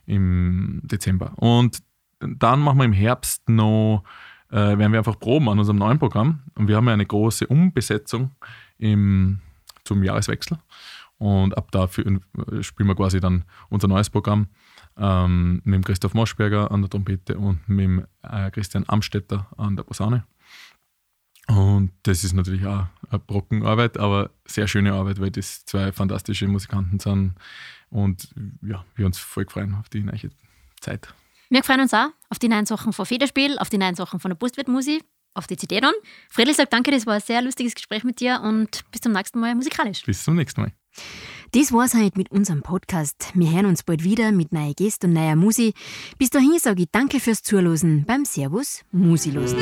im 0.05 0.81
Dezember. 0.83 1.33
Und 1.37 1.79
dann 2.27 2.59
machen 2.59 2.77
wir 2.77 2.85
im 2.85 2.93
Herbst 2.93 3.47
noch, 3.49 4.03
äh, 4.49 4.55
werden 4.55 4.91
wir 4.91 4.99
einfach 4.99 5.19
proben 5.19 5.49
an 5.49 5.59
unserem 5.59 5.77
neuen 5.77 5.99
Programm. 5.99 6.43
Und 6.55 6.67
wir 6.67 6.75
haben 6.75 6.87
ja 6.87 6.93
eine 6.93 7.05
große 7.05 7.47
Umbesetzung 7.47 8.31
im, 8.77 9.39
zum 9.83 10.03
Jahreswechsel. 10.03 10.57
Und 11.17 11.57
ab 11.57 11.71
da 11.71 11.87
für, 11.87 12.01
äh, 12.01 12.63
spielen 12.63 12.89
wir 12.89 12.95
quasi 12.95 13.19
dann 13.19 13.45
unser 13.69 13.87
neues 13.87 14.09
Programm 14.09 14.47
ähm, 14.97 15.61
mit 15.63 15.75
dem 15.75 15.83
Christoph 15.83 16.13
Moschberger 16.13 16.71
an 16.71 16.81
der 16.81 16.89
Trompete 16.89 17.37
und 17.37 17.67
mit 17.67 17.79
dem 17.79 18.05
äh, 18.23 18.51
Christian 18.51 18.85
Amstetter 18.87 19.47
an 19.57 19.75
der 19.75 19.83
Posaune. 19.83 20.25
Und 21.47 21.91
das 22.03 22.23
ist 22.23 22.33
natürlich 22.33 22.65
auch 22.65 22.87
eine 23.09 23.19
Brockenarbeit, 23.19 23.97
aber 23.97 24.31
sehr 24.45 24.67
schöne 24.67 24.93
Arbeit, 24.93 25.19
weil 25.19 25.31
das 25.31 25.65
zwei 25.65 25.91
fantastische 25.91 26.47
Musikanten 26.47 26.99
sind. 26.99 27.35
Und 27.89 28.33
ja, 28.61 28.85
wir 28.95 29.05
uns 29.05 29.19
voll 29.19 29.45
freuen 29.49 29.75
auf 29.75 29.89
die 29.89 30.03
neue 30.03 30.31
Zeit. 30.79 31.13
Wir 31.49 31.63
freuen 31.63 31.81
uns 31.81 31.93
auch 31.93 32.09
auf 32.29 32.39
die 32.39 32.47
neuen 32.47 32.65
Sachen 32.65 32.93
von 32.93 33.05
Federspiel, 33.05 33.57
auf 33.59 33.69
die 33.69 33.77
neuen 33.77 33.95
Sachen 33.95 34.19
von 34.19 34.29
der 34.31 34.35
Postwirtmusik, 34.35 35.03
auf 35.33 35.47
die 35.47 35.57
CD 35.57 35.79
dann. 35.79 35.93
Friedrich 36.29 36.57
sagt 36.57 36.73
danke, 36.73 36.91
das 36.91 37.05
war 37.05 37.15
ein 37.15 37.21
sehr 37.21 37.41
lustiges 37.41 37.75
Gespräch 37.75 38.03
mit 38.03 38.19
dir 38.19 38.41
und 38.43 38.83
bis 38.91 39.01
zum 39.01 39.11
nächsten 39.11 39.39
Mal 39.39 39.55
musikalisch. 39.55 40.03
Bis 40.03 40.23
zum 40.23 40.35
nächsten 40.35 40.61
Mal. 40.61 40.71
Das 41.51 41.71
war's 41.71 41.93
heute 41.93 42.17
mit 42.17 42.31
unserem 42.31 42.61
Podcast. 42.63 43.31
Wir 43.33 43.51
hören 43.51 43.67
uns 43.67 43.83
bald 43.83 44.03
wieder 44.03 44.31
mit 44.31 44.51
neuen 44.51 44.73
Gästen 44.73 45.07
und 45.07 45.13
neuer 45.13 45.35
Musik. 45.35 45.75
Bis 46.17 46.29
dahin 46.29 46.57
sage 46.59 46.83
ich 46.83 46.89
danke 46.91 47.19
fürs 47.19 47.43
Zuhören 47.43 48.05
beim 48.05 48.25
Servus 48.25 48.83
Musilosen. 48.91 49.59